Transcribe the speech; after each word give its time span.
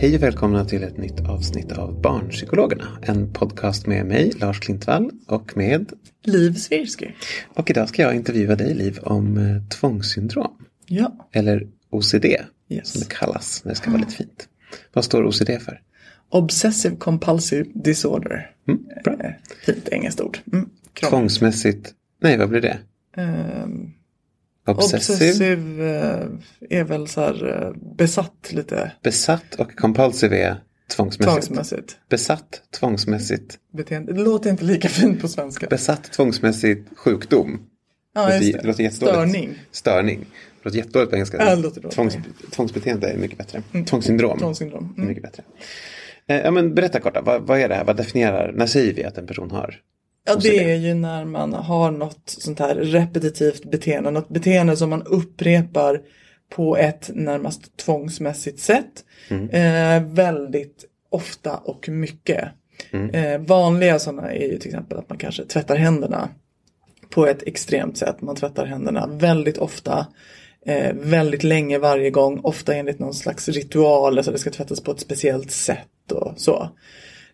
Hej 0.00 0.16
och 0.16 0.22
välkomna 0.22 0.64
till 0.64 0.82
ett 0.82 0.96
nytt 0.96 1.20
avsnitt 1.20 1.72
av 1.72 2.00
Barnpsykologerna. 2.00 2.88
En 3.02 3.32
podcast 3.32 3.86
med 3.86 4.06
mig, 4.06 4.32
Lars 4.40 4.60
Klintvall, 4.60 5.10
och 5.26 5.56
med... 5.56 5.92
Liv 6.22 6.52
Svirsky. 6.54 7.06
Och 7.54 7.70
idag 7.70 7.88
ska 7.88 8.02
jag 8.02 8.14
intervjua 8.14 8.56
dig, 8.56 8.74
Liv, 8.74 8.98
om 9.02 9.36
eh, 9.36 9.62
tvångssyndrom. 9.68 10.52
Ja. 10.86 11.28
Eller 11.32 11.68
OCD, 11.90 12.24
Yes. 12.68 12.88
som 12.92 13.00
det 13.00 13.08
kallas 13.08 13.64
när 13.64 13.72
det 13.72 13.76
ska 13.76 13.90
vara 13.90 14.00
lite 14.00 14.12
fint. 14.14 14.48
Vad 14.92 15.04
står 15.04 15.24
OCD 15.26 15.50
för? 15.60 15.80
Obsessive 16.28 16.96
compulsive 16.96 17.66
disorder. 17.74 18.50
Mm, 18.68 18.84
bra. 19.04 19.16
Eh, 19.20 19.30
Fint 19.66 19.88
engelskt 19.88 20.20
ord. 20.20 20.38
Mm. 20.52 20.68
Tvångsmässigt... 21.10 21.94
Nej, 22.22 22.38
vad 22.38 22.48
blir 22.48 22.60
det? 22.60 22.78
Ehm, 23.16 23.90
Obsessive, 24.66 25.26
obsessive 25.28 25.98
eh, 26.70 26.78
är 26.80 26.84
väl 26.84 27.08
så 27.08 27.20
här 27.20 27.64
eh, 27.66 27.96
besatt 27.96 28.50
lite 28.52 28.92
besatt 29.02 29.54
och 29.54 29.76
compulsive 29.76 30.38
är 30.42 30.56
tvångsmässigt. 30.96 31.46
tvångsmässigt 31.46 31.98
Besatt, 32.08 32.62
tvångsmässigt. 32.78 33.58
beteende. 33.72 34.12
Det 34.12 34.20
låter 34.20 34.50
inte 34.50 34.64
lika 34.64 34.88
fint 34.88 35.20
på 35.20 35.28
svenska. 35.28 35.66
Besatt, 35.66 36.12
tvångsmässigt, 36.12 36.98
sjukdom. 36.98 37.60
ja, 38.14 38.20
låter, 38.22 38.36
just 38.38 38.52
det 38.52 38.58
det. 38.62 38.66
låter 38.68 38.82
jättedåligt. 38.82 39.14
Störning. 39.30 39.58
Störning. 39.70 40.18
Det 40.20 40.64
låter 40.68 40.78
jättedåligt 40.78 41.10
på 41.10 41.16
engelska. 41.16 41.36
Ja, 41.38 41.56
det 41.56 41.62
låter 41.62 41.80
dåligt. 41.80 41.94
Tvångs, 41.94 42.16
tvångsbeteende 42.50 43.08
är 43.08 43.16
mycket 43.18 43.38
bättre. 43.38 43.62
Tvångssyndrom. 43.86 44.38
Tvångssyndrom. 44.38 44.84
är 44.84 44.98
Mm. 44.98 45.08
mycket 45.08 45.22
bättre. 45.22 45.42
Eh, 46.26 46.36
Ja, 46.40 46.50
men 46.50 46.74
berätta 46.74 47.00
kort, 47.00 47.16
vad, 47.22 47.42
vad 47.42 47.60
är 47.60 47.68
det 47.68 47.74
här? 47.74 47.84
Vad 47.84 47.96
definierar, 47.96 48.52
när 48.52 48.66
säger 48.66 48.94
vi 48.94 49.04
att 49.04 49.18
en 49.18 49.26
person 49.26 49.50
har? 49.50 49.74
Ja, 50.26 50.36
det 50.36 50.72
är 50.72 50.76
ju 50.76 50.94
när 50.94 51.24
man 51.24 51.52
har 51.52 51.90
något 51.90 52.22
sånt 52.24 52.58
här 52.58 52.74
repetitivt 52.74 53.64
beteende. 53.64 54.10
Något 54.10 54.28
beteende 54.28 54.76
som 54.76 54.90
man 54.90 55.02
upprepar 55.02 56.00
på 56.50 56.76
ett 56.76 57.10
närmast 57.14 57.76
tvångsmässigt 57.76 58.60
sätt. 58.60 59.04
Eh, 59.52 60.02
väldigt 60.04 60.84
ofta 61.10 61.56
och 61.56 61.88
mycket. 61.88 62.48
Eh, 63.12 63.40
vanliga 63.40 63.98
sådana 63.98 64.32
är 64.32 64.48
ju 64.48 64.58
till 64.58 64.68
exempel 64.68 64.98
att 64.98 65.08
man 65.08 65.18
kanske 65.18 65.44
tvättar 65.44 65.76
händerna 65.76 66.28
på 67.10 67.26
ett 67.26 67.42
extremt 67.42 67.96
sätt. 67.96 68.20
Man 68.22 68.36
tvättar 68.36 68.66
händerna 68.66 69.06
väldigt 69.06 69.58
ofta. 69.58 70.06
Eh, 70.66 70.94
väldigt 70.94 71.44
länge 71.44 71.78
varje 71.78 72.10
gång. 72.10 72.40
Ofta 72.42 72.74
enligt 72.74 72.98
någon 72.98 73.14
slags 73.14 73.48
ritual. 73.48 74.18
Alltså 74.18 74.32
det 74.32 74.38
ska 74.38 74.50
tvättas 74.50 74.80
på 74.80 74.90
ett 74.90 75.00
speciellt 75.00 75.50
sätt 75.50 76.12
och 76.12 76.32
så. 76.36 76.68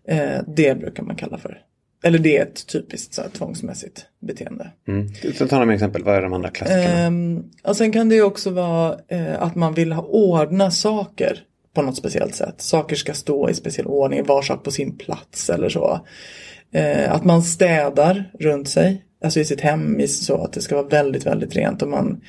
Eh, 0.08 0.38
det 0.46 0.78
brukar 0.78 1.02
man 1.02 1.16
kalla 1.16 1.38
för. 1.38 1.62
Eller 2.02 2.18
det 2.18 2.36
är 2.36 2.42
ett 2.42 2.66
typiskt 2.66 3.14
så 3.14 3.22
här, 3.22 3.28
tvångsmässigt 3.28 4.06
beteende. 4.20 4.70
Mm. 4.88 5.08
Så 5.34 5.48
ta 5.48 5.58
några 5.58 5.74
exempel, 5.74 6.04
vad 6.04 6.14
är 6.14 6.22
de 6.22 6.32
andra 6.32 6.50
klassikerna? 6.50 7.42
Och 7.64 7.76
sen 7.76 7.92
kan 7.92 8.08
det 8.08 8.14
ju 8.14 8.22
också 8.22 8.50
vara 8.50 8.98
eh, 9.08 9.42
att 9.42 9.54
man 9.54 9.74
vill 9.74 9.92
ha 9.92 10.02
ordna 10.02 10.70
saker 10.70 11.38
på 11.74 11.82
något 11.82 11.96
speciellt 11.96 12.34
sätt. 12.34 12.54
Saker 12.60 12.96
ska 12.96 13.14
stå 13.14 13.50
i 13.50 13.54
speciell 13.54 13.86
ordning, 13.86 14.24
var 14.24 14.42
sak 14.42 14.64
på 14.64 14.70
sin 14.70 14.98
plats 14.98 15.50
eller 15.50 15.68
så. 15.68 16.00
Eh, 16.72 17.12
att 17.12 17.24
man 17.24 17.42
städar 17.42 18.30
runt 18.40 18.68
sig, 18.68 19.04
alltså 19.24 19.40
i 19.40 19.44
sitt 19.44 19.60
hem, 19.60 20.06
så 20.08 20.44
att 20.44 20.52
det 20.52 20.60
ska 20.60 20.76
vara 20.76 20.86
väldigt, 20.86 21.26
väldigt 21.26 21.56
rent 21.56 21.82
och 21.82 21.88
man 21.88 22.20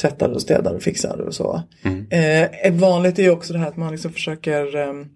tvättar 0.00 0.28
och 0.28 0.42
städar 0.42 0.74
och 0.74 0.82
fixar 0.82 1.20
och 1.20 1.34
så. 1.34 1.62
Eh, 2.10 2.42
ett 2.42 2.74
vanligt 2.74 3.18
är 3.18 3.22
ju 3.22 3.30
också 3.30 3.52
det 3.52 3.58
här 3.58 3.68
att 3.68 3.76
man 3.76 3.92
liksom 3.92 4.12
försöker 4.12 4.76
ehm, 4.76 5.06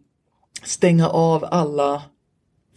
stänga 0.65 1.09
av 1.09 1.45
alla 1.51 2.03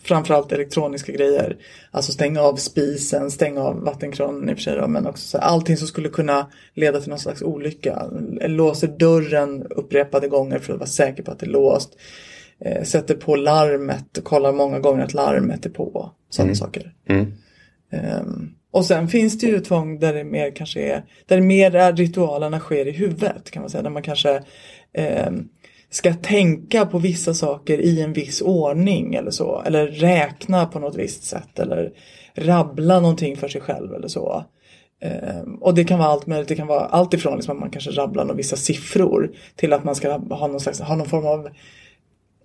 framförallt 0.03 0.51
elektroniska 0.51 1.11
grejer. 1.11 1.57
Alltså 1.91 2.11
stänga 2.11 2.41
av 2.41 2.55
spisen, 2.55 3.31
stänga 3.31 3.61
av 3.61 3.83
vattenkranen 3.83 4.49
i 4.49 4.53
och 4.53 4.57
för 4.57 4.63
sig 4.63 4.75
då, 4.75 4.87
men 4.87 5.07
också 5.07 5.27
så 5.27 5.37
här, 5.37 5.45
allting 5.45 5.77
som 5.77 5.87
skulle 5.87 6.09
kunna 6.09 6.47
leda 6.73 6.99
till 6.99 7.09
någon 7.09 7.19
slags 7.19 7.41
olycka. 7.41 8.03
Låser 8.41 8.87
dörren 8.87 9.63
upprepade 9.69 10.27
gånger 10.27 10.59
för 10.59 10.73
att 10.73 10.79
vara 10.79 10.87
säker 10.87 11.23
på 11.23 11.31
att 11.31 11.39
det 11.39 11.45
är 11.45 11.49
låst. 11.49 11.97
Eh, 12.65 12.83
sätter 12.83 13.15
på 13.15 13.35
larmet 13.35 14.17
och 14.17 14.23
kollar 14.23 14.51
många 14.51 14.79
gånger 14.79 15.03
att 15.03 15.13
larmet 15.13 15.65
är 15.65 15.69
på. 15.69 16.11
Sådana 16.29 16.55
saker. 16.55 16.93
Mm. 17.09 17.33
Ehm, 17.91 18.49
och 18.71 18.85
sen 18.85 19.07
finns 19.07 19.39
det 19.39 19.47
ju 19.47 19.59
tvång 19.59 19.99
där 19.99 20.13
det 20.13 20.23
mer 20.23 20.55
kanske 20.55 20.81
är, 20.81 21.03
där 21.25 21.41
mer 21.41 21.75
är 21.75 21.93
ritualerna 21.93 22.59
sker 22.59 22.87
i 22.87 22.91
huvudet 22.91 23.51
kan 23.51 23.61
man 23.61 23.69
säga. 23.69 23.83
Där 23.83 23.89
man 23.89 24.03
kanske 24.03 24.43
ehm, 24.93 25.49
ska 25.89 26.13
tänka 26.13 26.85
på 26.85 26.99
vissa 26.99 27.33
saker 27.33 27.79
i 27.79 28.01
en 28.01 28.13
viss 28.13 28.41
ordning 28.41 29.15
eller 29.15 29.31
så. 29.31 29.63
Eller 29.65 29.87
räkna 29.87 30.65
på 30.65 30.79
något 30.79 30.95
visst 30.95 31.23
sätt. 31.23 31.59
Eller 31.59 31.91
rabbla 32.35 32.99
någonting 32.99 33.37
för 33.37 33.47
sig 33.47 33.61
själv 33.61 33.93
eller 33.93 34.07
så. 34.07 34.45
Ehm, 35.01 35.55
och 35.55 35.73
det 35.75 35.83
kan 35.83 35.99
vara 35.99 36.09
allt 36.09 36.27
möjligt. 36.27 36.47
Det 36.47 36.55
kan 36.55 36.67
vara 36.67 36.85
allt 36.85 37.13
ifrån 37.13 37.35
liksom 37.35 37.55
att 37.55 37.59
man 37.59 37.69
kanske 37.69 37.91
rabblar 37.91 38.23
några 38.23 38.37
vissa 38.37 38.55
siffror. 38.55 39.31
Till 39.55 39.73
att 39.73 39.83
man 39.83 39.95
ska 39.95 40.11
ha 40.11 40.47
någon, 40.47 40.59
slags, 40.59 40.79
ha 40.79 40.95
någon 40.95 41.09
form 41.09 41.25
av 41.25 41.49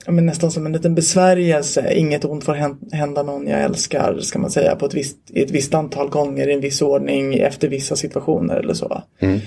men 0.07 0.27
nästan 0.27 0.51
som 0.51 0.67
en 0.67 0.73
liten 0.73 0.95
besvärjelse. 0.95 1.95
Inget 1.95 2.25
ont 2.25 2.45
får 2.45 2.55
hända 2.95 3.23
någon 3.23 3.47
jag 3.47 3.63
älskar, 3.63 4.19
ska 4.21 4.39
man 4.39 4.51
säga, 4.51 4.77
på 4.77 4.87
ett 4.87 4.95
visst, 4.95 5.17
i 5.31 5.43
ett 5.43 5.51
visst 5.51 5.75
antal 5.75 6.09
gånger, 6.09 6.49
i 6.49 6.53
en 6.53 6.61
viss 6.61 6.83
ordning, 6.83 7.35
efter 7.35 7.69
vissa 7.69 7.97
situationer 7.97 8.57
eller 8.57 8.75
så. 8.75 9.03
Mm. 9.21 9.41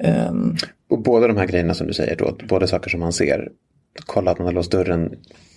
Ehm, 0.00 0.56
Och 0.90 1.02
båda 1.02 1.26
de 1.28 1.36
här 1.36 1.46
grejerna 1.46 1.74
som 1.74 1.86
du 1.86 1.92
säger 1.94 2.16
då, 2.16 2.36
både 2.48 2.66
saker 2.66 2.90
som 2.90 3.00
man 3.00 3.12
ser, 3.12 3.48
kolla 4.06 4.30
att 4.30 4.38
man 4.38 4.46
har 4.46 4.52
låst 4.52 4.70
dörren 4.70 5.14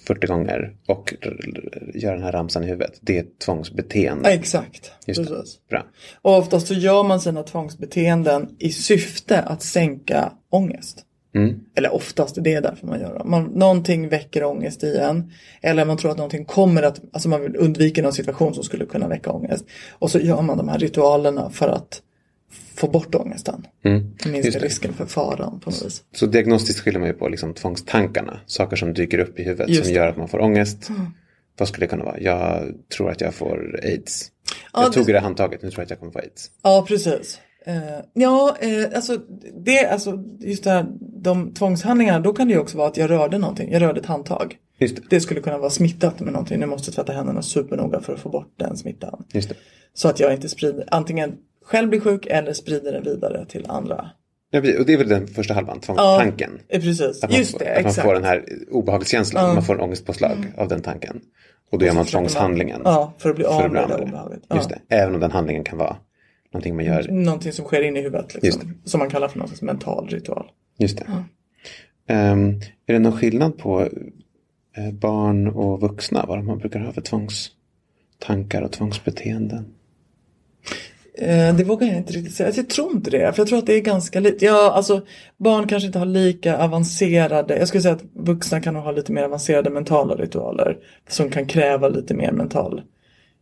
40 0.08 0.28
gånger 0.28 0.76
och 0.88 1.14
r- 1.22 1.40
r- 1.56 1.92
göra 1.94 2.14
den 2.16 2.24
här 2.24 2.32
ramsan 2.32 2.64
i 2.64 2.68
huvudet, 2.68 2.98
det 3.02 3.18
är 3.18 3.22
ett 3.22 3.40
tvångsbeteende. 3.40 4.30
exakt. 4.30 4.92
Just 5.06 5.24
det. 5.24 5.36
Precis. 5.36 5.60
Bra. 5.70 5.86
Och 6.22 6.38
oftast 6.38 6.68
så 6.68 6.74
gör 6.74 7.04
man 7.04 7.20
sina 7.22 7.44
tvångsbeteenden 7.44 8.50
i 8.60 8.70
syfte 8.72 9.42
att 9.42 9.62
sänka 9.64 10.32
ångest. 10.50 11.04
Mm. 11.36 11.60
Eller 11.76 11.94
oftast, 11.94 12.44
det 12.44 12.54
är 12.54 12.62
därför 12.62 12.88
man 12.88 13.00
gör 13.00 13.18
det. 13.18 13.24
Man, 13.24 13.44
någonting 13.44 14.10
väcker 14.10 14.44
ångest 14.44 14.84
i 14.84 14.98
en. 14.98 15.32
Eller 15.62 15.86
man 15.86 15.98
tror 15.98 16.12
att 16.12 16.18
någonting 16.18 16.46
kommer 16.46 16.84
att, 16.84 17.02
alltså 17.14 17.30
man 17.30 17.42
vill 17.42 17.56
undvika 17.56 18.02
någon 18.02 18.14
situation 18.14 18.54
som 18.54 18.64
skulle 18.64 18.86
kunna 18.86 19.08
väcka 19.08 19.32
ångest. 19.32 19.66
Och 19.92 20.12
så 20.12 20.20
gör 20.20 20.42
man 20.42 20.58
de 20.58 20.68
här 20.70 20.80
ritualerna 20.80 21.50
för 21.50 21.68
att 21.68 22.02
få 22.76 22.88
bort 22.88 23.16
ångesten. 23.16 23.68
Mm. 23.84 24.14
Minska 24.26 24.60
risken 24.60 24.94
för 24.94 25.06
faran 25.06 25.60
på 25.60 25.70
något 25.70 25.86
vis. 25.86 26.04
Så 26.16 26.26
diagnostiskt 26.26 26.80
skiljer 26.82 27.00
man 27.00 27.10
ju 27.10 27.14
på 27.16 27.28
liksom 27.30 27.54
tvångstankarna, 27.54 28.40
saker 28.46 28.76
som 28.76 28.94
dyker 28.94 29.20
upp 29.20 29.40
i 29.40 29.44
huvudet 29.44 29.70
Just 29.70 29.86
som 29.86 29.94
gör 29.94 30.08
att 30.08 30.18
man 30.18 30.28
får 30.28 30.40
ångest. 30.42 30.90
Vad 31.58 31.68
skulle 31.68 31.86
det 31.86 31.90
kunna 31.90 32.04
vara? 32.04 32.20
Jag 32.20 32.74
tror 32.98 33.12
att 33.12 33.22
jag 33.22 33.34
får 33.34 33.80
aids. 33.84 34.32
Ja, 34.74 34.84
jag 34.84 34.94
tog 34.94 35.06
det- 35.06 35.14
det 35.14 35.20
handtaget, 35.20 35.62
nu 35.62 35.70
tror 35.70 35.80
jag 35.80 35.84
att 35.86 35.90
jag 35.90 36.00
kommer 36.00 36.12
få 36.12 36.20
aids. 36.20 36.52
Ja, 36.64 36.86
precis. 36.88 37.40
Eh, 37.66 37.76
ja, 38.14 38.58
eh, 38.62 38.96
alltså, 38.96 39.18
det, 39.66 39.86
alltså 39.88 40.24
just 40.40 40.64
det 40.64 40.70
här, 40.72 40.86
de 41.00 41.54
tvångshandlingarna, 41.54 42.20
då 42.20 42.34
kan 42.34 42.48
det 42.48 42.54
ju 42.54 42.60
också 42.60 42.78
vara 42.78 42.88
att 42.88 42.98
jag 42.98 43.10
rörde 43.10 43.38
någonting. 43.38 43.72
Jag 43.72 43.82
rörde 43.82 44.00
ett 44.00 44.06
handtag. 44.06 44.58
Just 44.80 44.96
det. 44.96 45.02
Det 45.10 45.22
skulle 45.22 45.42
kunna 45.42 45.58
vara 45.58 45.70
smittat 45.70 46.20
med 46.20 46.34
någonting. 46.34 46.60
Nu 46.60 46.66
måste 46.66 46.90
jag 46.90 46.96
tvätta 46.96 47.14
händerna 47.14 47.42
supernoga 47.42 48.00
för 48.02 48.14
att 48.14 48.20
få 48.20 48.30
bort 48.30 48.54
den 48.58 48.78
smittan. 48.78 49.26
Just 49.34 49.50
det. 49.50 49.56
Så 49.94 50.08
att 50.10 50.20
jag 50.20 50.34
inte 50.34 50.50
sprider, 50.50 50.86
antingen 50.92 51.36
själv 51.68 51.90
blir 51.90 52.00
sjuk 52.00 52.26
eller 52.26 52.54
sprider 52.54 52.92
den 52.92 53.04
vidare 53.04 53.46
till 53.46 53.66
andra. 53.70 54.10
Ja, 54.50 54.60
och 54.60 54.86
det 54.86 54.94
är 54.94 54.98
väl 54.98 55.08
den 55.08 55.28
första 55.28 55.54
halvan, 55.54 55.80
tvångstanken. 55.80 56.60
eh, 56.70 56.82
precis. 56.82 57.24
Att 57.24 57.30
man, 57.30 57.40
Just 57.40 57.52
får, 57.52 57.60
det, 57.60 57.76
att 57.78 57.84
man 57.84 57.94
får 57.94 58.14
den 58.14 58.24
här 58.24 58.46
obehagskänslan, 58.72 59.54
man 59.54 59.64
får 59.64 59.74
en 59.76 59.82
ångestpåslag 59.82 60.38
av 60.58 60.68
den 60.68 60.82
tanken. 60.82 61.22
Och 61.72 61.80
då 61.80 61.86
gör 61.86 61.92
man 61.94 61.98
man- 61.98 62.06
tvångshandlingen. 62.06 62.82
Ja, 62.84 63.14
för 63.18 63.30
att 63.30 63.36
bli 63.36 63.46
av 63.46 63.72
med 63.72 63.90
det 63.90 63.96
obehaget. 63.96 64.40
Just 64.56 64.70
Ja. 64.72 64.78
det, 64.88 64.96
även 64.96 65.14
om 65.16 65.22
den 65.22 65.32
handlingen 65.32 65.64
kan 65.64 65.78
vara 65.78 65.98
någonting 66.54 66.76
man 66.76 66.86
gör. 66.86 67.08
Någonting 67.12 67.52
som 67.52 67.66
sker 67.66 67.82
in 67.82 67.98
i 67.98 68.02
huvudet. 68.02 68.34
Just 68.34 68.44
Liksom, 68.44 68.82
som 68.86 69.00
man 69.00 69.10
kallar 69.10 69.28
för 69.28 69.40
någon 69.40 69.48
slags 69.48 69.62
mental 69.62 70.08
ritual. 70.10 70.46
Just 70.78 70.98
det. 70.98 71.06
Ehm, 72.14 72.50
är 72.86 72.94
det 72.94 73.00
någon 73.00 73.18
skillnad 73.18 73.58
på 73.58 73.82
eh, 74.78 74.92
barn 74.94 75.48
och 75.48 75.82
vuxna? 75.82 76.26
Vad 76.28 76.38
de 76.46 76.58
brukar 76.58 76.80
ha 76.80 76.92
för 76.94 77.02
tvångstankar 77.02 78.62
och 78.62 78.72
tvångsbeteenden? 78.72 79.74
Eh, 81.18 81.56
det 81.56 81.64
vågar 81.64 81.88
jag 81.88 81.98
inte 81.98 82.14
riktigt 82.14 82.36
säga. 82.36 82.52
Jag 82.56 82.70
tror 82.70 82.92
inte 82.92 83.12
det. 83.12 83.34
För 83.34 83.42
jag 83.42 83.48
tror 83.48 83.60
att 83.60 83.66
det 83.66 83.74
är 83.74 83.82
ganska 83.82 84.20
lite. 84.20 84.46
Ja, 84.46 84.72
alltså 84.72 85.02
barn 85.38 85.68
kanske 85.68 85.88
inte 85.88 86.00
har 86.00 86.06
lika 86.06 86.58
avancerade. 86.58 87.58
Jag 87.58 87.68
skulle 87.68 87.82
säga 87.82 87.94
att 87.96 88.04
vuxna 88.14 88.62
kan 88.62 88.76
ha 88.76 88.92
lite 88.92 89.12
mer 89.12 89.24
avancerade 89.24 89.70
mentala 89.70 90.16
ritualer. 90.16 90.78
Som 91.10 91.30
kan 91.30 91.46
kräva 91.46 91.88
lite 91.90 92.14
mer 92.14 92.32
mental 92.32 92.82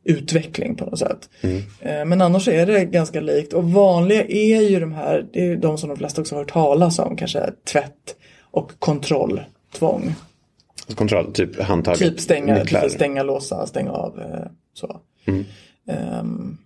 utveckling 0.03 0.75
på 0.75 0.85
något 0.85 0.99
sätt. 0.99 1.29
Eh, 1.81 2.05
Men 2.05 2.21
annars 2.21 2.47
är 2.47 2.65
det 2.65 2.85
ganska 2.85 3.21
likt. 3.21 3.53
Och 3.53 3.63
vanliga 3.71 4.23
är 4.23 4.61
ju 4.69 4.79
de 4.79 4.93
här, 4.93 5.25
det 5.33 5.39
är 5.39 5.45
ju 5.45 5.55
de 5.55 5.77
som 5.77 5.89
de 5.89 5.97
flesta 5.97 6.21
också 6.21 6.35
har 6.35 6.41
hört 6.41 6.51
talas 6.51 6.99
om. 6.99 7.15
Kanske 7.17 7.49
tvätt 7.71 8.15
och 8.51 8.71
kontrolltvång. 8.79 10.15
Alltså 10.81 10.97
kontroll, 10.97 11.33
typ 11.33 11.61
handtaget, 11.61 11.99
Typ 11.99 12.19
stänga, 12.19 12.65
stänga, 12.89 13.23
låsa, 13.23 13.67
stänga 13.67 13.91
av. 13.91 14.19
eh, 14.19 14.47
Så. 14.73 14.99
Ehm, 15.87 16.57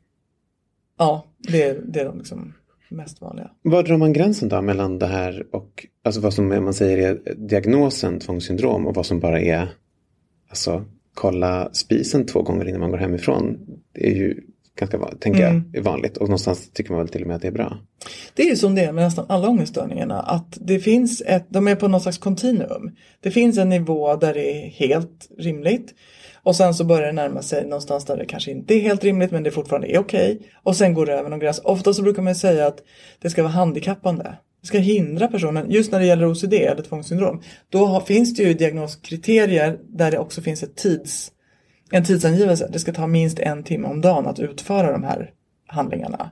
ja, 1.00 1.25
det, 1.38 1.63
är- 1.63 1.81
det 1.88 2.00
är 2.00 2.06
de 2.06 2.18
liksom 2.18 2.54
mest 2.90 3.22
vanliga. 3.22 3.51
Var 3.62 3.84
drar 3.84 3.98
man 3.98 4.13
gränsen 4.13 4.50
då 4.50 4.62
mellan 4.62 5.00
det 5.00 5.06
här 5.07 5.46
och 5.51 5.86
alltså 6.04 6.22
vad 6.22 6.34
som 6.34 6.48
man 6.48 6.74
säger 6.74 6.98
är 6.98 7.34
diagnosen 7.36 8.19
tvångssyndrom 8.19 8.88
och 8.88 8.96
vad 8.96 9.06
som 9.06 9.19
bara 9.19 9.40
är 9.42 9.68
alltså 10.50 10.86
kolla 11.13 11.69
spisen 11.74 12.25
två 12.25 12.42
gånger 12.42 12.68
innan 12.68 12.80
man 12.81 12.92
går 12.92 12.98
hemifrån. 12.98 13.57
Det 13.94 14.07
är 14.12 14.16
ju 14.16 14.42
ganska 14.79 14.97
tänker 15.19 15.49
Mm. 15.49 15.63
jag, 15.71 15.79
är 15.79 15.83
vanligt 15.83 16.17
och 16.17 16.27
någonstans 16.27 16.69
tycker 16.73 16.91
man 16.91 16.99
väl 16.99 17.09
till 17.09 17.21
och 17.21 17.27
med 17.27 17.35
att 17.35 17.41
det 17.41 17.47
är 17.47 17.51
bra. 17.51 17.77
Det 18.33 18.43
är 18.43 18.47
ju 18.47 18.55
som 18.55 18.75
det 18.75 18.81
är 18.81 18.91
med 18.91 19.03
nästan 19.03 19.25
alla 19.29 19.49
ångeststörningarna 19.49 20.19
att 20.19 20.57
det 20.61 20.79
finns 20.79 21.21
ett, 21.25 21.45
de 21.49 21.67
är 21.67 21.75
på 21.75 21.87
något 21.87 22.01
slags 22.01 22.17
kontinuum. 22.17 22.91
Det 23.21 23.31
finns 23.31 23.57
en 23.57 23.69
nivå 23.69 24.15
där 24.15 24.33
det 24.33 24.51
är 24.51 24.67
helt 24.69 25.29
rimligt 25.37 25.93
och 26.43 26.55
sen 26.55 26.73
så 26.73 26.83
börjar 26.83 27.05
det 27.05 27.11
närma 27.11 27.41
sig 27.41 27.63
någonstans 27.63 28.05
där 28.05 28.17
det 28.17 28.25
kanske 28.25 28.51
inte 28.51 28.73
är 28.73 28.79
helt 28.79 29.03
rimligt 29.03 29.31
men 29.31 29.43
det 29.43 29.51
fortfarande 29.51 29.87
är 29.87 29.99
okej. 29.99 30.41
Och 30.63 30.75
sen 30.75 30.93
går 30.93 31.05
det 31.05 31.13
över 31.13 31.29
någon 31.29 31.39
gräns. 31.39 31.61
Ofta 31.63 31.93
så 31.93 32.01
brukar 32.01 32.21
man 32.21 32.35
säga 32.35 32.67
att 32.67 32.83
det 33.21 33.29
ska 33.29 33.43
vara 33.43 33.51
handikappande. 33.53 34.35
Det 34.61 34.67
ska 34.67 34.77
hindra 34.77 35.27
personen, 35.27 35.71
just 35.71 35.91
när 35.91 35.99
det 35.99 36.05
gäller 36.05 36.31
OCD 36.31 36.53
eller 36.53 36.83
tvångssyndrom. 36.83 37.41
Då 37.69 37.85
har, 37.85 38.01
finns 38.01 38.35
det 38.35 38.43
ju 38.43 38.53
diagnoskriterier 38.53 39.77
där 39.89 40.11
det 40.11 40.17
också 40.19 40.41
finns 40.41 40.63
ett 40.63 40.75
tids, 40.75 41.31
en 41.91 42.03
tidsangivelse. 42.03 42.69
Det 42.74 42.80
ska 42.80 42.94
ta 42.94 43.07
minst 43.07 43.39
en 43.39 43.63
timme 43.63 43.88
om 43.88 44.01
dagen 44.01 44.27
att 44.27 44.39
utföra 44.39 44.91
de 44.91 45.03
här 45.03 45.31
handlingarna. 45.68 46.31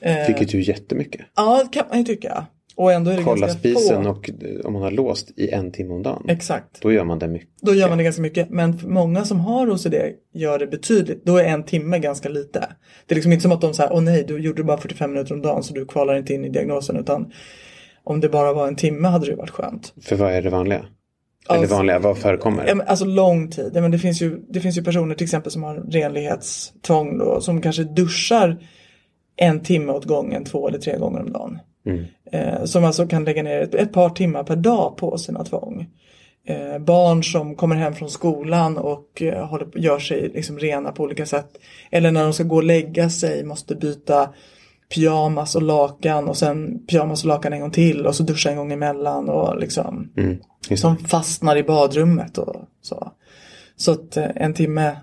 Eh. 0.00 0.26
Vilket 0.26 0.54
ju 0.54 0.58
är 0.58 0.62
jättemycket. 0.62 1.20
Ja, 1.36 1.62
det 1.64 1.78
kan 1.78 1.88
man 1.88 1.98
ju 1.98 2.04
tycka. 2.04 2.46
Och 2.76 2.92
ändå 2.92 3.10
är 3.10 3.16
det 3.16 3.22
Kolla 3.22 3.48
spisen 3.48 4.04
få. 4.04 4.10
och 4.10 4.30
eh, 4.30 4.66
om 4.66 4.72
man 4.72 4.82
har 4.82 4.90
låst 4.90 5.30
i 5.36 5.50
en 5.50 5.72
timme 5.72 5.94
om 5.94 6.02
dagen. 6.02 6.24
Exakt. 6.28 6.82
Då 6.82 6.92
gör 6.92 7.04
man 7.04 7.18
det 7.18 7.28
mycket. 7.28 7.48
Då 7.62 7.74
gör 7.74 7.88
man 7.88 7.98
det 7.98 8.04
ganska 8.04 8.22
mycket. 8.22 8.50
Men 8.50 8.80
många 8.84 9.24
som 9.24 9.40
har 9.40 9.70
OCD 9.70 9.94
gör 10.34 10.58
det 10.58 10.66
betydligt. 10.66 11.24
Då 11.24 11.36
är 11.36 11.44
en 11.44 11.62
timme 11.64 11.98
ganska 11.98 12.28
lite. 12.28 12.68
Det 13.06 13.14
är 13.14 13.16
liksom 13.16 13.32
inte 13.32 13.42
som 13.42 13.52
att 13.52 13.60
de 13.60 13.74
säger, 13.74 13.92
åh 13.92 14.02
nej, 14.02 14.24
du 14.28 14.38
gjorde 14.38 14.64
bara 14.64 14.78
45 14.78 15.12
minuter 15.12 15.34
om 15.34 15.42
dagen 15.42 15.62
så 15.62 15.74
du 15.74 15.86
kvalar 15.86 16.16
inte 16.16 16.34
in 16.34 16.44
i 16.44 16.48
diagnosen. 16.48 16.96
Utan 16.96 17.32
om 18.04 18.20
det 18.20 18.28
bara 18.28 18.52
var 18.52 18.68
en 18.68 18.76
timme 18.76 19.08
hade 19.08 19.26
det 19.26 19.36
varit 19.36 19.50
skönt. 19.50 19.94
För 20.02 20.16
vad 20.16 20.32
är 20.32 20.42
det 20.42 20.50
vanliga? 20.50 20.84
Eller 21.48 21.58
Alltså- 21.60 21.74
vanliga, 21.74 21.98
vad 21.98 22.18
förekommer? 22.18 22.82
Alltså 22.86 23.04
lång 23.04 23.50
tid. 23.50 23.72
Men 23.72 23.90
det, 23.90 23.98
finns 23.98 24.22
ju, 24.22 24.40
det 24.48 24.60
finns 24.60 24.78
ju 24.78 24.82
personer 24.84 25.14
till 25.14 25.24
exempel 25.24 25.52
som 25.52 25.62
har 25.62 25.74
renlighetstvång 25.74 27.18
då, 27.18 27.40
som 27.40 27.60
kanske 27.60 27.84
duschar 27.84 28.56
en 29.36 29.60
timme 29.60 29.92
åt 29.92 30.04
gången 30.04 30.44
två 30.44 30.68
eller 30.68 30.78
tre 30.78 30.98
gånger 30.98 31.20
om 31.20 31.32
dagen. 31.32 31.58
Eh, 32.32 32.64
som 32.64 32.84
alltså 32.84 33.06
kan 33.06 33.24
lägga 33.24 33.42
ner 33.42 33.60
ett, 33.60 33.74
ett 33.74 33.92
par 33.92 34.10
timmar 34.10 34.44
per 34.44 34.56
dag 34.56 34.96
på 34.96 35.18
sina 35.18 35.44
tvång. 35.44 35.86
Eh, 36.46 36.78
barn 36.78 37.24
som 37.24 37.56
kommer 37.56 37.76
hem 37.76 37.94
från 37.94 38.10
skolan 38.10 38.78
och 38.78 39.22
eh, 39.22 39.46
håller, 39.46 39.78
gör 39.78 39.98
sig 39.98 40.30
liksom 40.34 40.58
rena 40.58 40.92
på 40.92 41.02
olika 41.02 41.26
sätt. 41.26 41.48
Eller 41.90 42.10
när 42.10 42.22
de 42.22 42.32
ska 42.32 42.44
gå 42.44 42.56
och 42.56 42.64
lägga 42.64 43.10
sig 43.10 43.44
måste 43.44 43.74
byta 43.74 44.34
pyjamas 44.94 45.56
och 45.56 45.62
lakan 45.62 46.28
och 46.28 46.36
sen 46.36 46.86
pyjamas 46.86 47.22
och 47.22 47.28
lakan 47.28 47.52
en 47.52 47.60
gång 47.60 47.70
till 47.70 48.06
och 48.06 48.14
så 48.14 48.22
duscha 48.22 48.50
en 48.50 48.56
gång 48.56 48.72
emellan 48.72 49.28
och 49.28 49.58
liksom 49.58 50.12
Mm, 50.16 50.38
som 50.76 50.96
fastnar 50.96 51.56
i 51.56 51.62
badrummet 51.62 52.38
och 52.38 52.56
så. 52.80 53.12
Så 53.76 53.92
att 53.92 54.16
eh, 54.16 54.28
en 54.34 54.54
timme 54.54 54.96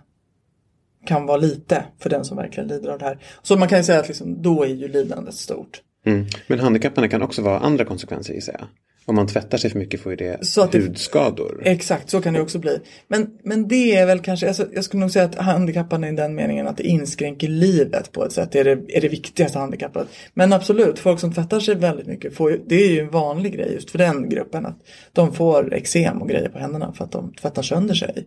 kan 1.06 1.25
vara 1.25 1.38
lite 1.38 1.86
för 2.00 2.10
den 2.10 2.25
som 2.25 2.38
verkligen 2.38 2.68
lider 2.69 2.89
av 2.89 3.00
det 3.00 3.06
här. 3.06 3.19
Så 3.42 3.57
man 3.57 3.68
kan 3.68 3.78
ju 3.78 3.84
säga 3.84 4.00
att 4.00 4.07
liksom, 4.07 4.42
då 4.42 4.63
är 4.63 4.68
ju 4.68 4.88
lidandet 4.88 5.36
stort. 5.36 5.81
Mm. 6.06 6.25
Men 6.48 6.60
handikappen 6.60 7.10
kan 7.10 7.22
också 7.22 7.42
vara 7.42 7.60
andra 7.60 7.86
konsekvenser 7.86 8.34
gissar 8.34 8.56
jag. 8.60 8.68
Om 9.09 9.15
man 9.15 9.27
tvättar 9.27 9.57
sig 9.57 9.69
för 9.69 9.80
mycket 9.80 10.00
får 10.01 10.12
ju 10.12 10.15
det 10.15 10.45
Så 10.45 10.62
att 10.62 10.71
det- 10.71 10.80
hudskador. 10.80 11.62
Exakt, 11.65 12.09
så 12.09 12.21
kan 12.21 12.33
det 12.33 12.42
också 12.42 12.59
bli. 12.59 12.80
Men, 13.07 13.27
men 13.44 13.68
det 13.68 13.95
är 13.95 14.06
väl 14.06 14.19
kanske, 14.19 14.48
alltså, 14.48 14.68
jag 14.74 14.83
skulle 14.83 15.01
nog 15.01 15.12
säga 15.12 15.25
att 15.25 15.36
handikappande 15.36 16.07
i 16.07 16.12
den 16.12 16.36
meningen 16.36 16.68
att 16.68 16.77
det 16.77 16.83
inskränker 16.83 17.48
livet 17.48 18.12
på 18.12 18.25
ett 18.25 18.31
sätt 18.31 18.56
är 18.56 18.63
det, 18.63 18.71
är 18.98 19.01
det 19.01 19.07
viktigaste 19.07 19.59
handikappet. 19.59 20.07
Men 20.33 20.54
absolut, 20.54 21.00
folk 21.00 21.19
som 21.19 21.33
tvättar 21.33 21.59
sig 21.59 21.75
väldigt 21.75 22.07
mycket, 22.07 22.33
får 22.36 22.59
det 22.68 22.75
är 22.75 22.89
ju 22.89 23.00
en 23.00 23.09
vanlig 23.09 23.54
grej 23.54 23.74
just 23.74 23.92
för 23.92 23.98
den 23.98 24.30
gruppen. 24.30 24.65
att 24.65 24.77
De 25.13 25.33
får 25.33 25.74
eksem 25.74 26.21
och 26.21 26.30
grejer 26.30 26.50
på 26.50 26.60
händerna 26.60 26.94
för 26.94 27.03
att 27.06 27.12
de 27.12 27.33
tvättar 27.33 27.62
sönder 27.62 27.95
sig. 27.95 28.25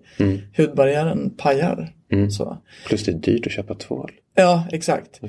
Hudbarriären 0.57 1.31
pajar. 1.37 1.93
Så. 2.31 2.59
Plus 2.87 3.05
det 3.05 3.13
är 3.13 3.17
dyrt 3.17 3.47
att 3.47 3.53
köpa 3.53 3.75
tvål. 3.75 4.11
Ja, 4.35 4.69
exakt. 4.73 5.21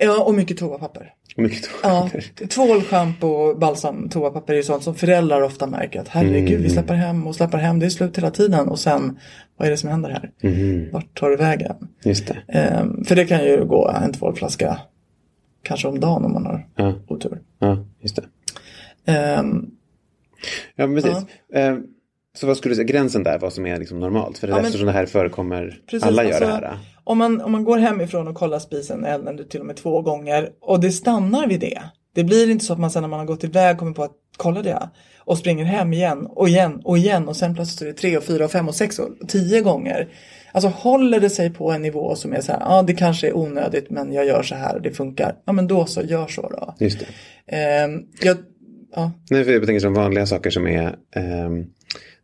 Ja, 0.00 0.22
och 0.24 0.34
mycket 0.34 0.58
toapapper. 0.58 1.12
Och 1.36 1.42
mycket 1.42 1.62
tvål. 1.64 1.80
Ja, 1.82 2.10
tvål, 2.48 2.82
schampo, 2.82 3.54
balsam, 3.54 4.08
toapapper 4.08 4.52
är 4.52 4.56
ju 4.56 4.62
sånt 4.62 4.82
som 4.82 4.94
föräldrar 4.94 5.40
ofta 5.42 5.66
märker 5.66 6.00
att 6.00 6.08
herregud, 6.08 6.60
vi 6.60 6.70
släpper 6.70 6.94
hem 6.94 7.26
och 7.26 7.34
släpper 7.36 7.58
hem, 7.58 7.78
det 7.78 7.86
är 7.86 7.90
slut 7.90 8.18
hela 8.18 8.30
tiden 8.30 8.68
och 8.68 8.78
sen, 8.78 9.18
vad 9.56 9.66
är 9.66 9.70
det 9.70 9.76
som 9.76 9.90
händer 9.90 10.10
här? 10.10 10.30
Vart 10.92 11.18
tar 11.18 11.30
det 11.30 11.36
vägen? 11.36 11.76
Just 12.04 12.26
det. 12.26 12.58
Ehm, 12.58 13.04
för 13.04 13.16
det 13.16 13.24
kan 13.24 13.44
ju 13.44 13.64
gå 13.64 13.88
en 14.04 14.12
tvålflaska 14.12 14.78
kanske 15.62 15.88
om 15.88 16.00
dagen 16.00 16.24
om 16.24 16.32
man 16.32 16.46
har 16.46 16.66
Ja, 16.76 16.94
otur. 17.08 17.38
ja 17.58 17.84
just 18.00 18.16
det. 18.16 18.24
Ehm, 19.12 19.70
Ja, 20.76 20.86
precis. 20.86 21.16
Eh, 21.54 21.76
Så 22.36 22.46
vad 22.46 22.56
skulle 22.56 22.72
du 22.72 22.76
säga, 22.76 22.86
gränsen 22.86 23.22
där, 23.22 23.38
vad 23.38 23.52
som 23.52 23.66
är 23.66 23.78
liksom 23.78 24.00
normalt? 24.00 24.38
För 24.38 24.46
det 24.46 24.50
Ja, 24.50 24.56
men- 24.56 24.64
eftersom 24.64 24.86
det 24.86 24.92
här 24.92 25.06
förekommer, 25.06 25.78
Precis, 25.90 26.06
alla 26.06 26.24
gör 26.24 26.30
alltså, 26.30 26.46
det 26.46 26.52
här. 26.52 26.78
Om 27.04 27.18
man, 27.18 27.40
om 27.40 27.52
man 27.52 27.64
går 27.64 27.78
hemifrån 27.78 28.28
och 28.28 28.34
kollar 28.34 28.58
spisen, 28.58 29.04
elden 29.04 29.48
till 29.48 29.60
och 29.60 29.66
med 29.66 29.76
två 29.76 30.02
gånger 30.02 30.48
och 30.60 30.80
det 30.80 30.90
stannar 30.90 31.46
vid 31.46 31.60
det. 31.60 31.82
Det 32.14 32.24
blir 32.24 32.50
inte 32.50 32.64
så 32.64 32.72
att 32.72 32.78
man 32.78 32.90
sen 32.90 33.02
när 33.02 33.08
man 33.08 33.18
har 33.18 33.26
gått 33.26 33.44
iväg 33.44 33.78
kommer 33.78 33.92
på 33.92 34.02
att 34.02 34.12
kolla 34.36 34.62
det 34.62 34.88
och 35.18 35.38
springer 35.38 35.64
hem 35.64 35.92
igen 35.92 36.26
och 36.26 36.48
igen 36.48 36.80
och 36.84 36.98
igen 36.98 37.28
och 37.28 37.36
sen 37.36 37.54
plötsligt 37.54 37.82
är 37.82 37.86
det 37.86 37.92
tre 37.92 38.16
och 38.16 38.24
fyra 38.24 38.44
och 38.44 38.50
fem 38.50 38.68
och 38.68 38.74
sex 38.74 38.98
och 38.98 39.08
tio 39.28 39.60
gånger. 39.60 40.08
Alltså 40.52 40.68
håller 40.68 41.20
det 41.20 41.30
sig 41.30 41.50
på 41.50 41.72
en 41.72 41.82
nivå 41.82 42.14
som 42.14 42.32
är 42.32 42.40
så 42.40 42.52
här, 42.52 42.60
ja 42.60 42.82
det 42.82 42.94
kanske 42.94 43.28
är 43.28 43.36
onödigt 43.36 43.90
men 43.90 44.12
jag 44.12 44.26
gör 44.26 44.42
så 44.42 44.54
här 44.54 44.74
och 44.76 44.82
det 44.82 44.90
funkar. 44.92 45.34
Ja 45.46 45.52
men 45.52 45.66
då 45.66 45.86
så, 45.86 46.02
gör 46.02 46.26
så 46.26 46.42
då. 46.42 46.74
Just 46.78 46.98
det. 47.00 47.06
Ehm, 47.56 48.02
jag, 48.22 48.36
ja, 48.94 49.12
Nej, 49.30 49.44
för 49.44 49.52
jag 49.52 49.66
tänker 49.66 49.80
som 49.80 49.94
vanliga 49.94 50.26
saker 50.26 50.50
som 50.50 50.66
är 50.66 50.96
ehm, 51.16 51.64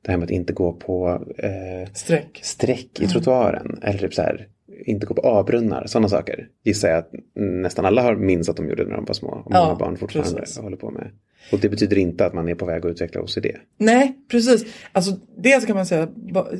det 0.02 0.10
här 0.10 0.18
med 0.18 0.24
att 0.24 0.30
inte 0.30 0.52
gå 0.52 0.72
på 0.72 1.22
eh, 1.38 1.92
streck. 1.94 2.40
streck 2.42 3.00
i 3.00 3.06
trottoaren. 3.06 3.78
Eller 3.82 3.98
typ 3.98 4.14
så 4.14 4.22
här, 4.22 4.48
inte 4.86 5.06
gå 5.06 5.14
på 5.14 5.20
avbrunnar. 5.22 5.86
Sådana 5.86 6.08
saker 6.08 6.48
gissar 6.64 6.88
jag 6.88 6.98
att 6.98 7.10
nästan 7.34 7.84
alla 7.84 8.02
har 8.02 8.16
minns 8.16 8.48
att 8.48 8.56
de 8.56 8.68
gjorde 8.68 8.84
när 8.84 8.96
de 8.96 9.04
var 9.04 9.14
små. 9.14 9.28
Och 9.28 9.50
många 9.50 9.64
Ja, 9.68 9.76
barn 9.78 9.96
fortfarande 9.96 10.40
precis. 10.40 10.58
håller 10.58 10.76
på 10.76 10.90
med. 10.90 11.10
Och 11.52 11.58
det 11.58 11.68
betyder 11.68 11.98
inte 11.98 12.26
att 12.26 12.34
man 12.34 12.48
är 12.48 12.54
på 12.54 12.66
väg 12.66 12.86
att 12.86 12.90
utveckla 12.90 13.20
OCD. 13.20 13.46
Nej, 13.78 14.16
precis. 14.30 14.64
Alltså 14.92 15.12
dels 15.36 15.66
kan 15.66 15.76
man 15.76 15.86
säga, 15.86 16.08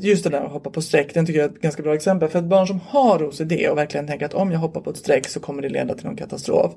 just 0.01 0.25
det 0.25 0.31
där 0.31 0.41
att 0.41 0.53
hoppa 0.53 0.71
på 0.71 0.83
streck, 0.83 1.15
den 1.15 1.27
tycker 1.27 1.41
jag 1.41 1.51
är 1.51 1.55
ett 1.55 1.61
ganska 1.61 1.83
bra 1.83 1.95
exempel. 1.95 2.29
För 2.29 2.39
ett 2.39 2.45
barn 2.45 2.67
som 2.67 2.81
har 2.87 3.23
OCD 3.29 3.53
och 3.71 3.79
verkligen 3.79 4.07
tänker 4.07 4.27
att 4.27 4.35
om 4.35 4.51
jag 4.53 4.59
hoppar 4.59 4.81
på 4.81 4.91
ett 4.91 4.97
streck 4.97 5.29
så 5.29 5.41
kommer 5.41 5.63
det 5.63 5.69
leda 5.69 5.95
till 5.95 6.07
någon 6.07 6.17
katastrof. 6.17 6.73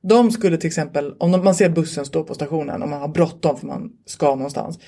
De 0.00 0.30
skulle 0.30 0.56
till 0.56 0.66
exempel, 0.66 1.14
om 1.18 1.30
man 1.30 1.54
ser 1.54 1.68
bussen 1.68 2.04
stå 2.04 2.24
på 2.24 2.34
stationen 2.34 2.82
och 2.82 2.88
man 2.88 3.00
har 3.00 3.08
bråttom 3.08 3.56
för 3.56 3.66
man 3.66 3.92
ska 4.06 4.34
någonstans. 4.34 4.78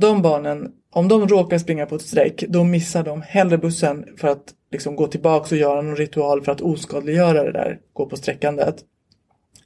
De 0.00 0.22
barnen, 0.22 0.72
om 0.92 1.08
de 1.08 1.28
råkar 1.28 1.58
springa 1.58 1.86
på 1.86 1.94
ett 1.94 2.02
streck, 2.02 2.44
då 2.48 2.64
missar 2.64 3.04
de 3.04 3.22
hellre 3.22 3.58
bussen 3.58 4.04
för 4.16 4.28
att 4.28 4.54
liksom 4.72 4.96
gå 4.96 5.06
tillbaka 5.06 5.54
och 5.54 5.60
göra 5.60 5.82
någon 5.82 5.96
ritual 5.96 6.42
för 6.42 6.52
att 6.52 6.60
oskadliggöra 6.60 7.44
det 7.44 7.52
där, 7.52 7.78
gå 7.92 8.06
på 8.06 8.16
sträckandet. 8.16 8.76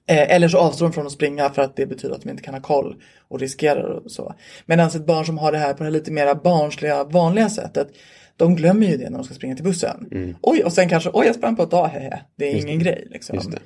Eh, 0.07 0.35
eller 0.35 0.49
så 0.49 0.59
avstår 0.59 0.87
de 0.87 0.93
från 0.93 1.07
att 1.07 1.13
springa 1.13 1.51
för 1.51 1.63
att 1.63 1.77
det 1.77 1.87
betyder 1.87 2.15
att 2.15 2.23
de 2.23 2.31
inte 2.31 2.43
kan 2.43 2.55
ha 2.55 2.61
koll 2.61 3.03
och 3.29 3.41
riskerar 3.41 3.83
och 3.83 4.11
så. 4.11 4.35
Medan 4.67 4.87
ett 4.87 5.07
barn 5.07 5.25
som 5.25 5.39
har 5.39 5.53
det 5.53 5.59
här 5.59 5.75
på 5.75 5.85
det 5.85 5.91
lite 5.91 6.13
mer 6.13 6.35
barnsliga, 6.35 7.05
vanliga 7.05 7.51
sättet, 7.51 7.89
de 8.37 8.57
glömmer 8.57 8.87
ju 8.87 8.97
det 8.97 9.11
när 9.11 9.19
de 9.19 9.25
ska 9.25 9.35
springa 9.35 9.55
till 9.55 9.65
bussen. 9.65 10.09
Mm. 10.13 10.37
Oj, 10.43 10.65
och 10.65 10.73
sen 10.73 10.89
kanske, 10.89 11.11
oj 11.13 11.27
jag 11.27 11.35
sprang 11.35 11.57
på 11.57 11.63
ett 11.63 11.71
dag, 11.71 11.89
hehe. 11.89 12.23
det 12.37 12.53
är 12.53 12.57
ingen 12.57 12.79
grej. 12.79 13.07
Liksom. 13.11 13.37
Just 13.37 13.51
det. 13.51 13.59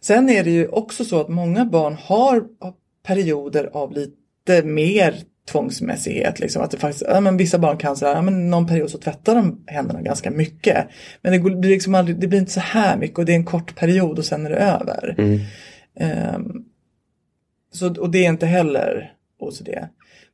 Sen 0.00 0.30
är 0.30 0.44
det 0.44 0.50
ju 0.50 0.68
också 0.68 1.04
så 1.04 1.20
att 1.20 1.28
många 1.28 1.64
barn 1.64 1.96
har 2.02 2.44
perioder 3.06 3.70
av 3.72 3.92
lite 3.92 4.62
mer 4.62 5.14
tvångsmässighet. 5.50 6.40
Liksom. 6.40 6.62
Att 6.62 6.70
det 6.70 6.78
faktiskt, 6.78 7.04
ja, 7.08 7.20
men 7.20 7.36
vissa 7.36 7.58
barn 7.58 7.78
kan 7.78 7.96
säga, 7.96 8.12
ja, 8.12 8.22
men 8.22 8.50
någon 8.50 8.66
period 8.66 8.90
så 8.90 8.98
tvättar 8.98 9.34
de 9.34 9.64
händerna 9.66 10.02
ganska 10.02 10.30
mycket. 10.30 10.86
Men 11.22 11.32
det, 11.32 11.38
blir 11.38 11.70
liksom 11.70 11.94
aldrig, 11.94 12.20
det 12.20 12.26
blir 12.26 12.38
inte 12.38 12.52
så 12.52 12.60
här 12.60 12.96
mycket 12.96 13.18
och 13.18 13.24
det 13.24 13.32
är 13.32 13.36
en 13.36 13.44
kort 13.44 13.76
period 13.76 14.18
och 14.18 14.24
sen 14.24 14.46
är 14.46 14.50
det 14.50 14.56
över. 14.56 15.14
Mm. 15.18 15.40
Ehm, 15.96 16.64
så, 17.72 18.00
och 18.00 18.10
det 18.10 18.24
är 18.24 18.28
inte 18.28 18.46
heller 18.46 19.12
OCD. 19.38 19.68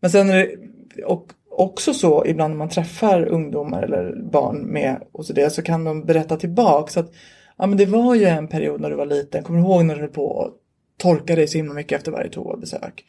Men 0.01 0.11
sen 0.11 0.31
är 0.31 0.37
det 0.37 0.57
och 1.05 1.33
också 1.51 1.95
så 1.95 2.27
ibland 2.27 2.51
när 2.51 2.59
man 2.59 2.69
träffar 2.69 3.27
ungdomar 3.27 3.83
eller 3.83 4.17
barn 4.33 4.59
med 4.59 5.03
OCD 5.13 5.39
så 5.53 5.63
kan 5.63 5.85
de 5.85 6.05
berätta 6.05 6.37
tillbaks 6.37 6.97
att 6.97 7.13
ja, 7.57 7.67
men 7.67 7.79
det 7.79 7.87
var 7.87 8.15
ju 8.15 8.25
en 8.25 8.49
period 8.49 8.81
när 8.81 8.91
du 8.91 8.97
var 8.97 9.07
liten, 9.07 9.43
kommer 9.43 9.59
du 9.59 9.65
ihåg 9.65 9.85
när 9.85 9.95
du 9.95 10.01
höll 10.01 10.11
på 10.11 10.43
att 10.43 10.53
torka 10.99 11.35
dig 11.35 11.49
så 11.49 11.59
himla 11.59 11.75
mycket 11.75 11.99
efter 11.99 12.13
varje 12.13 12.31
toabesök? 12.31 13.05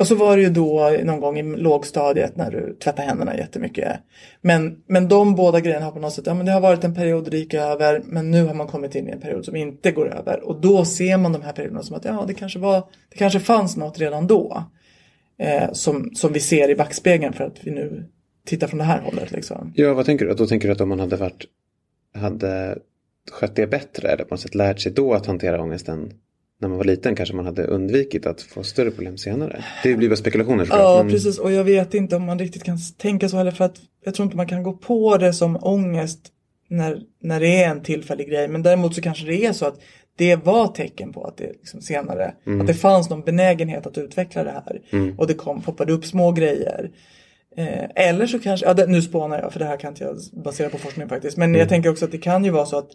Och 0.00 0.08
så 0.08 0.14
var 0.14 0.36
det 0.36 0.42
ju 0.42 0.50
då 0.50 0.96
någon 1.04 1.20
gång 1.20 1.38
i 1.38 1.42
lågstadiet 1.42 2.36
när 2.36 2.50
du 2.50 2.76
tvättade 2.84 3.08
händerna 3.08 3.36
jättemycket. 3.36 4.00
Men, 4.40 4.82
men 4.86 5.08
de 5.08 5.34
båda 5.34 5.60
grejerna 5.60 5.84
har 5.84 5.92
på 5.92 5.98
något 5.98 6.12
sätt, 6.12 6.26
ja 6.26 6.34
men 6.34 6.46
det 6.46 6.52
har 6.52 6.60
varit 6.60 6.84
en 6.84 6.94
period 6.94 7.30
det 7.30 7.38
gick 7.38 7.54
över 7.54 8.02
men 8.04 8.30
nu 8.30 8.44
har 8.44 8.54
man 8.54 8.66
kommit 8.66 8.94
in 8.94 9.08
i 9.08 9.10
en 9.10 9.20
period 9.20 9.44
som 9.44 9.56
inte 9.56 9.92
går 9.92 10.14
över. 10.14 10.40
Och 10.40 10.60
då 10.60 10.84
ser 10.84 11.16
man 11.16 11.32
de 11.32 11.42
här 11.42 11.52
perioderna 11.52 11.82
som 11.82 11.96
att 11.96 12.04
ja 12.04 12.24
det 12.26 12.34
kanske 12.34 12.58
var, 12.58 12.82
det 13.10 13.16
kanske 13.16 13.40
fanns 13.40 13.76
något 13.76 13.98
redan 13.98 14.26
då. 14.26 14.64
Eh, 15.38 15.72
som, 15.72 16.10
som 16.14 16.32
vi 16.32 16.40
ser 16.40 16.70
i 16.70 16.74
backspegeln 16.74 17.32
för 17.32 17.44
att 17.44 17.58
vi 17.62 17.70
nu 17.70 18.08
tittar 18.46 18.66
från 18.66 18.78
det 18.78 18.84
här 18.84 19.00
hållet 19.00 19.32
liksom. 19.32 19.72
Ja, 19.76 19.94
vad 19.94 20.06
tänker 20.06 20.26
du? 20.26 20.34
Då 20.34 20.46
tänker 20.46 20.68
du 20.68 20.72
att 20.72 20.80
om 20.80 20.88
man 20.88 21.00
hade 21.00 21.16
varit, 21.16 21.44
hade 22.14 22.78
skött 23.30 23.56
det 23.56 23.66
bättre 23.66 24.08
eller 24.08 24.24
på 24.24 24.34
något 24.34 24.40
sätt 24.40 24.54
lärt 24.54 24.80
sig 24.80 24.92
då 24.92 25.14
att 25.14 25.26
hantera 25.26 25.62
ångesten 25.62 26.12
när 26.62 26.68
man 26.68 26.78
var 26.78 26.84
liten 26.84 27.14
kanske 27.14 27.34
man 27.34 27.44
hade 27.46 27.64
undvikit 27.64 28.26
att 28.26 28.42
få 28.42 28.62
större 28.62 28.90
problem 28.90 29.18
senare. 29.18 29.64
Det 29.82 29.94
blir 29.94 30.08
bara 30.08 30.16
spekulationer 30.16 30.64
såklart. 30.64 30.80
Ja, 30.80 31.02
men- 31.02 31.12
precis. 31.12 31.38
Och 31.38 31.52
jag 31.52 31.64
vet 31.64 31.94
inte 31.94 32.16
om 32.16 32.22
man 32.24 32.38
riktigt 32.38 32.64
kan 32.64 32.78
tänka 32.98 33.28
så 33.28 33.36
heller 33.36 33.50
för 33.50 33.64
att 33.64 33.76
jag 34.04 34.14
tror 34.14 34.24
inte 34.24 34.36
man 34.36 34.46
kan 34.48 34.62
gå 34.62 34.72
på 34.72 35.16
det 35.16 35.32
som 35.32 35.58
ångest 35.62 36.20
när, 36.68 37.00
när 37.22 37.40
det 37.40 37.62
är 37.62 37.70
en 37.70 37.82
tillfällig 37.82 38.28
grej. 38.28 38.48
Men 38.48 38.62
däremot 38.62 38.94
så 38.94 39.00
kanske 39.00 39.26
det 39.26 39.44
är 39.46 39.52
så 39.52 39.66
att 39.66 39.80
det 40.16 40.36
var 40.36 40.66
tecken 40.68 41.12
på 41.12 41.24
att 41.24 41.36
det 41.36 41.46
liksom 41.52 41.80
senare, 41.80 42.34
att 42.60 42.66
det 42.66 42.74
fanns 42.74 43.10
någon 43.10 43.20
benägenhet 43.22 43.86
att 43.86 43.98
utveckla 43.98 44.44
det 44.44 44.50
här. 44.50 44.80
Och 45.18 45.26
det 45.26 45.34
kom, 45.34 45.62
poppade 45.62 45.92
upp 45.92 46.04
små 46.04 46.32
grejer. 46.32 46.90
Eh, 47.56 47.84
eller 48.08 48.26
så 48.26 48.38
kanske, 48.38 48.66
ja, 48.66 48.74
det, 48.74 48.86
nu 48.86 49.02
spånar 49.02 49.38
jag 49.40 49.52
för 49.52 49.58
det 49.58 49.64
här 49.64 49.76
kan 49.76 49.90
inte 49.92 50.04
jag 50.04 50.16
basera 50.44 50.68
på 50.68 50.78
forskning 50.78 51.08
faktiskt. 51.08 51.36
Men 51.36 51.54
jag 51.54 51.68
tänker 51.68 51.90
också 51.90 52.04
att 52.04 52.12
det 52.12 52.18
kan 52.18 52.44
ju 52.44 52.50
vara 52.50 52.66
så 52.66 52.78
att 52.78 52.88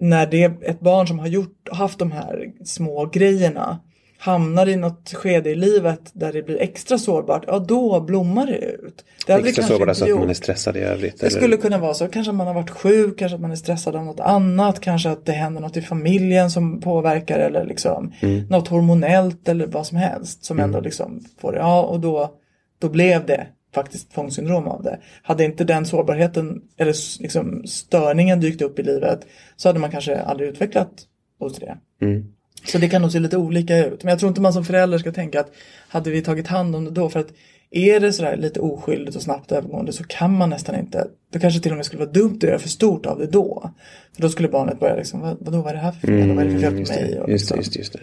när 0.00 0.26
det 0.26 0.44
ett 0.62 0.80
barn 0.80 1.06
som 1.06 1.18
har 1.18 1.26
gjort, 1.26 1.68
haft 1.72 1.98
de 1.98 2.12
här 2.12 2.52
små 2.64 3.06
grejerna 3.06 3.78
hamnar 4.18 4.68
i 4.68 4.76
något 4.76 5.12
skede 5.14 5.50
i 5.50 5.54
livet 5.54 6.00
där 6.12 6.32
det 6.32 6.42
blir 6.42 6.60
extra 6.60 6.98
sårbart, 6.98 7.44
ja 7.46 7.58
då 7.58 8.00
blommar 8.00 8.46
det 8.46 8.58
ut. 8.58 9.04
Det 9.26 9.32
Extra 9.32 9.52
kanske 9.52 9.62
sårbara 9.62 9.90
inte 9.90 10.00
så 10.00 10.12
att 10.14 10.20
man 10.20 10.30
är 10.30 10.34
stressad 10.34 10.76
i 10.76 10.80
övrigt. 10.80 11.20
Det 11.20 11.26
eller- 11.26 11.36
skulle 11.36 11.56
kunna 11.56 11.78
vara 11.78 11.94
så. 11.94 12.08
Kanske 12.08 12.30
att 12.30 12.36
man 12.36 12.46
har 12.46 12.54
varit 12.54 12.70
sjuk, 12.70 13.18
kanske 13.18 13.34
att 13.34 13.40
man 13.40 13.50
är 13.50 13.56
stressad 13.56 13.96
av 13.96 14.04
något 14.04 14.20
annat, 14.20 14.80
kanske 14.80 15.10
att 15.10 15.26
det 15.26 15.32
händer 15.32 15.60
något 15.60 15.76
i 15.76 15.82
familjen 15.82 16.50
som 16.50 16.80
påverkar 16.80 17.38
eller 17.38 17.64
liksom 17.66 18.12
Mm. 18.20 18.46
något 18.46 18.68
hormonellt 18.68 19.48
eller 19.48 19.66
vad 19.66 19.86
som 19.86 19.98
helst 19.98 20.44
som 20.44 20.60
ändå 20.60 20.80
liksom 20.80 21.24
får 21.40 21.52
det. 21.52 21.58
Ja, 21.58 21.82
och 21.82 22.00
då, 22.00 22.30
då 22.78 22.88
blev 22.88 23.26
det 23.26 23.46
faktiskt 23.76 24.12
tvångssyndrom 24.12 24.68
av 24.68 24.82
det. 24.82 24.98
Hade 25.22 25.44
inte 25.44 25.64
den 25.64 25.86
sårbarheten 25.86 26.62
eller 26.76 26.94
liksom 27.22 27.62
störningen 27.66 28.40
dykt 28.40 28.62
upp 28.62 28.78
i 28.78 28.82
livet 28.82 29.26
så 29.56 29.68
hade 29.68 29.78
man 29.78 29.90
kanske 29.90 30.20
aldrig 30.20 30.48
utvecklat 30.48 30.90
OCD. 31.38 31.64
Mm. 32.02 32.24
Så 32.64 32.78
det 32.78 32.88
kan 32.88 33.02
nog 33.02 33.12
se 33.12 33.18
lite 33.18 33.36
olika 33.36 33.86
ut. 33.86 34.04
Men 34.04 34.10
jag 34.10 34.18
tror 34.18 34.28
inte 34.28 34.40
man 34.40 34.52
som 34.52 34.64
förälder 34.64 34.98
ska 34.98 35.12
tänka 35.12 35.40
att 35.40 35.52
hade 35.88 36.10
vi 36.10 36.22
tagit 36.22 36.46
hand 36.46 36.76
om 36.76 36.84
det 36.84 36.90
då? 36.90 37.08
För 37.08 37.20
att 37.20 37.32
är 37.70 38.00
det 38.00 38.12
sådär 38.12 38.36
lite 38.36 38.60
oskyldigt 38.60 39.16
och 39.16 39.22
snabbt 39.22 39.52
övergående 39.52 39.92
så 39.92 40.04
kan 40.04 40.36
man 40.36 40.50
nästan 40.50 40.78
inte. 40.78 41.08
Då 41.32 41.38
kanske 41.38 41.60
till 41.60 41.70
och 41.72 41.76
med 41.76 41.86
skulle 41.86 42.04
vara 42.04 42.12
dumt 42.12 42.36
att 42.36 42.42
göra 42.42 42.58
för 42.58 42.68
stort 42.68 43.06
av 43.06 43.18
det 43.18 43.26
då. 43.26 43.70
För 44.14 44.22
då 44.22 44.28
skulle 44.28 44.48
barnet 44.48 44.80
börja 44.80 44.96
liksom, 44.96 45.20
vad, 45.20 45.36
vadå 45.40 45.58
vad 45.58 45.68
är 45.70 45.72
det 45.74 45.80
här 45.80 45.92
för 45.92 46.06
fel? 46.06 46.30
Och 46.30 46.36
vad 46.36 46.44
är 46.46 46.48
det 46.48 46.54
för 46.54 46.60
fel 46.60 46.70
på 46.70 46.76
Mm, 46.76 46.78
just, 46.80 46.90
mig? 46.94 47.10
det, 47.14 47.20
Och 47.20 47.30
just, 47.30 47.42
liksom. 47.44 47.56
just, 47.58 47.72
det, 47.72 47.78
just 47.78 47.92
det. 47.92 48.00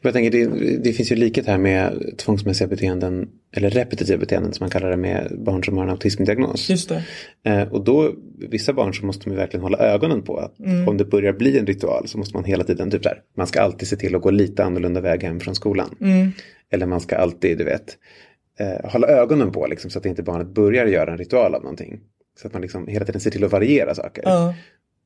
Jag 0.00 0.12
tänker, 0.12 0.30
det, 0.30 0.76
det 0.76 0.92
finns 0.92 1.12
ju 1.12 1.16
likhet 1.16 1.46
här 1.46 1.58
med 1.58 2.14
tvångsmässiga 2.18 2.68
beteenden 2.68 3.28
eller 3.56 3.70
repetitiva 3.70 4.18
beteenden 4.18 4.52
som 4.52 4.64
man 4.64 4.70
kallar 4.70 4.90
det 4.90 4.96
med 4.96 5.32
barn 5.38 5.64
som 5.64 5.76
har 5.76 5.84
en 5.84 5.90
autismdiagnos. 5.90 6.70
Just. 6.70 6.90
Eh, 7.44 7.62
och 7.72 7.84
då, 7.84 8.12
vissa 8.50 8.72
barn 8.72 8.94
så 8.94 9.06
måste 9.06 9.28
man 9.28 9.34
ju 9.36 9.40
verkligen 9.40 9.62
hålla 9.62 9.78
ögonen 9.78 10.22
på 10.22 10.36
att 10.36 10.58
Mm. 10.60 10.88
om 10.88 10.96
det 10.96 11.04
börjar 11.04 11.32
bli 11.32 11.58
en 11.58 11.66
ritual 11.66 12.08
så 12.08 12.18
måste 12.18 12.36
man 12.36 12.44
hela 12.44 12.64
tiden, 12.64 12.90
typ 12.90 13.02
där, 13.02 13.20
man 13.36 13.46
ska 13.46 13.60
alltid 13.60 13.88
se 13.88 13.96
till 13.96 14.14
att 14.14 14.22
gå 14.22 14.30
lite 14.30 14.64
annorlunda 14.64 15.00
väg 15.00 15.22
hem 15.22 15.40
från 15.40 15.54
skolan. 15.54 15.96
Mm. 16.00 16.32
Eller 16.70 16.86
man 16.86 17.00
ska 17.00 17.16
alltid, 17.16 17.58
du 17.58 17.64
vet, 17.64 17.96
eh, 18.58 18.90
hålla 18.90 19.06
ögonen 19.06 19.52
på 19.52 19.66
liksom, 19.66 19.90
så 19.90 19.98
att 19.98 20.06
inte 20.06 20.22
barnet 20.22 20.46
börjar 20.46 20.86
göra 20.86 21.12
en 21.12 21.18
ritual 21.18 21.54
av 21.54 21.62
någonting. 21.62 22.00
Så 22.40 22.46
att 22.46 22.52
man 22.52 22.62
liksom 22.62 22.86
hela 22.86 23.04
tiden 23.04 23.20
ser 23.20 23.30
till 23.30 23.44
att 23.44 23.52
variera 23.52 23.94
saker. 23.94 24.22
Ja, 24.26 24.54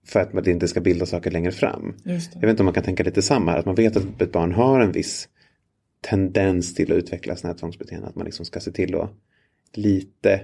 För 0.06 0.20
att 0.20 0.32
man 0.32 0.48
inte 0.48 0.68
ska 0.68 0.80
bilda 0.80 1.06
saker 1.06 1.30
längre 1.30 1.52
fram. 1.52 1.94
Jag 2.04 2.20
det. 2.32 2.40
vet 2.40 2.50
inte 2.50 2.62
om 2.62 2.64
man 2.64 2.74
kan 2.74 2.84
tänka 2.84 3.02
lite 3.02 3.22
samma 3.22 3.50
här. 3.50 3.58
Att 3.58 3.66
man 3.66 3.74
vet 3.74 3.96
att 3.96 4.22
ett 4.22 4.32
barn 4.32 4.52
har 4.52 4.80
en 4.80 4.92
viss 4.92 5.28
tendens 6.00 6.74
till 6.74 6.92
att 6.92 6.98
utveckla 6.98 7.36
sådana 7.36 7.52
här 7.52 7.58
tvångsbeteenden. 7.58 8.08
Att 8.08 8.16
man 8.16 8.24
liksom 8.24 8.44
ska 8.44 8.60
se 8.60 8.70
till 8.70 8.94
att 8.94 9.10
lite 9.74 10.40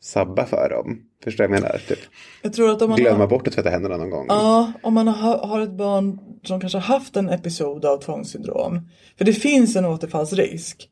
sabba 0.00 0.46
för 0.46 0.68
dem. 0.70 1.02
Förstår 1.24 1.44
jag 1.44 1.50
vad 1.50 1.58
jag 1.58 1.62
menar? 1.62 1.78
Typ. 1.88 1.98
Jag 2.42 2.52
tror 2.52 2.70
att 2.70 2.82
om 2.82 2.90
man 2.90 2.98
Glömma 2.98 3.18
har, 3.18 3.26
bort 3.26 3.48
att 3.48 3.54
tvätta 3.54 3.70
händerna 3.70 3.96
någon 3.96 4.10
gång. 4.10 4.26
Ja, 4.28 4.72
om 4.82 4.94
man 4.94 5.08
har, 5.08 5.38
har 5.38 5.60
ett 5.60 5.72
barn 5.72 6.18
som 6.42 6.60
kanske 6.60 6.78
har 6.78 6.94
haft 6.94 7.16
en 7.16 7.28
episod 7.28 7.84
av 7.84 7.98
tvångssyndrom. 7.98 8.88
För 9.18 9.24
det 9.24 9.32
finns 9.32 9.76
en 9.76 9.84
återfallsrisk. 9.84 10.88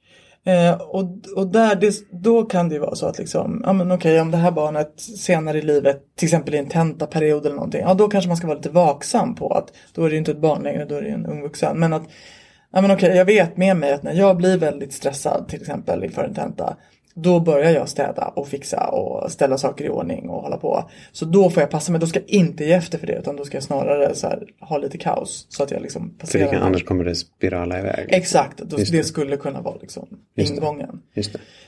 Eh, 0.47 0.73
och 0.73 1.05
och 1.37 1.47
där, 1.47 1.75
det, 1.75 1.95
då 2.11 2.43
kan 2.45 2.69
det 2.69 2.75
ju 2.75 2.81
vara 2.81 2.95
så 2.95 3.07
att 3.07 3.19
liksom, 3.19 3.63
ja 3.65 3.73
men 3.73 3.93
okej 3.93 4.21
om 4.21 4.31
det 4.31 4.37
här 4.37 4.51
barnet 4.51 5.01
senare 5.01 5.59
i 5.59 5.63
livet, 5.63 6.03
till 6.17 6.27
exempel 6.27 6.55
i 6.55 6.59
en 6.59 6.69
tentaperiod 6.69 7.47
eller 7.47 7.57
någonting, 7.57 7.81
ja 7.81 7.95
då 7.95 8.09
kanske 8.09 8.29
man 8.29 8.37
ska 8.37 8.47
vara 8.47 8.57
lite 8.57 8.71
vaksam 8.71 9.35
på 9.35 9.49
att 9.49 9.73
då 9.95 10.05
är 10.05 10.09
det 10.09 10.13
ju 10.13 10.19
inte 10.19 10.31
ett 10.31 10.41
barn 10.41 10.63
längre, 10.63 10.85
då 10.85 10.95
är 10.95 11.03
det 11.03 11.09
ju 11.09 11.15
en 11.15 11.27
ung 11.27 11.43
vuxen. 11.43 11.79
Men 11.79 11.93
att, 11.93 12.03
ja 12.73 12.81
men 12.81 12.91
okej 12.91 13.17
jag 13.17 13.25
vet 13.25 13.57
med 13.57 13.77
mig 13.77 13.93
att 13.93 14.03
när 14.03 14.13
jag 14.13 14.37
blir 14.37 14.59
väldigt 14.59 14.93
stressad 14.93 15.49
till 15.49 15.61
exempel 15.61 16.05
inför 16.05 16.25
en 16.25 16.35
tenta, 16.35 16.77
då 17.19 17.41
börjar 17.41 17.71
jag 17.71 17.89
städa 17.89 18.33
och 18.37 18.49
fixa 18.49 18.89
och 18.89 19.33
ställa 19.33 19.59
saker 19.59 19.85
i 19.85 19.89
ordning 19.89 20.29
och 20.29 20.43
hålla 20.43 20.57
på. 20.57 20.91
Så 21.13 21.25
då 21.25 21.51
får 21.51 21.61
jag 21.61 21.71
passa 21.71 21.93
mig, 21.93 22.01
då 22.01 22.07
ska 22.07 22.21
jag 22.21 22.29
inte 22.29 22.65
ge 22.65 22.73
efter 22.73 22.99
för 22.99 23.07
det 23.07 23.19
utan 23.19 23.37
då 23.37 23.45
ska 23.45 23.57
jag 23.57 23.65
snarare 23.65 24.15
så 24.15 24.27
här, 24.27 24.43
ha 24.61 24.79
lite 24.79 24.99
kaos. 24.99 25.47
Så 25.49 25.63
att 25.63 25.71
jag 25.71 25.83
liksom 25.83 26.11
För 26.11 26.19
passerar. 26.19 26.45
det 26.45 26.51
kan, 26.51 26.63
annars 26.63 26.85
kommer 26.85 27.05
det 27.05 27.15
spirala 27.15 27.79
iväg. 27.79 28.07
Exakt, 28.09 28.59
då, 28.59 28.77
det. 28.77 28.93
det. 28.93 29.05
skulle 29.05 29.37
kunna 29.37 29.61
vara 29.61 29.77
liksom 29.81 30.09
Just 30.35 30.53
ingången. 30.53 31.01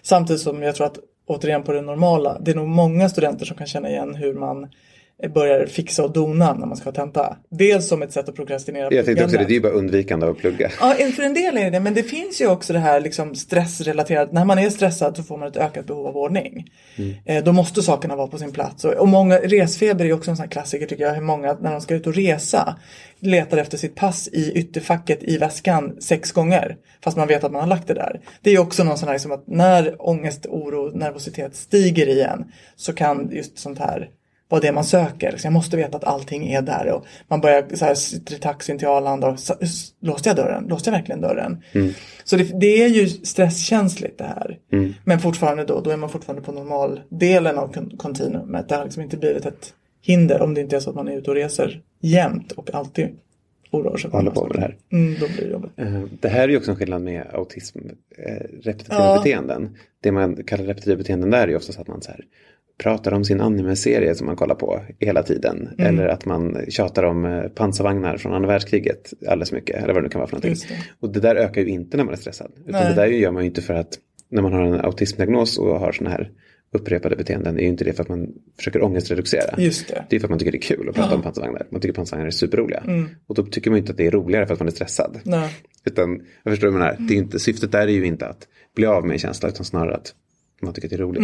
Samtidigt 0.02 0.43
som 0.43 0.62
jag 0.62 0.75
tror 0.75 0.87
att 0.87 0.99
återigen 1.26 1.62
på 1.62 1.73
det 1.73 1.83
normala, 1.83 2.38
det 2.40 2.50
är 2.50 2.55
nog 2.55 2.69
många 2.69 3.09
studenter 3.09 3.47
som 3.47 3.57
kan 3.57 3.67
känna 3.67 3.90
igen 3.90 4.14
hur 4.14 4.35
man 4.35 4.69
börjar 5.35 5.67
fixa 5.67 6.05
och 6.05 6.13
dona 6.13 6.55
när 6.55 6.67
man 6.67 6.77
ska 6.77 6.85
ha 6.85 6.95
tenta. 6.95 7.37
Dels 7.51 7.89
som 7.89 8.03
ett 8.03 8.13
sätt 8.13 8.29
att 8.29 8.37
prokrastinera 8.37 8.95
Jag 8.95 9.05
tänkte 9.05 9.25
också 9.25 9.37
det, 9.37 9.45
det 9.45 9.53
är 9.53 9.55
ju 9.55 9.61
bara 9.61 9.73
undvikande 9.73 10.27
av 10.27 10.33
att 10.33 10.39
plugga. 10.39 10.71
Ja, 10.81 10.95
för 11.17 11.23
en 11.23 11.35
del 11.35 11.57
är 11.57 11.71
det 11.71 11.79
det, 11.79 11.85
men 11.85 11.95
det 11.95 12.03
finns 12.03 12.41
ju 12.41 12.47
också 12.47 12.73
det 12.73 12.79
här 12.79 13.01
liksom 13.01 13.35
stressrelaterat. 13.35 14.33
När 14.33 14.45
man 14.45 14.59
är 14.59 14.71
stressad 14.71 15.17
så 15.17 15.23
får 15.23 15.39
man 15.39 15.49
ett 15.49 15.57
ökat 15.57 15.87
behov 15.87 16.07
av 16.07 16.17
ordning. 16.17 16.71
Eh, 17.25 17.45
då 17.45 17.53
måste 17.53 17.83
sakerna 17.83 18.17
vara 18.17 18.27
på 18.27 18.39
sin 18.39 18.53
plats. 18.53 18.85
Och, 18.85 18.93
och 18.93 19.09
många, 19.09 19.39
resfeber 19.39 20.05
är 20.05 20.13
också 20.13 20.31
en 20.31 20.37
sån 20.37 20.45
här 20.45 20.51
klassiker 20.51 20.87
tycker 20.87 21.05
jag. 21.05 21.15
Hur 21.15 21.23
många 21.23 21.57
när 21.61 21.73
de 21.73 21.81
ska 21.81 21.95
ut 21.95 22.07
och 22.07 22.15
resa 22.15 22.77
letar 23.21 23.59
efter 23.59 23.79
sitt 23.79 23.95
pass 23.95 24.29
i 24.29 24.53
ytterfacket 24.53 25.23
i 25.23 25.39
väskan 25.39 25.97
sex 26.01 26.33
gånger. 26.33 26.77
Fast 27.05 27.17
man 27.17 27.29
vet 27.29 27.45
att 27.45 27.53
man 27.53 27.61
har 27.61 27.69
lagt 27.69 27.87
det 27.87 27.95
där. 27.95 28.21
Det 28.43 28.51
är 28.51 28.55
ju 28.55 28.61
också 28.61 28.85
någon 28.85 28.99
sån 28.99 29.09
här 29.09 29.15
liksom 29.15 29.33
att 29.33 29.47
när 29.47 30.09
ångest, 30.09 30.47
oro, 30.47 30.91
nervositet 30.99 31.57
stiger 31.57 32.09
igen 32.09 32.45
så 32.77 32.93
kan 32.93 33.31
just 33.33 33.59
sånt 33.59 33.79
här 33.79 34.09
vad 34.49 34.62
det 34.62 34.69
är 34.69 34.73
man 34.73 34.85
söker. 34.85 35.37
Så 35.37 35.47
jag 35.47 35.52
måste 35.52 35.76
veta 35.76 35.97
att 35.97 36.05
allting 36.05 36.47
är 36.52 36.62
där. 36.62 36.93
Och 36.93 37.07
man 37.28 37.40
börjar 37.40 37.64
så 37.75 37.85
här, 37.85 37.95
sitter 37.95 38.35
i 38.35 38.38
taxin 38.38 38.78
till 38.78 38.88
Arlanda 38.88 39.28
och 39.28 39.38
låste 40.00 40.28
jag 40.28 40.37
dörren? 40.37 40.64
Låste 40.69 40.90
jag 40.90 40.97
verkligen 40.97 41.21
dörren? 41.21 41.62
Så 42.25 42.37
det, 42.37 42.61
det 42.61 42.83
är 42.85 42.88
ju 42.88 43.09
stresskänsligt 43.09 44.19
det 44.19 44.25
här. 44.25 44.59
Men 45.05 45.21
fortfarande 45.21 45.64
då, 45.64 45.81
då 45.81 45.90
är 45.90 45.97
man 45.97 46.09
fortfarande 46.11 46.43
på 46.43 46.52
normaldelen 46.52 47.59
av 47.59 47.73
kon- 47.73 47.97
kontinuumet. 47.97 48.69
Det 48.69 48.75
har 48.76 48.85
liksom 48.85 49.02
inte 49.02 49.17
blivit 49.17 49.47
ett 49.47 49.75
hinder 50.02 50.43
om 50.43 50.55
det 50.55 50.61
inte 50.61 50.76
är 50.76 50.81
så 50.81 50.90
att 50.90 50.97
man 50.97 51.09
är 51.09 51.17
ute 51.19 51.31
och 51.31 51.37
reser 51.37 51.81
jämt 52.00 52.52
och 52.52 52.75
alltid 52.75 53.09
oroar 53.71 53.97
sig. 53.97 54.11
Håller 54.11 54.31
på 54.31 54.47
med 54.47 54.57
det 54.57 54.61
här. 54.61 54.76
Mm, 54.93 55.21
då 55.21 55.26
blir 55.26 55.45
det 55.47 55.50
jobbigt. 55.52 55.71
Eh, 55.76 56.02
Det 56.21 56.28
här 56.28 56.43
är 56.43 56.49
ju 56.49 56.57
också 56.57 56.71
en 56.71 56.76
skillnad 56.76 57.02
med 57.02 57.26
autism, 57.33 57.78
eh, 58.19 58.33
repetitiva 58.62 58.99
Ja. 59.05 59.17
beteenden. 59.17 59.76
Det 60.02 60.12
man 60.12 60.37
kallar 60.45 60.64
repetitiva 60.64 60.97
beteenden 60.97 61.31
där 61.31 61.43
är 61.43 61.49
ju 61.49 61.57
oftast 61.57 61.78
att 61.78 61.88
man 61.88 62.02
så 62.02 62.11
här 62.11 62.21
pratar 62.78 63.12
om 63.12 63.25
sin 63.25 63.40
anime-serie 63.40 64.14
som 64.14 64.26
man 64.26 64.37
kollar 64.37 64.54
på 64.54 64.80
hela 64.99 65.23
tiden. 65.23 65.68
Mm. 65.78 65.87
Eller 65.87 66.08
att 66.08 66.25
man 66.25 66.56
tjatar 66.68 67.02
om 67.02 67.25
eh, 67.25 67.42
pansarvagnar 67.42 68.16
från 68.16 68.32
andra 68.32 68.49
världskriget 68.49 69.12
alldeles 69.28 69.52
mycket. 69.52 69.76
Eller 69.76 69.94
vad 69.94 69.97
det 69.97 70.02
nu 70.02 70.08
kan 70.08 70.18
vara 70.18 70.28
för 70.28 70.37
någonting. 70.37 70.68
Det. 70.68 71.06
Och 71.06 71.12
det 71.12 71.20
där 71.20 71.37
ökar 71.37 71.61
ju 71.61 71.68
inte 71.68 71.97
när 71.97 72.04
man 72.04 72.14
är 72.14 72.18
stressad. 72.18 72.52
Utan 72.66 72.73
Nej. 72.73 72.94
det 72.94 73.00
där 73.00 73.06
gör 73.06 73.30
man 73.30 73.42
ju 73.42 73.49
inte 73.49 73.62
för 73.62 73.75
att 73.75 73.99
när 74.30 74.42
man 74.42 74.52
har 74.52 74.62
en 74.62 74.80
autismdiagnos 74.80 75.58
och 75.58 75.80
har 75.80 75.92
sådana 75.92 76.11
här 76.11 76.30
upprepade 76.73 77.16
beteenden 77.16 77.58
är 77.58 77.62
ju 77.62 77.68
inte 77.68 77.85
det 77.85 77.92
för 77.92 78.02
att 78.02 78.08
man 78.08 78.28
försöker 78.56 78.82
ångestreducera. 78.82 79.54
Just 79.58 79.88
det. 79.88 80.04
Det 80.11 80.16
är 80.16 80.20
för 80.20 80.26
att 80.26 80.30
man 80.30 80.38
tycker 80.38 80.52
det 80.52 80.58
är 80.58 80.62
kul 80.76 80.88
att 80.88 80.94
prata 80.94 81.14
om 81.14 81.23
pansarvagnar. 81.23 81.66
Man 81.70 81.80
tycker 81.80 81.94
pansarvagnar 81.94 82.26
är 82.26 82.30
superroliga. 82.30 82.82
Mm. 82.87 83.08
Och 83.26 83.35
då 83.35 83.42
tycker 83.42 83.70
man 83.70 83.76
ju 83.76 83.80
inte 83.80 83.92
att 83.92 83.99
det 83.99 84.06
är 84.06 84.11
roligare 84.11 84.47
för 84.47 84.54
att 84.54 84.61
man 84.61 84.68
är 84.68 84.73
stressad. 84.73 85.20
Nej. 85.23 85.50
Utan, 85.85 86.20
jag 86.42 86.52
förstår 86.52 86.68
vad 86.68 86.75
du 86.75 86.78
menar. 86.78 86.97
Det 86.99 87.14
är 87.14 87.18
inte, 87.18 87.38
syftet 87.38 87.73
där 87.73 87.88
är 87.88 87.92
ju 87.92 88.06
inte 88.06 88.26
att 88.26 88.49
bli 88.75 88.87
av 88.87 89.06
med 89.06 89.12
en 89.12 89.18
känsla 89.18 89.49
utan 89.49 89.64
snarare 89.64 89.94
att 89.94 90.14
man 90.61 90.75
tycker 90.75 90.88
att 90.88 90.91
det 90.91 90.97
är 90.97 90.99
roligt. 90.99 91.23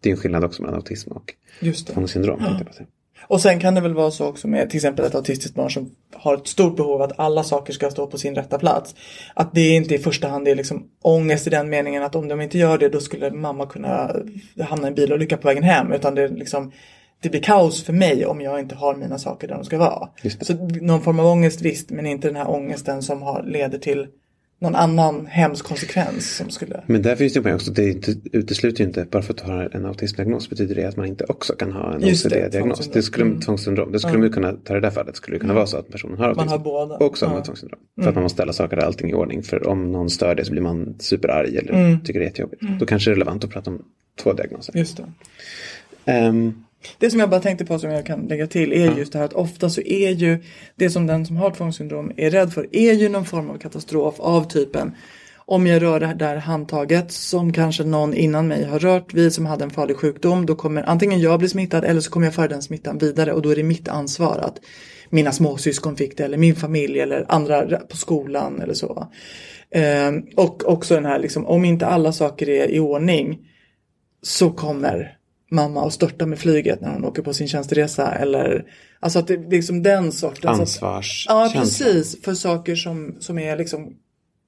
Det 0.00 0.08
är 0.08 0.10
en 0.10 0.16
skillnad 0.16 0.44
också 0.44 0.62
mellan 0.62 0.76
autism 0.76 1.12
och 1.12 1.34
Mm. 1.60 1.74
Tvångssyndrom. 1.74 2.40
säga. 2.72 2.86
Och 3.26 3.40
sen 3.40 3.60
kan 3.60 3.74
det 3.74 3.80
väl 3.80 3.94
vara 3.94 4.10
så 4.10 4.26
också 4.26 4.48
med 4.48 4.70
till 4.70 4.76
exempel 4.76 5.04
ett 5.04 5.14
autistiskt 5.14 5.54
barn 5.54 5.70
som 5.70 5.90
har 6.12 6.34
ett 6.34 6.46
stort 6.46 6.76
behov 6.76 7.02
att 7.02 7.18
alla 7.18 7.44
saker 7.44 7.72
ska 7.72 7.90
stå 7.90 8.06
på 8.06 8.18
sin 8.18 8.34
rätta 8.34 8.58
plats. 8.58 8.94
Att 9.34 9.54
det 9.54 9.68
inte 9.68 9.94
i 9.94 9.98
första 9.98 10.28
hand 10.28 10.48
är 10.48 10.54
liksom 10.54 10.88
ångest 11.02 11.46
i 11.46 11.50
den 11.50 11.68
meningen 11.70 12.02
att 12.02 12.14
om 12.14 12.28
de 12.28 12.40
inte 12.40 12.58
gör 12.58 12.78
det 12.78 12.88
då 12.88 13.00
skulle 13.00 13.30
mamma 13.30 13.66
kunna 13.66 14.16
hamna 14.60 14.86
i 14.86 14.88
en 14.88 14.94
bilolycka 14.94 15.36
på 15.36 15.48
vägen 15.48 15.62
hem. 15.62 15.92
Utan 15.92 16.14
det 16.14 16.22
är 16.22 16.28
liksom 16.28 16.72
det 17.20 17.30
blir 17.30 17.42
kaos 17.42 17.84
för 17.84 17.92
mig 17.92 18.26
om 18.26 18.40
jag 18.40 18.60
inte 18.60 18.74
har 18.74 18.94
mina 18.94 19.18
saker 19.18 19.48
där 19.48 19.54
de 19.54 19.64
ska 19.64 19.78
vara. 19.78 20.08
Så 20.40 20.54
någon 20.80 21.02
form 21.02 21.18
av 21.18 21.26
ångest 21.26 21.60
visst 21.60 21.90
men 21.90 22.06
inte 22.06 22.28
den 22.28 22.36
här 22.36 22.50
ångesten 22.50 23.02
som 23.02 23.22
har, 23.22 23.42
leder 23.42 23.78
till 23.78 24.06
någon 24.64 24.74
annan 24.74 25.26
hemsk 25.26 25.64
konsekvens 25.64 26.36
som 26.36 26.50
skulle... 26.50 26.80
Men 26.86 27.02
där 27.02 27.16
finns 27.16 27.32
det 27.32 27.38
ju 27.38 27.42
poäng 27.42 27.54
också. 27.54 27.70
Det 27.72 28.08
utesluter 28.32 28.80
ju 28.80 28.86
inte, 28.88 29.06
bara 29.10 29.22
för 29.22 29.32
att 29.32 29.38
du 29.44 29.52
har 29.52 29.70
en 29.76 29.86
autismdiagnos 29.86 30.50
betyder 30.50 30.74
det 30.74 30.84
att 30.84 30.96
man 30.96 31.06
inte 31.06 31.24
också 31.24 31.52
kan 31.52 31.72
ha 31.72 31.94
en 31.94 32.00
det, 32.00 32.06
OCD-diagnos. 32.06 32.52
tvångssyndrom. 32.78 32.92
Det 32.94 33.02
skulle, 33.02 33.24
Mm. 33.26 33.40
tvångssyndrom. 33.40 33.92
Det 33.92 33.98
skulle 33.98 34.18
man 34.18 34.26
ju 34.26 34.32
kunna, 34.32 34.52
ta 34.52 34.74
det 34.74 34.80
där 34.80 34.90
fallet, 34.90 35.16
skulle 35.16 35.34
det 35.36 35.40
kunna 35.40 35.54
vara 35.54 35.66
så 35.66 35.76
att 35.76 35.88
personen 35.90 36.18
har 36.18 36.28
autism. 36.28 36.48
har 36.48 36.58
båda. 36.58 36.94
Och 36.96 37.02
också 37.06 37.24
har 37.26 37.32
Ja. 37.32 37.36
man 37.36 37.42
tvångssyndrom. 37.44 37.80
För 38.02 38.08
att 38.08 38.14
man 38.14 38.22
måste 38.22 38.36
ställa 38.36 38.52
saker 38.52 38.76
och 38.78 38.84
allting 38.84 39.10
i 39.10 39.14
ordning. 39.14 39.42
För 39.42 39.68
om 39.68 39.92
någon 39.92 40.10
stör 40.10 40.34
det 40.34 40.44
så 40.44 40.52
blir 40.52 40.62
man 40.62 40.94
superarg 40.98 41.56
eller 41.56 41.72
Mm. 41.72 42.00
tycker 42.00 42.20
det 42.20 42.24
är 42.24 42.28
jättejobbigt. 42.28 42.62
Då 42.80 42.86
kanske 42.86 43.10
det 43.10 43.12
är 43.12 43.14
relevant 43.14 43.44
att 43.44 43.50
prata 43.50 43.70
om 43.70 43.82
två 44.22 44.32
diagnoser. 44.32 44.76
Just 44.78 44.96
det. 44.96 45.04
Ehm, 46.12 46.63
Det 46.98 47.10
som 47.10 47.20
jag 47.20 47.30
bara 47.30 47.40
tänkte 47.40 47.64
på 47.64 47.78
som 47.78 47.90
jag 47.90 48.06
kan 48.06 48.20
lägga 48.20 48.46
till 48.46 48.72
är 48.72 48.96
just 48.98 49.12
det 49.12 49.18
här 49.18 49.26
att 49.26 49.32
ofta 49.32 49.70
så 49.70 49.80
är 49.80 50.10
ju 50.10 50.42
det 50.76 50.90
som 50.90 51.06
den 51.06 51.26
som 51.26 51.36
har 51.36 51.50
tvångssyndrom 51.50 52.12
är 52.16 52.30
rädd 52.30 52.52
för 52.52 52.76
är 52.76 52.92
ju 52.92 53.08
någon 53.08 53.24
form 53.24 53.50
av 53.50 53.58
katastrof 53.58 54.20
av 54.20 54.44
typen 54.44 54.94
om 55.46 55.66
jag 55.66 55.82
rör 55.82 56.00
det 56.00 56.14
där 56.14 56.36
handtaget 56.36 57.12
som 57.12 57.52
kanske 57.52 57.84
någon 57.84 58.14
innan 58.14 58.48
mig 58.48 58.64
har 58.64 58.78
rört 58.78 59.14
vid 59.14 59.32
som 59.32 59.46
hade 59.46 59.64
en 59.64 59.70
farlig 59.70 59.96
sjukdom 59.96 60.46
då 60.46 60.54
kommer 60.54 60.82
antingen 60.82 61.20
jag 61.20 61.38
bli 61.38 61.48
smittad 61.48 61.84
eller 61.84 62.00
så 62.00 62.10
kommer 62.10 62.26
jag 62.26 62.34
föra 62.34 62.48
den 62.48 62.62
smittan 62.62 62.98
vidare 62.98 63.32
och 63.32 63.42
då 63.42 63.50
är 63.50 63.56
det 63.56 63.62
mitt 63.62 63.88
ansvar 63.88 64.38
att 64.38 64.60
mina 65.10 65.32
småsyskon 65.32 65.96
fick 65.96 66.16
det 66.16 66.24
eller 66.24 66.38
min 66.38 66.56
familj 66.56 67.00
eller 67.00 67.24
andra 67.28 67.78
på 67.78 67.96
skolan 67.96 68.60
eller 68.60 68.74
så. 68.74 69.08
Ehm, 69.70 70.22
och 70.36 70.68
också 70.68 70.94
den 70.94 71.04
här 71.04 71.18
liksom 71.18 71.46
om 71.46 71.64
inte 71.64 71.86
alla 71.86 72.12
saker 72.12 72.48
är 72.48 72.70
i 72.70 72.80
ordning 72.80 73.38
så 74.22 74.50
kommer 74.50 75.16
mamma 75.50 75.86
att 75.86 75.92
störta 75.92 76.26
med 76.26 76.38
flyget 76.38 76.80
när 76.80 76.92
hon 76.92 77.04
åker 77.04 77.22
på 77.22 77.34
sin 77.34 77.48
tjänsteresa 77.48 78.12
eller 78.14 78.64
alltså 79.00 79.18
att 79.18 79.26
det 79.26 79.36
det 79.36 79.46
är 79.46 79.50
liksom 79.50 79.82
den 79.82 80.12
sortens 80.12 80.60
ansvarskänsla. 80.60 81.34
Ja 81.34 81.50
precis 81.60 82.22
för 82.22 82.34
saker 82.34 82.74
som, 82.76 83.16
som 83.20 83.38
är 83.38 83.56
liksom 83.56 83.92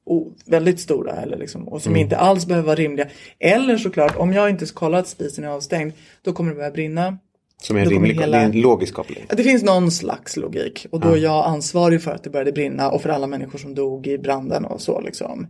o, 0.07 0.33
väldigt 0.47 0.81
stora 0.81 1.13
eller 1.13 1.37
liksom, 1.37 1.69
och 1.69 1.83
som 1.83 1.93
Mm. 1.93 2.03
inte 2.03 2.17
alls 2.17 2.47
behöver 2.47 2.67
vara 2.67 2.77
rimliga. 2.77 3.07
Eller 3.39 3.77
såklart 3.79 4.17
om 4.17 4.33
jag 4.33 4.51
inte 4.51 4.67
kollar 4.67 4.99
att 4.99 5.09
spisen 5.09 5.45
är 5.45 5.49
avstängd 5.49 5.93
då 6.23 6.33
kommer 6.33 6.51
det 6.51 6.57
börja 6.57 6.71
brinna. 6.71 7.19
Som 7.63 7.77
är 7.77 7.81
en, 7.81 7.89
rimlig, 7.91 8.15
hela- 8.15 8.37
det 8.37 8.43
är 8.43 8.45
en 8.47 8.61
logisk 8.61 8.95
koppling. 8.95 9.27
Det 9.29 9.43
finns 9.43 9.63
någon 9.63 9.91
slags 9.91 10.37
logik 10.37 10.87
och 10.91 11.01
då 11.01 11.09
är 11.09 11.17
jag 11.17 11.45
ansvarig 11.47 12.03
för 12.03 12.11
att 12.11 12.25
det 12.25 12.31
började 12.31 12.53
brinna 12.53 12.91
och 12.91 13.03
för 13.03 13.09
alla 13.09 13.27
människor 13.27 13.59
som 13.59 13.75
dog 13.75 14.07
i 14.07 14.19
branden 14.19 14.65
och 14.65 14.81
så 14.81 15.01
liksom. 15.01 15.47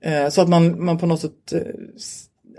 Eh, 0.00 0.28
så 0.28 0.42
att 0.42 0.48
man, 0.48 0.84
man 0.84 0.98
på 0.98 1.06
något 1.06 1.20
sätt, 1.20 1.52
eh, 1.52 1.60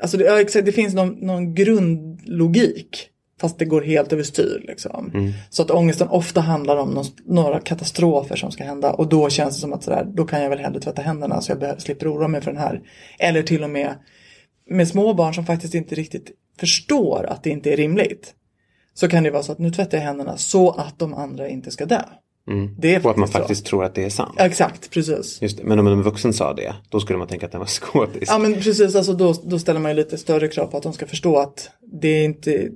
alltså 0.02 0.18
det, 0.18 0.24
ja, 0.24 0.42
exakt, 0.42 0.66
det 0.66 0.72
finns 0.72 0.94
någon, 0.94 1.10
någon 1.10 1.56
grundlogik 1.56 3.10
fast 3.42 3.60
det 3.60 3.66
går 3.66 3.82
helt 3.82 4.14
överstyr 4.14 4.64
liksom. 4.68 5.12
Så 5.50 5.62
att 5.62 5.72
ångesten 5.72 6.08
ofta 6.08 6.42
handlar 6.42 6.78
om 6.78 6.90
någon, 6.90 7.06
några 7.26 7.60
katastrofer 7.60 8.36
som 8.36 8.52
ska 8.52 8.64
hända 8.64 8.94
och 8.94 9.10
då 9.10 9.30
känns 9.30 9.56
det 9.56 9.62
som 9.62 9.74
att 9.74 9.84
sådär, 9.84 10.08
då 10.14 10.26
kan 10.26 10.42
jag 10.42 10.50
väl 10.50 10.60
hellre 10.60 10.80
tvätta 10.80 11.02
händerna 11.02 11.42
så 11.42 11.52
jag 11.52 11.60
behöver, 11.60 11.80
slipper 11.80 12.14
oroa 12.14 12.28
mig 12.28 12.42
för 12.42 12.52
den 12.52 12.62
här. 12.62 12.82
Eller 13.20 13.44
till 13.44 13.64
och 13.64 13.70
med 13.70 13.96
med 14.70 14.88
små 14.88 15.14
barn 15.14 15.34
som 15.34 15.46
faktiskt 15.46 15.76
inte 15.76 15.96
riktigt 15.96 16.32
förstår 16.60 17.26
att 17.30 17.44
det 17.44 17.50
inte 17.50 17.74
är 17.74 17.78
rimligt. 17.78 18.34
Så 18.94 19.08
kan 19.08 19.24
det 19.24 19.32
vara 19.32 19.44
så 19.44 19.52
att 19.52 19.60
nu 19.60 19.72
tvättar 19.72 19.98
jag 19.98 20.06
händerna 20.06 20.38
så 20.38 20.72
att 20.72 21.00
de 21.00 21.14
andra 21.14 21.50
inte 21.50 21.72
ska 21.72 21.86
dö. 21.86 22.02
Det 22.78 22.96
är 22.96 23.06
Och 23.06 23.12
att 23.12 23.18
man 23.18 23.28
så. 23.28 23.32
faktiskt 23.32 23.66
tror 23.66 23.84
att 23.84 23.96
det 23.96 24.04
är 24.04 24.10
sant. 24.10 24.36
Exakt, 24.40 24.92
precis. 24.92 25.42
Just 25.42 25.58
det. 25.58 25.64
Men 25.64 25.80
om 25.80 25.88
en 25.88 26.02
vuxen 26.04 26.34
sa 26.34 26.54
det, 26.54 26.74
då 26.90 27.00
skulle 27.00 27.20
man 27.20 27.28
tänka 27.28 27.46
att 27.46 27.52
den 27.52 27.60
var 27.60 27.66
skådis. 27.82 28.24
Ja 28.28 28.38
men 28.38 28.54
precis, 28.54 28.96
alltså 28.96 29.14
då, 29.14 29.34
då 29.44 29.60
ställer 29.60 29.80
man 29.80 29.92
ju 29.92 29.96
lite 29.98 30.18
större 30.18 30.48
krav 30.48 30.66
på 30.68 30.78
att 30.78 30.84
de 30.84 30.94
ska 30.94 31.06
förstå 31.06 31.38
att 31.38 31.70
det 32.02 32.08
är 32.08 32.24
inte, 32.24 32.68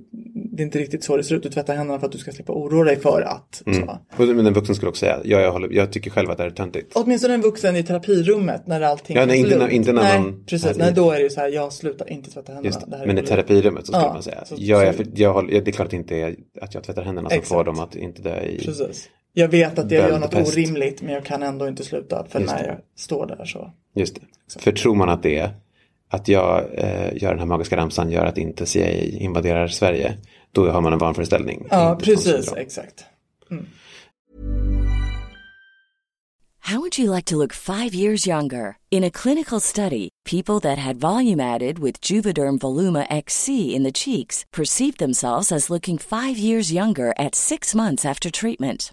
det 0.56 0.62
är 0.62 0.64
inte 0.64 0.78
riktigt 0.78 1.04
så 1.04 1.16
det 1.16 1.24
ser 1.24 1.34
ut. 1.34 1.42
Du 1.42 1.48
tvättar 1.50 1.76
händerna 1.76 1.98
för 2.00 2.06
att 2.06 2.12
du 2.12 2.18
ska 2.18 2.32
slippa 2.32 2.52
oroa 2.52 2.84
dig 2.84 2.96
för 3.00 3.22
att. 3.22 3.62
Så. 3.76 3.98
Och- 4.22 4.28
Men 4.28 4.46
en 4.46 4.52
vuxen 4.52 4.74
skulle 4.74 4.88
också 4.88 5.00
säga, 5.00 5.20
ja, 5.24 5.40
jag, 5.40 5.52
håller, 5.52 5.68
jag 5.72 5.92
tycker 5.92 6.10
själv 6.10 6.30
att 6.30 6.36
det 6.36 6.42
här 6.42 6.50
är 6.50 6.54
töntigt. 6.54 6.92
Åtminstone 6.94 7.34
en 7.34 7.40
vuxen 7.40 7.76
i 7.76 7.82
terapirummet 7.82 8.66
när 8.66 8.80
allting 8.80 9.16
Ja, 9.16 9.26
nej, 9.26 9.40
är 9.40 9.44
inte 9.44 9.58
när- 9.58 9.68
inte 9.68 9.92
när 9.92 10.02
nej, 10.02 10.20
man- 10.20 10.44
Precis, 10.46 10.76
nej, 10.76 10.92
då 10.92 11.10
är 11.10 11.16
det 11.16 11.22
ju 11.22 11.30
så 11.30 11.40
här, 11.40 11.48
jag 11.48 11.72
slutar 11.72 12.12
inte 12.12 12.30
tvätta 12.30 12.52
händerna. 12.52 12.66
Just 12.76 12.90
det. 12.90 12.98
Det 12.98 13.06
Men 13.06 13.18
i 13.18 13.22
terapirummet 13.22 13.86
så 13.86 13.92
skulle 13.92 14.06
Ja, 14.06 14.12
man 14.12 14.22
säga, 14.22 14.44
så- 14.44 14.54
jag 14.58 14.94
så- 14.94 15.02
jag 15.14 15.32
håller, 15.32 15.60
det 15.60 15.70
är 15.70 15.72
klart 15.72 15.90
det 15.90 15.96
inte 15.96 16.34
att 16.60 16.74
jag 16.74 16.84
tvättar 16.84 17.02
händerna 17.02 17.30
som 17.30 17.42
får 17.42 17.64
dem 17.64 17.80
att 17.80 17.96
inte 17.96 18.22
dö 18.22 18.40
i. 18.44 18.58
Precis. 18.64 19.08
Jag 19.32 19.48
vet 19.48 19.78
att 19.78 19.90
jag 19.90 20.08
gör 20.10 20.18
något 20.18 20.30
Böldpest. 20.30 20.56
orimligt 20.56 21.02
men 21.02 21.12
jag 21.14 21.24
kan 21.24 21.42
ändå 21.42 21.68
inte 21.68 21.84
sluta 21.84 22.26
för 22.28 22.40
Just 22.40 22.52
när 22.52 22.62
det. 22.62 22.68
jag 22.68 22.78
står 22.96 23.26
där 23.26 23.44
så. 23.44 23.70
Just 23.94 24.14
det. 24.14 24.60
För 24.60 24.72
tror 24.72 24.94
man 24.94 25.08
att 25.08 25.22
det 25.22 25.38
är 25.38 25.50
att 26.08 26.28
jag 26.28 26.64
eh, 26.74 27.16
gör 27.22 27.30
den 27.30 27.38
här 27.38 27.46
magiska 27.46 27.76
ramsan 27.76 28.10
gör 28.10 28.24
att 28.26 28.38
inte 28.38 28.66
CIA 28.66 28.90
invaderar 29.02 29.68
Sverige, 29.68 30.14
då 30.52 30.70
har 30.70 30.80
man 30.80 30.92
en 30.92 30.98
vanföreställning. 30.98 31.66
Ja, 31.70 31.98
precis, 32.02 32.52
exakt. 32.52 33.04
How 36.64 36.78
would 36.80 36.98
you 36.98 37.10
like 37.10 37.24
to 37.24 37.36
look 37.36 37.52
five 37.52 37.92
years 37.94 38.26
younger? 38.26 38.76
In 38.90 39.04
a 39.04 39.10
clinical 39.10 39.60
study, 39.60 40.10
people 40.24 40.60
that 40.60 40.78
had 40.78 40.96
volume 41.00 41.40
added 41.40 41.78
with 41.78 42.00
Juvederm 42.00 42.58
Voluma 42.58 43.04
XC 43.10 43.48
in 43.48 43.82
the 43.82 43.92
cheeks 43.92 44.44
perceived 44.52 44.98
themselves 44.98 45.50
as 45.52 45.70
looking 45.70 45.98
five 45.98 46.38
years 46.38 46.72
younger 46.72 47.12
at 47.18 47.34
six 47.34 47.74
months 47.74 48.04
after 48.04 48.30
treatment. 48.30 48.92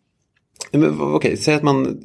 men, 0.79 1.01
Okej, 1.01 1.37
säg 1.37 1.55
att 1.55 1.63
man 1.63 2.01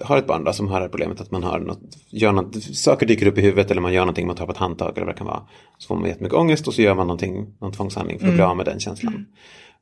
har 0.00 0.18
ett 0.18 0.26
barn 0.26 0.44
då, 0.44 0.52
som 0.52 0.68
har 0.68 0.80
det 0.80 0.84
här 0.84 0.88
problemet 0.90 1.20
att 1.20 1.30
man 1.30 1.42
har 1.42 1.58
något, 1.58 1.80
gör 2.08 2.32
något, 2.32 2.62
saker 2.62 3.06
dyker 3.06 3.26
upp 3.26 3.38
i 3.38 3.40
huvudet 3.40 3.70
eller 3.70 3.80
man 3.80 3.92
gör 3.92 4.00
någonting, 4.00 4.26
man 4.26 4.36
tar 4.36 4.46
på 4.46 4.52
ett 4.52 4.58
handtag 4.58 4.92
eller 4.96 5.06
vad 5.06 5.14
det 5.14 5.18
kan 5.18 5.26
vara. 5.26 5.42
Så 5.78 5.86
får 5.86 5.94
man 5.94 6.08
jättemycket 6.08 6.38
ångest 6.38 6.68
och 6.68 6.74
så 6.74 6.82
gör 6.82 6.94
man 6.94 7.06
någonting, 7.06 7.46
någon 7.60 7.72
tvångshandling 7.72 8.18
för 8.18 8.28
att 8.28 8.34
bli 8.34 8.42
av 8.42 8.56
med 8.56 8.66
den 8.66 8.80
känslan. 8.80 9.26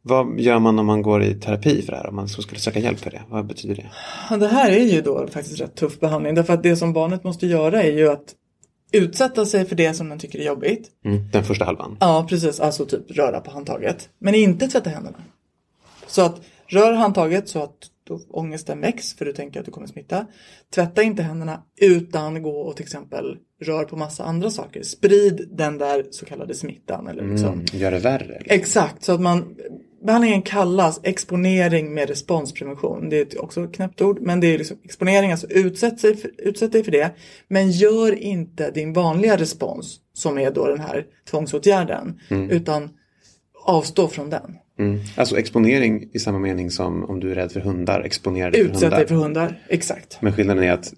Vad 0.03 0.40
gör 0.40 0.59
man 0.59 0.79
om 0.79 0.87
man 0.87 1.03
går 1.03 1.23
i 1.23 1.35
terapi 1.35 1.83
för 1.83 1.92
det 1.92 1.99
här? 1.99 2.09
Om 2.09 2.16
man 2.16 2.29
så 2.29 2.42
skulle 2.42 2.61
söka 2.61 2.79
hjälp 2.79 2.99
för 2.99 3.11
det? 3.11 3.23
Vad 3.29 3.47
betyder 3.47 3.75
det? 3.75 3.90
Ja, 4.31 4.37
Det 4.37 4.49
här 4.49 4.71
är 4.71 4.85
ju 4.85 5.03
då 5.03 5.27
faktiskt 5.27 5.61
rätt 5.61 5.77
tuff 5.77 6.01
behandling. 6.01 6.35
Därför 6.35 6.55
att 6.55 6.62
det 6.62 6.77
som 6.77 6.92
barnet 6.92 7.25
måste 7.25 7.47
göra 7.47 7.83
är 7.83 7.92
ju 7.92 8.09
att 8.09 8.35
utsätta 8.92 9.47
sig 9.47 9.64
för 9.64 9.77
det 9.77 9.95
som 9.95 10.09
den 10.09 10.18
tycker 10.18 10.38
är 10.38 10.45
jobbigt. 10.45 10.88
Mm, 11.05 11.31
den 11.33 11.45
första 11.45 11.64
halvan. 11.64 11.97
Ja, 12.01 12.27
precis. 12.29 12.61
Alltså 12.61 12.87
typ 12.87 13.11
röra 13.11 13.40
på 13.40 13.51
handtaget. 13.51 14.09
Men 14.18 14.35
inte 14.35 14.68
tvätta 14.68 14.90
händerna. 14.90 15.18
Så 16.07 16.23
att 16.23 16.40
rör 16.66 16.92
handtaget 16.92 17.49
så 17.49 17.62
att 17.62 17.77
då 18.12 18.20
ångesten 18.31 18.81
väcks 18.81 19.14
för 19.14 19.25
du 19.25 19.33
tänker 19.33 19.61
att 19.61 19.66
du 19.66 19.72
kommer 19.72 19.87
smitta. 19.87 20.27
Tvätta 20.75 21.03
inte 21.03 21.22
händerna 21.22 21.62
utan 21.81 22.42
gå 22.42 22.61
och 22.61 22.77
till 22.77 22.85
exempel 22.85 23.37
rör 23.61 23.85
på 23.85 23.96
massa 23.96 24.25
andra 24.25 24.51
saker. 24.51 24.83
Sprid 24.83 25.48
den 25.51 25.79
där 25.79 26.07
så 26.11 26.27
kallade 26.27 26.55
smittan. 26.55 27.07
Eller 27.07 27.29
liksom. 27.29 27.53
Mm, 27.53 27.64
gör 27.72 27.90
det 27.90 27.98
värre? 27.98 28.42
Exakt, 28.44 29.05
så 29.05 29.12
att 29.12 29.20
man 29.20 29.57
Behandlingen 30.05 30.42
kallas 30.42 31.01
exponering 31.03 31.94
med 31.94 32.09
responsprevention. 32.09 33.09
Det 33.09 33.35
är 33.35 33.42
också 33.42 33.64
ett 33.64 33.75
knäppt 33.75 34.01
ord. 34.01 34.20
Men 34.20 34.40
det 34.40 34.46
är 34.46 34.59
liksom 34.59 34.77
exponering, 34.85 35.31
alltså 35.31 35.46
utsätt, 35.51 36.01
sig 36.01 36.16
för, 36.16 36.31
utsätt 36.38 36.72
dig 36.72 36.85
för 36.85 36.92
det. 36.92 37.11
Men 37.48 37.70
gör 37.70 38.12
inte 38.14 38.70
din 38.70 38.92
vanliga 38.92 39.37
respons 39.37 40.01
som 40.12 40.38
är 40.38 40.51
då 40.51 40.66
den 40.66 40.81
här 40.81 41.07
tvångsåtgärden. 41.31 42.20
Utan 42.51 42.90
avstå 43.64 44.09
från 44.09 44.31
den. 44.31 44.57
Mm. 44.83 45.01
Alltså 45.16 45.38
exponering 45.38 46.09
i 46.12 46.18
samma 46.18 46.38
mening 46.38 46.71
som 46.71 47.05
om 47.05 47.21
du 47.21 47.31
är 47.31 47.35
rädd 47.35 47.53
för 47.53 47.61
hundar, 47.61 48.01
exponera 48.01 48.51
dig 48.51 48.61
för 48.61 48.68
Utsätt 48.71 48.83
hundar. 48.83 48.99
dig 48.99 49.09
för 49.09 49.14
hundar. 49.14 49.59
Exakt. 49.68 50.18
Men 50.23 50.33
skillnaden 50.33 50.64
är 50.64 50.73
att 50.73 50.92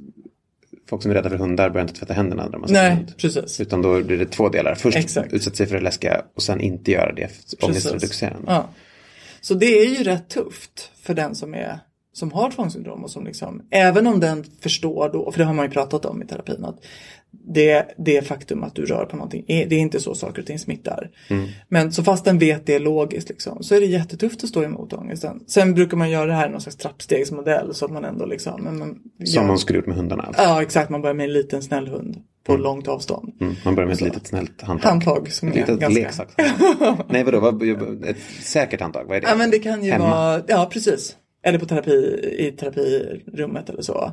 folk 0.88 1.02
som 1.02 1.10
är 1.10 1.14
rädda 1.14 1.30
för 1.30 1.36
hundar 1.36 1.70
börjar 1.70 1.88
inte 1.88 1.98
tvätta 2.00 2.14
händerna 2.14 2.44
när 2.44 2.52
de 2.52 2.62
har 2.62 2.68
Nej, 2.70 2.94
hund. 2.94 3.12
precis. 3.16 3.60
Utan 3.60 3.82
då 3.82 4.02
blir 4.02 4.18
det 4.18 4.26
två 4.26 4.48
delar. 4.48 4.74
Först 4.74 4.96
Exakt. 4.96 5.32
utsätta 5.32 5.56
sig 5.56 5.66
för 5.66 5.74
det 5.74 5.80
läskiga 5.80 6.22
och 6.34 6.42
sen 6.42 6.60
inte 6.60 6.90
göra 6.90 7.12
det 7.12 7.30
ångestreducerande. 7.62 8.44
Ja. 8.52 8.68
Så 9.40 9.54
det 9.54 9.66
är 9.78 9.86
ju 9.86 10.04
rätt 10.04 10.28
tufft 10.28 10.90
för 11.02 11.14
den 11.14 11.34
som 11.34 11.54
är 11.54 11.78
som 12.14 12.32
har 12.32 12.50
tvångssyndrom 12.50 13.04
och 13.04 13.10
som 13.10 13.24
liksom, 13.24 13.62
även 13.70 14.06
om 14.06 14.20
den 14.20 14.44
förstår 14.60 15.10
då, 15.12 15.32
för 15.32 15.38
det 15.38 15.44
har 15.44 15.54
man 15.54 15.64
ju 15.64 15.70
pratat 15.70 16.04
om 16.04 16.22
i 16.22 16.26
terapin, 16.26 16.64
att 16.64 16.76
det, 17.46 17.94
det 17.98 18.26
faktum 18.26 18.62
att 18.64 18.74
du 18.74 18.84
rör 18.86 19.04
på 19.04 19.16
någonting, 19.16 19.44
det 19.46 19.74
är 19.74 19.78
inte 19.78 20.00
så 20.00 20.14
saker 20.14 20.40
och 20.40 20.46
ting 20.46 20.58
smittar. 20.58 21.10
Men 21.68 21.92
så 21.92 22.04
fast 22.04 22.24
den 22.24 22.38
vet 22.38 22.66
det 22.66 22.78
logiskt 22.78 23.28
liksom, 23.28 23.62
så 23.62 23.74
är 23.74 23.80
det 23.80 23.86
jättetufft 23.86 24.44
att 24.44 24.48
stå 24.50 24.62
emot 24.64 24.92
ångesten. 24.92 25.40
Sen 25.46 25.74
brukar 25.74 25.96
man 25.96 26.10
göra 26.10 26.26
det 26.26 26.32
här 26.32 26.48
i 26.48 26.50
någon 26.50 26.60
slags 26.60 26.76
trappstegsmodell 26.76 27.74
så 27.74 27.84
att 27.84 27.90
man 27.90 28.04
ändå 28.04 28.26
liksom, 28.26 28.62
men 28.62 28.78
man 28.78 28.88
Som 29.24 29.42
gör- 29.42 29.44
man 29.46 29.58
skulle 29.58 29.78
gjort 29.78 29.86
med 29.86 29.96
hundarna. 29.96 30.32
Ja 30.36 30.62
exakt, 30.62 30.90
man 30.90 31.02
börjar 31.02 31.14
med 31.14 31.24
en 31.24 31.32
liten 31.32 31.62
snäll 31.62 31.88
hund 31.88 32.16
på 32.46 32.56
långt 32.56 32.88
avstånd. 32.88 33.32
Mm. 33.40 33.54
Man 33.64 33.74
börjar 33.74 33.86
med 33.86 33.92
ett 33.92 33.98
Så. 33.98 34.04
litet 34.04 34.26
snällt 34.26 34.62
handtag. 34.62 34.88
Handtag 34.90 35.32
som 35.32 35.48
Ett 35.48 35.54
är 35.56 35.60
litet 35.60 35.80
ganska... 35.80 36.02
leksak. 36.02 36.28
Nej 37.08 37.24
vadå, 37.24 37.40
vad, 37.40 37.62
ett 38.04 38.16
säkert 38.40 38.80
handtag, 38.80 39.04
vad 39.08 39.16
är 39.16 39.20
det? 39.20 39.26
Ja 39.28 39.36
men 39.36 39.50
det 39.50 39.58
kan 39.58 39.84
ju 39.84 39.90
Hemma. 39.90 40.10
vara, 40.10 40.42
ja 40.48 40.68
precis. 40.72 41.16
Eller 41.44 41.58
på 41.58 41.66
terapi, 41.66 42.20
i 42.38 42.52
terapirummet 42.52 43.70
eller 43.70 43.82
så. 43.82 44.12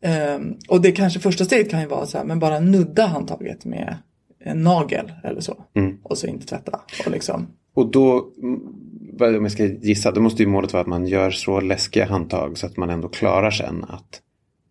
Ehm, 0.00 0.54
och 0.68 0.80
det 0.80 0.92
kanske 0.92 1.20
första 1.20 1.44
steget 1.44 1.70
kan 1.70 1.80
ju 1.80 1.86
vara 1.86 2.06
så 2.06 2.18
här, 2.18 2.24
men 2.24 2.38
bara 2.38 2.60
nudda 2.60 3.06
handtaget 3.06 3.64
med 3.64 3.96
en 4.44 4.62
nagel 4.62 5.12
eller 5.24 5.40
så. 5.40 5.64
Mm. 5.74 5.98
Och 6.02 6.18
så 6.18 6.26
inte 6.26 6.46
tvätta. 6.46 6.80
Och 7.06 7.12
liksom, 7.12 7.46
Och 7.74 7.90
då, 7.90 8.32
mm, 8.42 9.36
om 9.36 9.42
jag 9.42 9.52
ska 9.52 9.64
gissa, 9.64 10.10
då 10.10 10.20
måste 10.20 10.42
ju 10.42 10.48
målet 10.48 10.72
vara 10.72 10.80
att 10.80 10.86
man 10.86 11.06
gör 11.06 11.30
så 11.30 11.60
läskiga 11.60 12.06
handtag 12.06 12.58
så 12.58 12.66
att 12.66 12.76
man 12.76 12.90
ändå 12.90 13.08
klarar 13.08 13.50
sen 13.50 13.84
att 13.88 14.20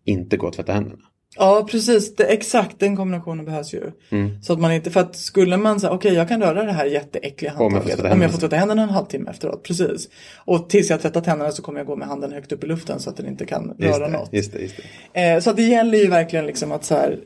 inte 0.04 0.36
gå 0.36 0.46
och 0.46 0.52
tvätta 0.52 0.72
händerna. 0.72 1.04
Ja 1.36 1.66
precis, 1.70 2.16
det, 2.16 2.24
exakt 2.24 2.78
den 2.78 2.96
kombinationen 2.96 3.44
behövs 3.44 3.74
ju. 3.74 3.82
Mm. 4.10 4.42
Så 4.42 4.52
att 4.52 4.60
man 4.60 4.72
inte, 4.72 4.90
för 4.90 5.00
att 5.00 5.16
skulle 5.16 5.56
man 5.56 5.80
säga, 5.80 5.92
okej 5.92 6.14
jag 6.14 6.28
kan 6.28 6.42
röra 6.42 6.62
det 6.64 6.72
här 6.72 6.86
jätteäckliga 6.86 7.52
handtaget. 7.52 8.12
Om 8.12 8.20
jag 8.22 8.30
får 8.30 8.38
tvätta 8.38 8.56
händerna 8.56 8.82
en 8.82 8.88
halvtimme 8.90 9.30
efteråt, 9.30 9.62
precis. 9.62 10.08
Och 10.44 10.68
tills 10.68 10.90
jag 10.90 11.00
tvättat 11.00 11.26
händerna 11.26 11.50
så 11.52 11.62
kommer 11.62 11.80
jag 11.80 11.86
gå 11.86 11.96
med 11.96 12.08
handen 12.08 12.32
högt 12.32 12.52
upp 12.52 12.64
i 12.64 12.66
luften 12.66 13.00
så 13.00 13.10
att 13.10 13.16
den 13.16 13.26
inte 13.26 13.46
kan 13.46 13.74
Just 13.78 13.98
röra 13.98 14.06
det, 14.06 14.12
något. 14.18 14.32
just 14.32 14.52
det, 14.52 14.58
just 14.58 14.74
det. 15.12 15.30
Eh, 15.30 15.40
så 15.40 15.50
att 15.50 15.56
det 15.56 15.62
gäller 15.62 15.98
ju 15.98 16.06
verkligen 16.06 16.46
liksom 16.46 16.72
att 16.72 16.84
så 16.84 16.94
här, 16.94 17.18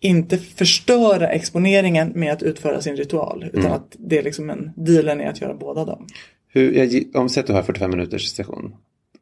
inte 0.00 0.38
förstöra 0.38 1.28
exponeringen 1.28 2.12
med 2.14 2.32
att 2.32 2.42
utföra 2.42 2.80
sin 2.80 2.96
ritual. 2.96 3.44
Utan 3.52 3.60
Mm. 3.60 3.72
att 3.72 3.96
det 3.98 4.18
är 4.18 4.22
liksom 4.22 4.50
en 4.50 4.70
dealen 4.76 5.20
är 5.20 5.28
att 5.30 5.40
göra 5.40 5.54
båda 5.54 5.84
dem. 5.84 6.06
Hur, 6.48 6.72
jag, 6.72 7.04
om 7.14 7.28
säg 7.28 7.40
att 7.40 7.46
du 7.46 7.52
har 7.52 7.62
45 7.62 7.90
minuters 7.90 8.28
session. 8.28 8.74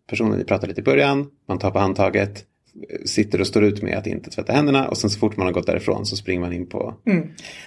Personen 0.08 0.44
pratar 0.44 0.68
lite 0.68 0.80
i 0.80 0.84
början, 0.84 1.26
man 1.48 1.58
tar 1.58 1.70
på 1.70 1.78
handtaget, 1.78 2.44
sitter 3.04 3.40
och 3.40 3.46
står 3.46 3.64
ut 3.64 3.82
med 3.82 3.98
att 3.98 4.06
inte 4.06 4.30
tvätta 4.30 4.52
händerna 4.52 4.88
och 4.88 4.96
sen 4.96 5.10
så 5.10 5.18
fort 5.18 5.36
man 5.36 5.46
har 5.46 5.52
gått 5.52 5.66
därifrån 5.66 6.06
så 6.06 6.16
springer 6.16 6.40
man 6.40 6.52
in 6.52 6.68
på 6.68 6.94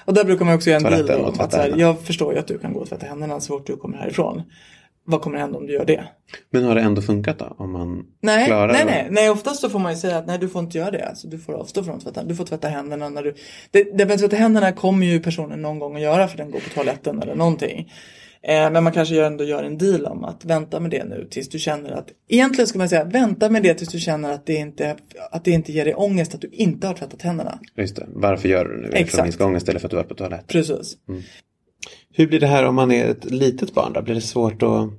Och 0.06 0.14
där 0.14 0.26
brukar 0.26 0.46
man 0.46 0.56
också 0.56 0.70
göra 0.70 0.98
en 0.98 1.06
deal 1.06 1.22
om 1.22 1.40
att 1.40 1.52
så 1.52 1.58
här, 1.58 1.74
jag 1.78 2.02
förstår 2.02 2.34
ju 2.34 2.40
att 2.40 2.48
du 2.48 2.60
kan 2.60 2.74
gå 2.74 2.80
och 2.80 2.90
tvätta 2.90 3.06
händerna 3.06 3.40
så 3.40 3.58
fort 3.58 3.68
du 3.68 3.78
kommer 3.78 3.98
härifrån. 3.98 4.42
Vad 5.06 5.22
kommer 5.22 5.38
hända 5.38 5.58
om 5.58 5.68
du 5.68 5.74
gör 5.74 5.86
det? 5.86 6.04
Men 6.50 6.64
har 6.64 6.76
det 6.76 6.82
ändå 6.82 7.02
funkat 7.02 7.40
då? 7.40 7.56
Om 7.58 7.72
man 7.72 8.06
Nej, 8.22 8.46
klarar 8.46 8.74
nej, 8.74 8.86
nej, 8.86 9.08
nej, 9.12 9.30
oftast 9.30 9.62
så 9.62 9.70
får 9.70 9.80
man 9.80 9.92
ju 9.92 9.98
säga 9.98 10.18
att 10.18 10.28
nej 10.28 10.40
du 10.40 10.50
får 10.50 10.62
inte 10.62 10.78
göra 10.78 10.92
det. 10.92 11.08
Alltså, 11.08 11.28
du 11.28 11.40
får 11.40 11.54
avstå 11.54 11.84
från 11.84 11.96
att 11.96 12.04
tvätta. 12.04 12.24
Du 12.24 12.36
får 12.36 12.46
tvätta 12.46 12.68
händerna 12.68 13.10
när 13.10 13.24
du... 13.24 13.36
Det, 13.72 13.98
det 13.98 14.06
med 14.06 14.20
tvätta 14.20 14.36
händerna 14.36 14.72
kommer 14.72 15.06
ju 15.06 15.20
personen 15.20 15.62
någon 15.62 15.80
gång 15.80 15.96
att 15.96 16.02
göra 16.02 16.28
för 16.28 16.38
den 16.38 16.52
går 16.52 16.60
på 16.60 16.70
toaletten 16.70 17.22
eller 17.22 17.36
någonting. 17.36 17.92
Eh, 18.48 18.72
men 18.72 18.84
man 18.84 18.94
kanske 18.94 19.16
gör- 19.16 19.28
ändå 19.28 19.44
gör 19.44 19.64
en 19.64 19.78
deal 19.78 20.06
om 20.06 20.24
att 20.24 20.46
vänta 20.46 20.80
med 20.80 20.92
det 20.92 21.04
nu 21.04 21.28
tills 21.32 21.50
du 21.50 21.60
känner 21.60 21.92
att... 21.92 22.08
Egentligen 22.28 22.68
ska 22.68 22.78
man 22.78 22.90
säga 22.90 23.04
vänta 23.04 23.50
med 23.50 23.64
det 23.64 23.74
tills 23.74 23.90
du 23.90 24.00
känner 24.00 24.32
att 24.32 24.46
det 24.46 24.56
inte, 24.56 24.96
att 25.32 25.46
det 25.46 25.52
inte 25.52 25.72
ger 25.72 25.86
dig 25.86 25.96
ångest 25.96 26.36
att 26.36 26.42
du 26.42 26.50
inte 26.52 26.88
har 26.88 26.94
tvättat 26.94 27.22
händerna. 27.22 27.60
Just 27.76 27.96
det. 27.96 28.06
Varför 28.08 28.50
gör 28.50 28.66
du 28.66 28.76
det 28.76 28.82
nu? 28.82 28.88
Det 28.88 28.92
För 28.92 28.98
Exakt. 28.98 29.20
att 29.20 29.26
minska 29.26 29.46
ångest 29.46 29.70
eller 29.70 29.80
för 29.80 29.88
att 29.88 29.92
du 29.92 30.00
är 30.00 30.04
på 30.04 30.16
toaletten? 30.16 30.46
Precis. 30.48 30.98
Hur 32.14 32.28
blir 32.28 32.40
det 32.40 32.48
här 32.48 32.66
om 32.66 32.76
man 32.76 32.92
är 32.92 33.06
ett 33.06 33.26
litet 33.32 33.74
barn 33.74 33.94
då? 33.94 34.02
Blir 34.02 34.16
det 34.16 34.22
svårt 34.22 34.64
att... 34.64 34.90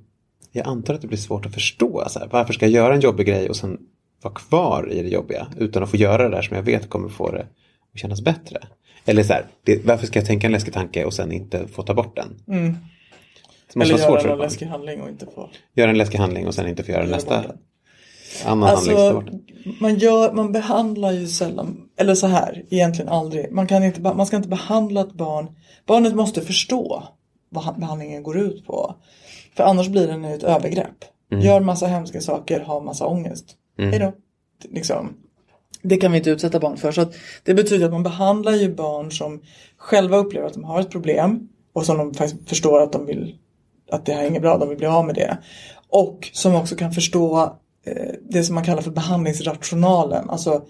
Jag 0.52 0.66
antar 0.66 0.94
att 0.94 1.00
det 1.02 1.08
blir 1.08 1.18
svårt 1.18 1.46
att 1.46 1.54
förstå. 1.54 2.04
Så 2.08 2.18
här, 2.18 2.28
varför 2.30 2.52
ska 2.52 2.66
jag 2.66 2.72
göra 2.72 2.94
en 2.94 3.00
jobbig 3.00 3.26
grej 3.26 3.48
och 3.48 3.56
sen 3.56 3.78
vara 4.22 4.34
kvar 4.34 4.92
i 4.92 5.02
det 5.02 5.08
jobbiga 5.08 5.46
utan 5.58 5.82
att 5.82 5.90
få 5.90 5.96
göra 5.96 6.22
det 6.28 6.36
där 6.36 6.42
som 6.42 6.56
jag 6.56 6.62
vet 6.62 6.88
kommer 6.88 7.08
få 7.08 7.30
det 7.30 7.46
att 7.94 8.00
kännas 8.00 8.22
bättre? 8.22 8.58
Eller 9.04 9.22
så 9.22 9.32
här, 9.32 9.44
det, 9.64 9.84
varför 9.84 10.06
ska 10.06 10.18
jag 10.18 10.26
tänka 10.26 10.46
en 10.46 10.52
läskig 10.52 10.74
tanke 10.74 11.04
och 11.04 11.14
sen 11.14 11.32
inte 11.32 11.68
få 11.68 11.82
ta 11.82 11.94
bort 11.94 12.16
den? 12.16 12.58
Mm. 12.58 12.76
Måste 13.74 13.94
Eller 13.94 14.02
göra 14.04 14.28
barn. 14.28 14.38
läskig 14.38 14.66
handling 14.66 15.02
och 15.02 15.08
inte 15.08 15.26
få... 15.34 15.50
Göra 15.74 15.90
en 15.90 15.98
läskig 15.98 16.18
handling 16.18 16.46
och 16.46 16.54
sen 16.54 16.68
inte 16.68 16.82
få 16.82 16.92
göra 16.92 17.06
nästa 17.06 17.44
annan 18.44 18.68
så 18.68 18.74
Alltså, 18.76 19.24
man, 19.80 19.98
gör, 19.98 20.32
man 20.32 20.52
behandlar 20.52 21.12
ju 21.12 21.26
sällan, 21.26 21.76
eller 21.96 22.14
så 22.14 22.26
här, 22.26 22.64
egentligen 22.70 23.08
aldrig. 23.08 23.52
Man, 23.52 23.66
kan 23.66 23.84
inte, 23.84 24.00
man 24.00 24.26
ska 24.26 24.36
inte 24.36 24.48
behandla 24.48 25.00
ett 25.00 25.12
barn. 25.12 25.46
Barnet 25.86 26.14
måste 26.14 26.40
förstå 26.40 27.02
vad 27.48 27.64
han- 27.64 27.80
behandlingen 27.80 28.22
går 28.22 28.38
ut 28.38 28.66
på. 28.66 28.94
För 29.56 29.64
annars 29.64 29.88
blir 29.88 30.06
den 30.06 30.24
ett 30.24 30.42
övergrepp. 30.42 31.04
Gör 31.30 31.60
massa 31.60 31.86
hemska 31.86 32.20
saker, 32.20 32.60
har 32.60 32.80
massa 32.80 33.06
ångest. 33.06 33.44
Hejdå. 33.78 34.12
Liksom. 34.70 35.12
Det 35.82 35.96
kan 35.96 36.12
vi 36.12 36.18
inte 36.18 36.30
utsätta 36.30 36.60
barn 36.60 36.76
för. 36.76 36.92
Så 36.92 37.06
det 37.44 37.54
betyder 37.54 37.86
att 37.86 37.92
man 37.92 38.02
behandlar 38.02 38.52
ju 38.52 38.74
barn 38.74 39.12
som 39.12 39.42
själva 39.76 40.16
upplever 40.16 40.46
att 40.46 40.54
de 40.54 40.64
har 40.64 40.80
ett 40.80 40.90
problem. 40.90 41.48
Och 41.72 41.86
som 41.86 41.98
de 41.98 42.14
faktiskt 42.14 42.48
förstår 42.48 42.80
att 42.82 42.92
de 42.92 43.06
vill 43.06 43.38
att 43.94 44.06
det 44.06 44.12
här 44.12 44.22
är 44.22 44.28
inget 44.28 44.42
bra, 44.42 44.58
de 44.58 44.68
vill 44.68 44.78
bli 44.78 44.86
av 44.86 45.06
med 45.06 45.14
det. 45.14 45.38
Och 45.88 46.30
som 46.32 46.54
också 46.54 46.76
kan 46.76 46.92
förstå 46.92 47.56
eh, 47.86 48.12
det 48.28 48.44
som 48.44 48.54
man 48.54 48.64
kallar 48.64 48.82
för 48.82 48.90
behandlingsrationalen. 48.90 50.30
Alltså 50.30 50.62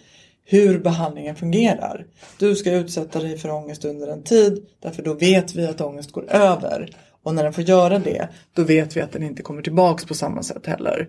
hur 0.44 0.78
behandlingen 0.78 1.36
fungerar. 1.36 2.06
Du 2.38 2.56
ska 2.56 2.72
utsätta 2.72 3.18
dig 3.18 3.38
för 3.38 3.50
ångest 3.50 3.84
under 3.84 4.08
en 4.08 4.22
tid 4.22 4.66
därför 4.82 5.02
då 5.02 5.14
vet 5.14 5.54
vi 5.54 5.66
att 5.66 5.80
ångest 5.80 6.12
går 6.12 6.30
över. 6.30 6.90
Och 7.22 7.34
när 7.34 7.44
den 7.44 7.52
får 7.52 7.64
göra 7.64 7.98
det 7.98 8.28
då 8.52 8.62
vet 8.62 8.96
vi 8.96 9.00
att 9.00 9.12
den 9.12 9.22
inte 9.22 9.42
kommer 9.42 9.62
tillbaks 9.62 10.04
på 10.04 10.14
samma 10.14 10.42
sätt 10.42 10.66
heller. 10.66 11.08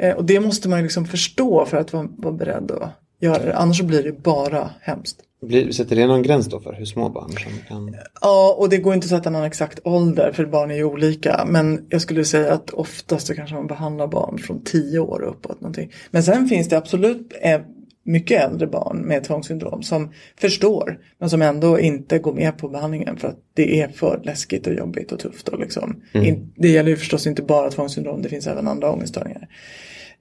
Eh, 0.00 0.16
och 0.16 0.24
det 0.24 0.40
måste 0.40 0.68
man 0.68 0.82
liksom 0.82 1.06
förstå 1.06 1.66
för 1.66 1.76
att 1.76 1.92
vara, 1.92 2.08
vara 2.16 2.34
beredd 2.34 2.70
att 2.70 2.90
göra 3.20 3.44
det. 3.44 3.56
Annars 3.56 3.78
så 3.78 3.84
blir 3.84 4.02
det 4.02 4.22
bara 4.22 4.70
hemskt. 4.80 5.16
Blir, 5.46 5.72
sätter 5.72 5.96
det 5.96 6.06
någon 6.06 6.22
gräns 6.22 6.46
då 6.46 6.60
för 6.60 6.72
hur 6.72 6.84
små 6.84 7.08
barn 7.08 7.30
som 7.30 7.52
kan... 7.68 7.96
Ja, 8.20 8.56
och 8.58 8.68
det 8.68 8.78
går 8.78 8.94
inte 8.94 9.04
att 9.04 9.10
sätta 9.10 9.30
någon 9.30 9.44
exakt 9.44 9.80
ålder 9.84 10.32
för 10.32 10.46
barn 10.46 10.70
är 10.70 10.74
ju 10.74 10.84
olika. 10.84 11.44
Men 11.48 11.86
jag 11.88 12.00
skulle 12.00 12.24
säga 12.24 12.52
att 12.52 12.70
oftast 12.70 13.26
så 13.26 13.34
kanske 13.34 13.54
man 13.54 13.66
behandlar 13.66 14.06
barn 14.06 14.38
från 14.38 14.64
10 14.64 14.98
år 14.98 15.20
och 15.22 15.30
uppåt. 15.30 15.60
Någonting. 15.60 15.92
Men 16.10 16.22
sen 16.22 16.48
finns 16.48 16.68
det 16.68 16.78
absolut 16.78 17.32
eh, 17.40 17.60
mycket 18.04 18.42
äldre 18.42 18.66
barn 18.66 18.98
med 18.98 19.24
tvångssyndrom 19.24 19.82
som 19.82 20.12
förstår 20.40 20.98
men 21.18 21.30
som 21.30 21.42
ändå 21.42 21.80
inte 21.80 22.18
går 22.18 22.32
med 22.32 22.58
på 22.58 22.68
behandlingen 22.68 23.16
för 23.16 23.28
att 23.28 23.38
det 23.54 23.80
är 23.80 23.88
för 23.88 24.20
läskigt 24.24 24.66
och 24.66 24.74
jobbigt 24.74 25.12
och 25.12 25.18
tufft. 25.18 25.48
Och 25.48 25.58
liksom. 25.58 26.02
In, 26.12 26.52
det 26.56 26.68
gäller 26.68 26.90
ju 26.90 26.96
förstås 26.96 27.26
inte 27.26 27.42
bara 27.42 27.70
tvångssyndrom, 27.70 28.22
det 28.22 28.28
finns 28.28 28.46
även 28.46 28.68
andra 28.68 28.92
ångeststörningar. 28.92 29.48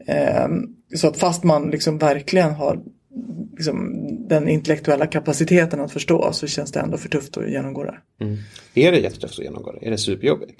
Ehm, 0.05 0.75
så 0.95 1.07
att 1.07 1.17
fast 1.17 1.43
man 1.43 1.69
liksom 1.69 1.97
verkligen 1.97 2.51
har 2.53 2.79
liksom, 3.57 4.05
den 4.27 4.49
intellektuella 4.49 5.07
kapaciteten 5.07 5.79
att 5.79 5.91
förstå 5.91 6.33
så 6.33 6.47
känns 6.47 6.71
det 6.71 6.79
ändå 6.79 6.97
för 6.97 7.09
tufft 7.09 7.37
att 7.37 7.49
genomgå 7.49 7.83
det. 7.83 7.97
Är 8.73 8.91
det 8.91 8.99
jättetufft 8.99 9.39
att 9.39 9.45
genomgå 9.45 9.71
det? 9.71 9.87
Är 9.87 9.91
det 9.91 9.97
superjobbigt? 9.97 10.51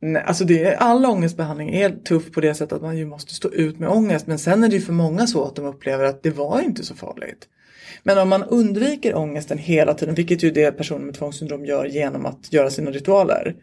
Nej, 0.00 0.22
alltså 0.26 0.44
det 0.44 0.64
är, 0.64 0.76
all 0.76 1.06
ångestbehandling 1.06 1.74
är 1.74 1.90
tuff 1.90 2.32
på 2.32 2.40
det 2.40 2.54
sättet 2.54 2.72
att 2.72 2.82
man 2.82 2.98
ju 2.98 3.06
måste 3.06 3.34
stå 3.34 3.50
ut 3.50 3.78
med 3.78 3.88
ångest. 3.88 4.26
Men 4.26 4.38
sen 4.38 4.64
är 4.64 4.68
det 4.68 4.74
ju 4.74 4.82
för 4.82 4.92
många 4.92 5.26
så 5.26 5.44
att 5.44 5.56
de 5.56 5.64
upplever 5.64 6.04
att 6.04 6.22
det 6.22 6.30
var 6.30 6.60
inte 6.60 6.84
så 6.84 6.94
farligt. 6.94 7.48
Men 8.02 8.18
om 8.18 8.28
man 8.28 8.42
undviker 8.44 9.16
ångesten 9.16 9.58
hela 9.58 9.94
tiden, 9.94 10.14
vilket 10.14 10.42
ju 10.42 10.50
det 10.50 10.72
personer 10.72 11.04
med 11.04 11.14
tvångssyndrom 11.14 11.64
gör 11.64 11.84
genom 11.84 12.26
att 12.26 12.52
göra 12.52 12.70
sina 12.70 12.90
ritualer. 12.90 13.54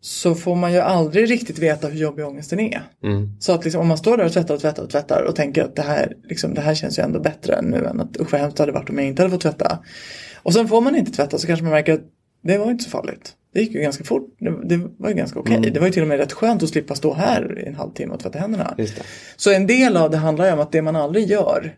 Så 0.00 0.34
får 0.34 0.54
man 0.54 0.72
ju 0.72 0.78
aldrig 0.78 1.30
riktigt 1.30 1.58
veta 1.58 1.88
hur 1.88 2.00
jobbig 2.00 2.26
ångesten 2.26 2.60
är. 2.60 2.82
Så 3.38 3.52
att 3.52 3.64
liksom, 3.64 3.80
om 3.80 3.88
man 3.88 3.98
står 3.98 4.16
där 4.16 4.24
och 4.24 4.32
tvättar 4.32 4.54
och 4.54 4.60
tvättar 4.60 4.82
och 4.82 4.90
tvättar 4.90 5.22
och 5.22 5.36
tänker 5.36 5.64
att 5.64 5.76
det 5.76 5.82
här, 5.82 6.16
liksom, 6.24 6.54
det 6.54 6.60
här 6.60 6.74
känns 6.74 6.98
ju 6.98 7.02
ändå 7.02 7.20
bättre 7.20 7.62
nu 7.62 7.84
än 7.84 8.00
att 8.00 8.16
usch 8.20 8.32
vad 8.32 8.40
hemskt 8.40 8.56
det 8.56 8.62
hade 8.62 8.72
varit 8.72 8.90
om 8.90 8.98
jag 8.98 9.06
inte 9.06 9.22
hade 9.22 9.32
fått 9.32 9.40
tvätta. 9.40 9.78
Och 10.42 10.52
sen 10.54 10.68
får 10.68 10.80
man 10.80 10.96
inte 10.96 11.12
tvätta 11.12 11.38
så 11.38 11.46
kanske 11.46 11.62
man 11.64 11.72
märker 11.72 11.92
att 11.92 12.02
det 12.42 12.58
var 12.58 12.70
inte 12.70 12.84
så 12.84 12.90
farligt. 12.90 13.32
Det 13.54 13.60
gick 13.60 13.74
ju 13.74 13.80
ganska 13.80 14.04
fort. 14.04 14.36
Det, 14.64 14.76
var 14.98 15.08
ju 15.08 15.14
ganska 15.14 15.38
okej. 15.40 15.70
Det 15.70 15.80
var 15.80 15.86
ju 15.86 15.92
till 15.92 16.02
och 16.02 16.08
med 16.08 16.18
rätt 16.18 16.32
skönt 16.32 16.62
att 16.62 16.68
slippa 16.68 16.94
stå 16.94 17.14
här 17.14 17.58
i 17.64 17.68
en 17.68 17.74
halvtimme 17.74 18.14
och 18.14 18.20
tvätta 18.20 18.38
händerna. 18.38 18.74
Så 19.36 19.52
en 19.52 19.66
del 19.66 19.96
av 19.96 20.10
det 20.10 20.16
handlar 20.16 20.46
ju 20.46 20.52
om 20.52 20.60
att 20.60 20.72
det 20.72 20.82
man 20.82 20.96
aldrig 20.96 21.26
gör, 21.26 21.74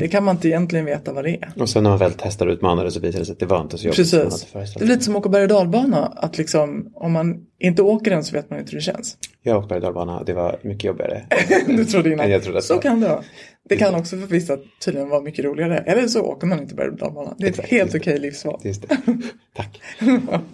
det 0.00 0.08
kan 0.08 0.24
man 0.24 0.36
inte 0.36 0.48
egentligen 0.48 0.84
veta 0.84 1.12
vad 1.12 1.24
det 1.24 1.30
är. 1.30 1.52
Och 1.56 1.68
sen 1.68 1.82
när 1.82 1.90
man 1.90 1.98
väl 1.98 2.12
testar 2.18 2.46
och 2.46 2.52
utmanar 2.52 2.84
det 2.84 2.90
så 2.90 3.00
visar 3.00 3.18
det 3.18 3.24
sig 3.24 3.32
att 3.32 3.38
det 3.38 3.46
var 3.46 3.60
inte 3.60 3.78
så 3.78 3.84
jobbigt 3.86 3.96
Precis. 3.96 4.46
Det 4.52 4.84
är 4.84 4.88
lite 4.88 5.04
som 5.04 5.16
att 5.16 5.20
åka 5.20 5.28
berg 5.28 5.42
och 5.42 5.48
dalbana. 5.48 6.06
Att 6.06 6.38
liksom, 6.38 6.92
om 6.94 7.12
man 7.12 7.46
inte 7.58 7.82
åker 7.82 8.10
den 8.10 8.24
så 8.24 8.36
vet 8.36 8.50
man 8.50 8.58
inte 8.58 8.70
hur 8.70 8.78
det 8.78 8.82
känns. 8.82 9.16
Jag 9.42 9.56
åkte 9.58 9.68
berg 9.68 9.76
och 9.76 9.82
dalbana, 9.82 10.22
det 10.22 10.32
var 10.32 10.58
mycket 10.62 10.84
jobbigare. 10.84 11.24
Du 11.66 11.84
trodde 11.84 12.12
innan. 12.12 12.30
jag 12.30 12.42
trodde 12.42 12.58
att 12.58 12.64
så 12.64 12.74
var. 12.74 12.82
kan 12.82 13.00
det 13.00 13.08
vara. 13.08 13.22
Det 13.68 13.76
kan 13.76 13.94
också 13.94 14.16
för 14.16 14.26
vissa 14.26 14.56
tydligen 14.84 15.08
vara 15.08 15.20
mycket 15.20 15.44
roligare. 15.44 15.78
Eller 15.78 16.08
så 16.08 16.20
åker 16.22 16.46
man 16.46 16.60
inte 16.60 16.74
berg 16.74 16.88
och 16.88 16.96
dalbana. 16.96 17.34
Det 17.38 17.44
är 17.44 17.48
ett 17.48 17.54
Exakt, 17.54 17.68
helt 17.70 17.82
just 17.94 18.04
det. 18.04 18.10
okej 18.10 18.18
livsval. 18.20 18.60
Just 18.64 18.88
det. 18.88 18.96
Tack. 19.56 19.80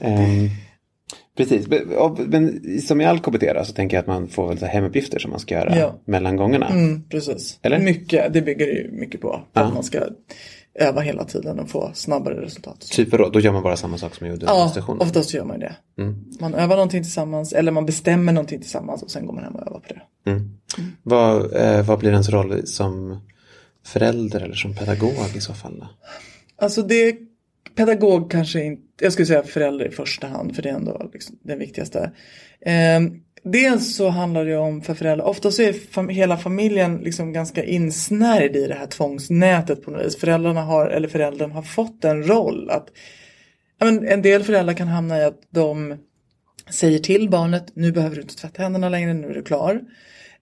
Ehm, 0.00 0.48
precis, 1.36 1.66
men- 1.68 2.80
som 2.80 3.00
i 3.00 3.04
all 3.04 3.18
KBT 3.20 3.64
så 3.66 3.72
tänker 3.72 3.96
jag 3.96 4.00
att 4.02 4.06
man 4.06 4.28
får 4.28 4.48
väl 4.48 4.58
hemuppgifter 4.58 5.18
som 5.18 5.30
man 5.30 5.40
ska 5.40 5.54
göra 5.54 5.78
Ja. 5.78 5.94
mellan 6.04 6.36
gångarna. 6.36 6.68
Mm, 6.68 7.02
precis. 7.08 7.58
Eller? 7.62 7.78
Mycket, 7.78 8.32
det 8.32 8.42
bygger 8.42 8.66
ju 8.66 8.90
mycket 8.92 9.20
på. 9.20 9.40
Ja. 9.52 9.60
Att 9.60 9.74
man 9.74 9.82
ska 9.82 10.00
öva 10.78 11.00
hela 11.00 11.24
tiden 11.24 11.58
och 11.60 11.68
få 11.70 11.90
snabbare 11.94 12.42
resultat. 12.42 12.80
Typ 12.80 13.12
vadå? 13.12 13.28
Då 13.28 13.40
gör 13.40 13.52
man 13.52 13.62
bara 13.62 13.76
samma 13.76 13.98
sak 13.98 14.14
som 14.14 14.24
man 14.24 14.30
gjorde 14.34 14.46
under 14.46 14.54
Ja, 14.62 14.70
sessionen? 14.74 15.00
oftast 15.02 15.34
gör 15.34 15.44
man 15.44 15.60
det. 15.60 15.72
Mm. 15.98 16.24
Man 16.40 16.54
övar 16.54 16.76
någonting 16.76 17.02
tillsammans 17.02 17.52
eller 17.52 17.72
man 17.72 17.86
bestämmer 17.86 18.32
någonting 18.32 18.60
tillsammans 18.60 19.02
och 19.02 19.10
sen 19.10 19.26
går 19.26 19.34
man 19.34 19.44
hem 19.44 19.54
och 19.54 19.66
övar 19.66 19.80
på 19.80 19.94
det. 19.94 20.30
Mm. 20.30 20.50
Vad, 21.02 21.56
eh, 21.56 21.82
vad 21.86 21.98
blir 21.98 22.10
ens 22.10 22.28
roll 22.28 22.66
som 22.66 23.20
förälder 23.86 24.40
eller 24.40 24.54
som 24.54 24.74
pedagog 24.74 25.12
i 25.36 25.40
så 25.40 25.54
fall? 25.54 25.78
Då? 25.80 25.86
Alltså 26.64 26.82
det 26.82 27.16
pedagog 27.76 28.30
kanske 28.30 28.64
inte, 28.64 28.82
jag 29.00 29.12
skulle 29.12 29.26
säga 29.26 29.42
förälder 29.42 29.88
i 29.88 29.90
första 29.90 30.26
hand 30.26 30.54
för 30.54 30.62
det 30.62 30.68
är 30.68 30.74
ändå 30.74 31.10
liksom 31.12 31.38
den 31.42 31.58
viktigaste. 31.58 32.12
Eh, 32.60 33.00
dels 33.42 33.96
så 33.96 34.08
handlar 34.08 34.44
det 34.44 34.56
om 34.56 34.82
för 34.82 34.94
föräldrar, 34.94 35.26
ofta 35.26 35.50
så 35.50 35.62
är 35.62 35.72
fam- 35.72 36.10
hela 36.10 36.36
familjen 36.36 36.96
liksom 36.96 37.32
ganska 37.32 37.64
insnärjd 37.64 38.56
i 38.56 38.66
det 38.66 38.74
här 38.74 38.86
tvångsnätet 38.86 39.82
på 39.82 39.90
något 39.90 40.06
vis. 40.06 40.16
Föräldrarna 40.16 40.62
har, 40.62 40.86
eller 40.86 41.08
föräldern 41.08 41.50
har 41.50 41.62
fått 41.62 42.04
en 42.04 42.28
roll 42.28 42.70
att 42.70 42.88
ja, 43.78 43.86
men 43.86 44.08
en 44.08 44.22
del 44.22 44.42
föräldrar 44.42 44.74
kan 44.74 44.88
hamna 44.88 45.18
i 45.18 45.24
att 45.24 45.40
de 45.50 45.96
säger 46.70 46.98
till 46.98 47.30
barnet 47.30 47.72
nu 47.74 47.92
behöver 47.92 48.16
du 48.16 48.22
inte 48.22 48.36
tvätta 48.36 48.62
händerna 48.62 48.88
längre, 48.88 49.14
nu 49.14 49.30
är 49.30 49.34
du 49.34 49.42
klar. 49.42 49.80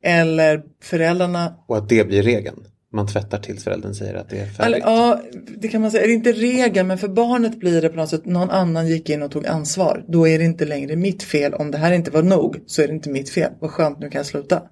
Eller 0.03 0.63
föräldrarna 0.83 1.55
Och 1.67 1.77
att 1.77 1.89
det 1.89 2.09
blir 2.09 2.23
regeln? 2.23 2.65
Man 2.95 3.07
tvättar 3.07 3.39
tills 3.39 3.65
föräldern 3.65 3.95
säger 3.95 4.15
att 4.15 4.29
det 4.29 4.39
är 4.39 4.47
färdigt? 4.47 4.83
ja, 4.87 5.21
det 5.59 5.69
kan 5.69 5.81
man 5.81 5.91
säga. 5.91 6.07
Det 6.07 6.13
är 6.13 6.15
inte 6.15 6.33
regel, 6.33 6.87
men 6.87 6.99
för 6.99 7.09
barnet 7.09 7.61
blir 7.61 7.83
det 7.83 7.89
på 7.89 7.97
något 7.97 8.09
sätt 8.09 8.25
någon 8.25 8.51
annan 8.51 8.89
gick 8.89 9.11
in 9.11 9.23
och 9.23 9.31
tog 9.31 9.47
ansvar. 9.47 10.05
Då 10.09 10.29
är 10.29 10.39
det 10.39 10.45
inte 10.45 10.65
längre 10.65 10.97
mitt 10.97 11.23
fel. 11.23 11.55
Om 11.55 11.71
det 11.71 11.79
här 11.79 11.93
inte 11.93 12.11
var 12.11 12.23
nog 12.23 12.57
så 12.67 12.83
är 12.83 12.87
det 12.87 12.95
inte 12.95 13.11
mitt 13.11 13.31
fel. 13.31 13.53
Vad 13.61 13.71
skönt, 13.71 13.99
nu 13.99 14.11
kan 14.11 14.19
jag 14.19 14.27
sluta. 14.27 14.63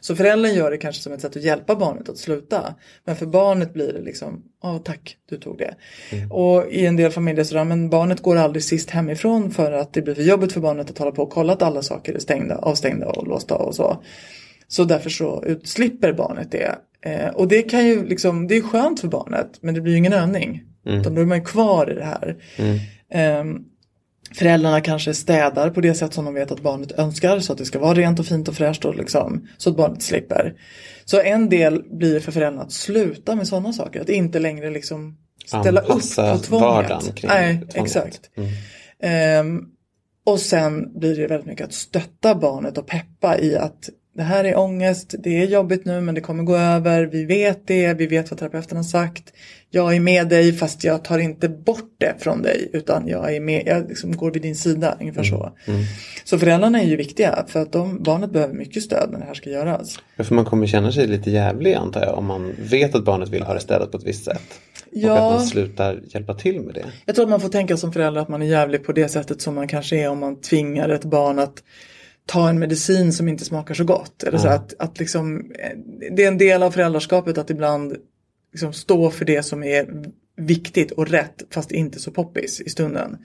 Så 0.00 0.16
föräldern 0.16 0.54
gör 0.54 0.70
det 0.70 0.76
kanske 0.76 1.02
som 1.02 1.12
ett 1.12 1.20
sätt 1.20 1.36
att 1.36 1.42
hjälpa 1.42 1.76
barnet 1.76 2.08
att 2.08 2.18
sluta. 2.18 2.74
Men 3.04 3.16
för 3.16 3.26
barnet 3.26 3.74
blir 3.74 3.92
det 3.92 4.02
liksom, 4.02 4.42
ja 4.62 4.78
tack, 4.84 5.16
du 5.30 5.36
tog 5.36 5.58
det. 5.58 5.74
Och 6.30 6.66
i 6.70 6.86
en 6.86 6.96
del 6.96 7.10
familjer 7.10 7.44
så 7.44 7.64
men 7.64 7.90
barnet 7.90 8.22
går 8.22 8.36
aldrig 8.36 8.64
sist 8.64 8.90
hemifrån 8.90 9.50
för 9.50 9.72
att 9.72 9.92
det 9.92 10.02
blir 10.02 10.14
för 10.14 10.22
jobbigt 10.22 10.52
för 10.52 10.60
barnet 10.60 10.90
att 10.90 10.98
hålla 10.98 11.10
på 11.10 11.22
och 11.22 11.30
kolla 11.30 11.52
att 11.52 11.62
alla 11.62 11.82
saker 11.82 12.14
är 12.14 12.18
stängda, 12.18 12.56
avstängda 12.56 13.06
och 13.06 13.26
låsta 13.26 13.54
och 13.54 13.74
så. 13.74 14.02
Så 14.72 14.84
därför 14.84 15.10
så 15.10 15.44
utslipper 15.46 16.12
barnet 16.12 16.50
det. 16.50 16.74
Eh, 17.04 17.28
och 17.28 17.48
det 17.48 17.62
kan 17.62 17.86
ju 17.86 18.06
liksom, 18.08 18.46
det 18.46 18.56
är 18.56 18.62
skönt 18.62 19.00
för 19.00 19.08
barnet 19.08 19.58
men 19.60 19.74
det 19.74 19.80
blir 19.80 19.92
ju 19.92 19.98
ingen 19.98 20.12
övning. 20.12 20.62
Utan 20.86 21.14
då 21.14 21.20
är 21.20 21.26
man 21.26 21.38
ju 21.38 21.44
kvar 21.44 21.90
i 21.90 21.94
det 21.94 22.04
här. 22.04 22.36
Ehm, 23.10 23.58
föräldrarna 24.34 24.80
kanske 24.80 25.14
städar 25.14 25.70
på 25.70 25.80
det 25.80 25.94
sätt 25.94 26.14
som 26.14 26.24
de 26.24 26.34
vet 26.34 26.50
att 26.50 26.60
barnet 26.60 26.92
önskar 26.98 27.40
så 27.40 27.52
att 27.52 27.58
det 27.58 27.64
ska 27.64 27.78
vara 27.78 27.94
rent 27.94 28.18
och 28.20 28.26
fint 28.26 28.48
och 28.48 28.54
fräscht 28.54 28.84
och 28.84 28.94
liksom, 28.96 29.48
så 29.56 29.70
att 29.70 29.76
barnet 29.76 30.02
slipper. 30.02 30.54
Så 31.04 31.20
en 31.20 31.48
del 31.48 31.82
blir 31.90 32.20
för 32.20 32.32
föräldrarna 32.32 32.62
att 32.62 32.72
sluta 32.72 33.36
med 33.36 33.48
sådana 33.48 33.72
saker. 33.72 34.00
Att 34.00 34.08
inte 34.08 34.38
längre 34.38 34.70
liksom 34.70 35.16
ställa 35.46 35.80
Anpassa 35.80 36.34
upp 36.34 36.50
på 36.50 36.58
tvånget. 36.58 37.14
kring 37.14 37.28
Nej, 37.28 37.54
tvånget. 37.54 37.76
exakt. 37.76 38.30
Ehm, 39.02 39.60
och 40.26 40.40
sen 40.40 40.98
blir 40.98 41.16
det 41.16 41.26
väldigt 41.26 41.46
mycket 41.46 41.66
att 41.66 41.74
stötta 41.74 42.34
barnet 42.34 42.78
och 42.78 42.86
peppa 42.86 43.38
i 43.38 43.56
att 43.56 43.88
det 44.14 44.22
här 44.22 44.44
är 44.44 44.58
ångest, 44.58 45.14
det 45.18 45.42
är 45.42 45.46
jobbigt 45.46 45.84
nu 45.84 46.00
men 46.00 46.14
det 46.14 46.20
kommer 46.20 46.42
gå 46.44 46.56
över, 46.56 47.02
vi 47.06 47.24
vet 47.24 47.66
det, 47.66 47.94
vi 47.94 48.06
vet 48.06 48.30
vad 48.30 48.38
terapeuten 48.38 48.76
har 48.76 48.84
sagt. 48.84 49.32
Jag 49.70 49.96
är 49.96 50.00
med 50.00 50.28
dig 50.28 50.52
fast 50.52 50.84
jag 50.84 51.04
tar 51.04 51.18
inte 51.18 51.48
bort 51.48 51.94
det 51.98 52.14
från 52.18 52.42
dig 52.42 52.70
utan 52.72 53.08
jag 53.08 53.34
är 53.36 53.40
med, 53.40 53.62
jag 53.66 53.88
liksom 53.88 54.16
går 54.16 54.30
vid 54.30 54.42
din 54.42 54.56
sida, 54.56 54.96
ungefär 55.00 55.22
så. 55.22 55.52
Så 56.24 56.38
föräldrarna 56.38 56.80
är 56.82 56.86
ju 56.86 56.96
viktiga 56.96 57.44
för 57.48 57.62
att 57.62 57.72
de, 57.72 58.02
barnet 58.02 58.30
behöver 58.32 58.54
mycket 58.54 58.82
stöd 58.82 59.08
när 59.12 59.18
det 59.18 59.24
här 59.24 59.34
ska 59.34 59.50
göras. 59.50 59.98
Ja, 60.16 60.24
För 60.24 60.34
man 60.34 60.44
kommer 60.44 60.66
känna 60.66 60.92
sig 60.92 61.06
lite 61.06 61.30
jävlig 61.30 61.74
antar 61.74 62.00
jag 62.04 62.18
om 62.18 62.26
man 62.26 62.52
vet 62.70 62.94
att 62.94 63.04
barnet 63.04 63.28
vill 63.28 63.42
ha 63.42 63.54
det 63.54 63.60
städat 63.60 63.90
på 63.90 63.98
ett 63.98 64.04
visst 64.06 64.24
sätt. 64.24 64.42
Och 64.86 64.98
Ja. 64.98 65.12
att 65.28 65.34
man 65.34 65.46
slutar 65.46 66.00
hjälpa 66.04 66.34
till 66.34 66.60
med 66.60 66.74
det. 66.74 66.84
Jag 67.06 67.14
tror 67.14 67.24
att 67.24 67.30
man 67.30 67.40
får 67.40 67.48
tänka 67.48 67.76
som 67.76 67.92
förälder 67.92 68.20
att 68.20 68.28
man 68.28 68.42
är 68.42 68.46
jävlig 68.46 68.84
på 68.84 68.92
det 68.92 69.08
sättet 69.08 69.40
som 69.40 69.54
man 69.54 69.68
kanske 69.68 69.96
är 69.96 70.08
om 70.08 70.18
man 70.18 70.40
tvingar 70.40 70.88
ett 70.88 71.04
barn 71.04 71.38
att 71.38 71.62
ta 72.26 72.48
en 72.48 72.58
medicin 72.58 73.12
som 73.12 73.28
inte 73.28 73.44
smakar 73.44 73.74
så 73.74 73.84
gott. 73.84 74.22
Eller 74.22 74.38
så 74.38 74.48
att, 74.48 74.74
att 74.78 74.98
liksom, 74.98 75.52
eh, 75.58 75.78
det 76.16 76.24
är 76.24 76.28
en 76.28 76.38
del 76.38 76.62
av 76.62 76.70
föräldraskapet 76.70 77.38
att 77.38 77.50
ibland 77.50 77.96
liksom 78.52 78.72
stå 78.72 79.10
för 79.10 79.24
det 79.24 79.42
som 79.42 79.62
är 79.62 79.86
viktigt 80.36 80.90
och 80.90 81.08
rätt 81.08 81.42
fast 81.50 81.72
inte 81.72 81.98
så 81.98 82.10
poppis 82.10 82.60
i 82.60 82.70
stunden. 82.70 83.18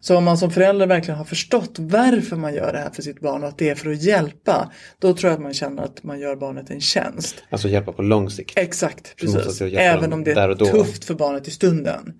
Så 0.00 0.16
om 0.16 0.24
man 0.24 0.38
som 0.38 0.50
förälder 0.50 0.86
verkligen 0.86 1.18
har 1.18 1.24
förstått 1.24 1.76
varför 1.78 2.36
man 2.36 2.54
gör 2.54 2.72
det 2.72 2.78
här 2.78 2.90
för 2.90 3.02
sitt 3.02 3.20
barn 3.20 3.42
och 3.42 3.48
att 3.48 3.58
det 3.58 3.70
är 3.70 3.74
för 3.74 3.90
att 3.90 4.02
hjälpa. 4.02 4.72
Då 4.98 5.14
tror 5.14 5.30
jag 5.30 5.36
att 5.36 5.42
man 5.42 5.54
känner 5.54 5.82
att 5.82 6.02
man 6.02 6.20
gör 6.20 6.36
barnet 6.36 6.70
en 6.70 6.80
tjänst. 6.80 7.44
Alltså 7.50 7.68
hjälpa 7.68 7.92
på 7.92 8.02
lång 8.02 8.30
sikt. 8.30 8.58
Exakt, 8.58 9.16
precis. 9.16 9.60
Även 9.60 10.12
om 10.12 10.24
det 10.24 10.32
är 10.32 10.54
tufft 10.54 11.04
för 11.04 11.14
barnet 11.14 11.48
i 11.48 11.50
stunden. 11.50 12.12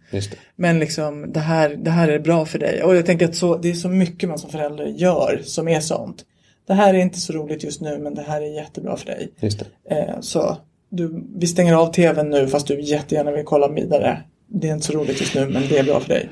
Men 0.57 0.79
liksom 0.79 1.33
det 1.33 1.41
här, 1.41 1.71
det 1.71 1.91
här 1.91 2.09
är 2.09 2.19
bra 2.19 2.47
för 2.47 2.59
dig. 2.59 2.83
Och 2.83 2.97
jag 2.97 3.07
tänker 3.07 3.29
att 3.29 3.37
så, 3.37 3.57
det 3.57 3.71
är 3.71 3.75
så 3.75 3.89
mycket 3.89 4.29
man 4.29 4.39
som 4.39 4.51
förälder 4.51 4.87
gör 4.87 5.41
som 5.45 5.69
är 5.69 5.81
sånt. 5.81 6.25
Det 6.67 6.75
här 6.75 6.95
är 6.95 6.99
inte 6.99 7.21
så 7.21 7.33
roligt 7.33 7.65
just 7.65 7.81
nu 7.81 7.99
men 7.99 8.15
det 8.15 8.23
här 8.23 8.43
är 8.43 8.57
jättebra 8.57 8.97
för 8.97 9.07
dig. 9.07 9.33
Just 9.41 9.59
det. 9.59 9.95
Eh, 9.95 10.21
så 10.21 10.59
du, 10.97 11.25
vi 11.37 11.47
stänger 11.47 11.75
av 11.75 11.93
tvn 11.93 12.31
nu 12.31 12.49
fast 12.49 12.67
du 12.67 12.81
jättegärna 12.81 13.31
vill 13.31 13.45
kolla 13.45 13.69
vidare. 13.69 14.23
Det 14.47 14.69
är 14.69 14.75
inte 14.75 14.87
så 14.87 14.93
roligt 14.93 15.21
just 15.21 15.35
nu 15.35 15.49
men 15.49 15.63
det 15.69 15.79
är 15.79 15.85
bra 15.85 16.01
för 16.01 16.09
dig. 16.09 16.29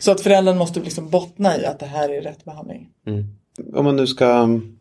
Så 0.00 0.10
att 0.10 0.20
föräldern 0.20 0.58
måste 0.58 0.80
liksom 0.80 1.08
bottna 1.08 1.58
i 1.58 1.66
att 1.66 1.78
det 1.78 1.86
här 1.86 2.08
är 2.08 2.22
rätt 2.22 2.44
behandling. 2.44 2.88
Om 3.74 3.84
man 3.84 3.96
nu 3.96 4.06
ska 4.06 4.42
um, 4.42 4.78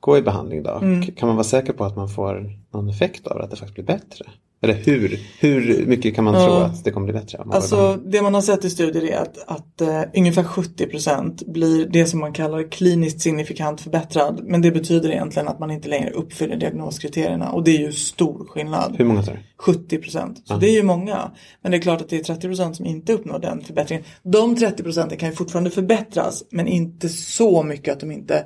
gå 0.00 0.18
i 0.18 0.22
behandling 0.22 0.62
då. 0.62 0.70
Mm. 0.70 1.02
Kan 1.02 1.26
man 1.26 1.36
vara 1.36 1.44
säker 1.44 1.72
på 1.72 1.84
att 1.84 1.96
man 1.96 2.08
får 2.08 2.52
någon 2.72 2.88
effekt 2.88 3.26
av 3.26 3.38
det? 3.38 3.44
Att 3.44 3.50
det 3.50 3.56
faktiskt 3.56 3.74
blir 3.74 3.84
bättre? 3.84 4.24
Eller 4.62 4.74
hur, 4.74 5.20
hur 5.38 5.86
mycket 5.86 6.14
kan 6.14 6.24
man 6.24 6.34
Ja. 6.34 6.46
tro 6.46 6.54
att 6.54 6.84
det 6.84 6.90
kommer 6.90 7.04
bli 7.04 7.12
bättre? 7.12 7.38
Alltså 7.50 7.98
det 8.06 8.22
man 8.22 8.34
har 8.34 8.40
sett 8.40 8.64
i 8.64 8.70
studier 8.70 9.04
är 9.12 9.16
att, 9.16 9.38
att 9.46 9.80
eh, 9.80 10.02
ungefär 10.16 10.42
70% 10.42 11.50
blir 11.52 11.86
det 11.86 12.06
som 12.06 12.20
man 12.20 12.32
kallar 12.32 12.70
kliniskt 12.70 13.20
signifikant 13.20 13.80
förbättrad. 13.80 14.40
Men 14.44 14.62
det 14.62 14.70
betyder 14.70 15.10
egentligen 15.10 15.48
att 15.48 15.58
man 15.58 15.70
inte 15.70 15.88
längre 15.88 16.10
uppfyller 16.10 16.56
diagnoskriterierna 16.56 17.50
och 17.52 17.64
det 17.64 17.70
är 17.76 17.80
ju 17.80 17.92
stor 17.92 18.46
skillnad. 18.48 18.94
Hur 18.98 19.04
många 19.04 19.22
tar 19.22 19.32
det? 19.32 19.96
70%. 19.98 20.36
Så 20.44 20.56
det 20.56 20.68
är 20.68 20.74
ju 20.74 20.82
många. 20.82 21.30
Men 21.62 21.70
det 21.72 21.78
är 21.78 21.82
klart 21.82 22.00
att 22.00 22.08
det 22.08 22.28
är 22.28 22.34
30% 22.34 22.72
som 22.72 22.86
inte 22.86 23.12
uppnår 23.12 23.38
den 23.38 23.60
förbättringen. 23.64 24.04
De 24.22 24.56
30% 24.56 25.16
kan 25.16 25.28
ju 25.28 25.34
fortfarande 25.34 25.70
förbättras 25.70 26.44
men 26.50 26.68
inte 26.68 27.08
så 27.08 27.62
mycket 27.62 27.92
att 27.94 28.00
de 28.00 28.12
inte 28.12 28.44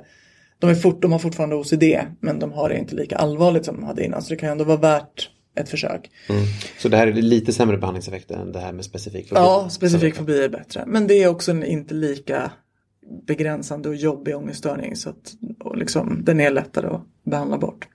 de, 0.59 0.69
är 0.69 0.75
fort, 0.75 1.01
de 1.01 1.11
har 1.11 1.19
fortfarande 1.19 1.55
OCD 1.55 1.83
men 2.19 2.39
de 2.39 2.51
har 2.51 2.69
det 2.69 2.77
inte 2.77 2.95
lika 2.95 3.15
allvarligt 3.15 3.65
som 3.65 3.75
de 3.75 3.83
hade 3.83 4.05
innan. 4.05 4.21
Så 4.21 4.29
det 4.29 4.35
kan 4.35 4.49
ju 4.49 4.51
ändå 4.51 4.63
vara 4.63 4.77
värt 4.77 5.29
ett 5.55 5.69
försök. 5.69 6.11
Så 6.77 6.89
det 6.89 6.97
här 6.97 7.07
är 7.07 7.13
lite 7.13 7.53
sämre 7.53 7.77
behandlingseffekter 7.77 8.35
än 8.35 8.51
det 8.51 8.59
här 8.59 8.73
med 8.73 8.85
specifik 8.85 9.29
fobi? 9.29 9.41
Ja, 9.41 9.69
specifik 9.69 10.15
fobi 10.15 10.43
är 10.43 10.49
bättre. 10.49 10.83
Men 10.87 11.07
det 11.07 11.23
är 11.23 11.27
också 11.27 11.51
en 11.51 11.63
inte 11.63 11.93
lika 11.93 12.51
begränsande 13.27 13.89
och 13.89 13.95
jobbig 13.95 14.35
ångeststörning. 14.35 14.95
Så 14.95 15.09
att, 15.09 15.33
och 15.59 15.77
liksom, 15.77 16.21
den 16.23 16.39
är 16.39 16.51
lättare 16.51 16.87
att 16.87 17.01
behandla 17.23 17.57
bort. 17.57 17.87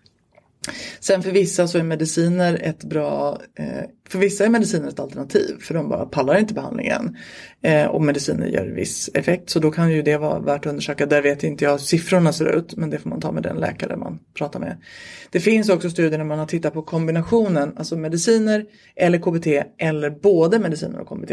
Sen 1.00 1.22
för 1.22 1.30
vissa 1.30 1.68
så 1.68 1.78
är 1.78 1.82
mediciner 1.82 2.60
ett 2.62 2.84
bra, 2.84 3.40
eh, 3.58 3.84
för 4.08 4.18
vissa 4.18 4.44
är 4.44 4.48
mediciner 4.48 4.88
ett 4.88 5.00
alternativ 5.00 5.56
för 5.60 5.74
de 5.74 5.88
bara 5.88 6.06
pallar 6.06 6.38
inte 6.38 6.54
behandlingen. 6.54 7.16
Eh, 7.62 7.86
och 7.86 8.02
mediciner 8.02 8.46
gör 8.46 8.66
viss 8.66 9.10
effekt 9.14 9.50
så 9.50 9.58
då 9.58 9.70
kan 9.70 9.92
ju 9.92 10.02
det 10.02 10.16
vara 10.16 10.38
värt 10.38 10.66
att 10.66 10.70
undersöka. 10.70 11.06
Där 11.06 11.22
vet 11.22 11.44
inte 11.44 11.64
jag 11.64 11.70
hur 11.70 11.78
siffrorna 11.78 12.32
ser 12.32 12.56
ut 12.56 12.76
men 12.76 12.90
det 12.90 12.98
får 12.98 13.10
man 13.10 13.20
ta 13.20 13.32
med 13.32 13.42
den 13.42 13.56
läkare 13.56 13.96
man 13.96 14.18
pratar 14.34 14.60
med. 14.60 14.76
Det 15.30 15.40
finns 15.40 15.68
också 15.68 15.90
studier 15.90 16.18
när 16.18 16.24
man 16.24 16.38
har 16.38 16.46
tittat 16.46 16.74
på 16.74 16.82
kombinationen, 16.82 17.72
alltså 17.76 17.96
mediciner 17.96 18.64
eller 18.96 19.18
KBT 19.18 19.46
eller 19.78 20.10
både 20.10 20.58
mediciner 20.58 21.00
och 21.00 21.08
KBT. 21.08 21.32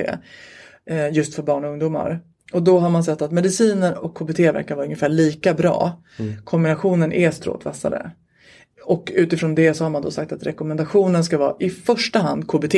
Eh, 0.90 1.14
just 1.14 1.36
för 1.36 1.44
barn 1.44 1.64
och 1.64 1.72
ungdomar. 1.72 2.20
Och 2.54 2.64
då 2.64 2.80
har 2.80 2.90
man 2.90 3.04
sett 3.04 3.22
att 3.22 3.32
mediciner 3.32 3.98
och 3.98 4.18
KBT 4.18 4.40
verkar 4.40 4.76
vara 4.76 4.86
ungefär 4.86 5.10
lika 5.10 5.54
bra. 5.54 6.04
Kombinationen 6.44 7.14
är 7.14 7.32
stråt 7.32 7.66
vassare. 7.66 8.12
Och 8.86 9.12
utifrån 9.16 9.56
det 9.56 9.74
så 9.74 9.84
har 9.84 9.90
man 9.90 10.02
då 10.02 10.12
sagt 10.12 10.32
att 10.32 10.44
rekommendationen 10.44 11.24
ska 11.24 11.38
vara 11.38 11.56
i 11.60 11.70
första 11.70 12.20
hand 12.20 12.48
KBT. 12.48 12.76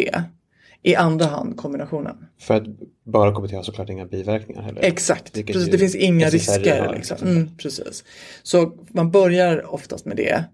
I 0.82 0.96
andra 0.96 1.26
hand 1.26 1.58
kombinationen. 1.58 2.16
För 2.40 2.54
att 2.54 2.64
bara 3.04 3.36
KBT 3.36 3.54
har 3.54 3.64
såklart 3.64 3.90
inga 3.90 4.06
biverkningar 4.06 4.62
heller. 4.62 4.82
Exakt, 4.82 5.34
precis, 5.34 5.66
det 5.72 5.78
finns 5.78 5.96
inga 5.96 6.30
risker. 6.30 6.94
Liksom. 6.94 7.18
Mm, 7.28 7.58
precis. 7.58 8.04
Så 8.44 8.78
man 8.88 9.12
börjar 9.12 9.74
oftast 9.74 10.06
med 10.06 10.18
det. 10.18 10.46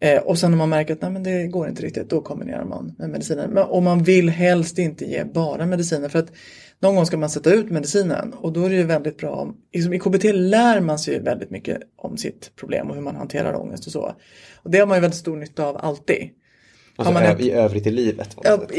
Eh, 0.00 0.22
och 0.22 0.38
sen 0.38 0.50
när 0.50 0.58
man 0.58 0.68
märker 0.68 0.94
att 0.94 1.02
nej, 1.02 1.10
men 1.10 1.22
det 1.22 1.46
går 1.46 1.68
inte 1.68 1.82
riktigt, 1.82 2.10
då 2.10 2.20
kombinerar 2.20 2.64
man 2.64 2.94
med 2.98 3.10
mediciner. 3.10 3.48
Men, 3.48 3.64
och 3.64 3.82
man 3.82 4.02
vill 4.02 4.30
helst 4.30 4.78
inte 4.78 5.04
ge 5.04 5.24
bara 5.24 5.66
mediciner 5.66 6.08
för 6.08 6.18
att 6.18 6.32
någon 6.80 6.94
gång 6.94 7.06
ska 7.06 7.16
man 7.16 7.30
sätta 7.30 7.52
ut 7.52 7.70
medicinen 7.70 8.32
och 8.32 8.52
då 8.52 8.64
är 8.64 8.70
det 8.70 8.76
ju 8.76 8.82
väldigt 8.82 9.16
bra 9.16 9.30
om, 9.30 9.56
liksom, 9.72 9.92
i 9.92 9.98
KBT 9.98 10.24
lär 10.32 10.80
man 10.80 10.98
sig 10.98 11.20
väldigt 11.20 11.50
mycket 11.50 11.78
om 11.96 12.16
sitt 12.16 12.56
problem 12.56 12.88
och 12.88 12.94
hur 12.94 13.02
man 13.02 13.16
hanterar 13.16 13.60
ångest 13.60 13.86
och 13.86 13.92
så. 13.92 14.14
Och 14.68 14.72
det 14.72 14.78
har 14.78 14.86
man 14.86 14.96
ju 14.96 15.00
väldigt 15.00 15.18
stor 15.20 15.36
nytta 15.36 15.64
av 15.66 15.76
alltid. 15.80 16.30
Alltså 16.96 17.12
man 17.12 17.22
ett- 17.22 17.40
i 17.40 17.50
övrigt 17.50 17.86
i 17.86 17.90
livet. 17.90 18.36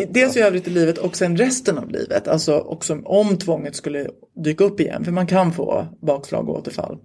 dels 0.10 0.38
i 0.38 0.40
övrigt 0.40 0.68
i 0.68 0.70
livet 0.70 0.98
och 0.98 1.16
sen 1.16 1.38
resten 1.38 1.78
av 1.78 1.90
livet. 1.90 2.28
Alltså 2.28 2.58
också 2.60 3.02
om 3.04 3.38
tvånget 3.38 3.76
skulle 3.76 4.10
dyka 4.44 4.64
upp 4.64 4.80
igen. 4.80 5.06
För 5.06 5.12
man 5.12 5.28
kan 5.28 5.54
få 5.54 5.88
bakslag 6.02 6.50
och 6.50 6.58
återfall. 6.58 6.98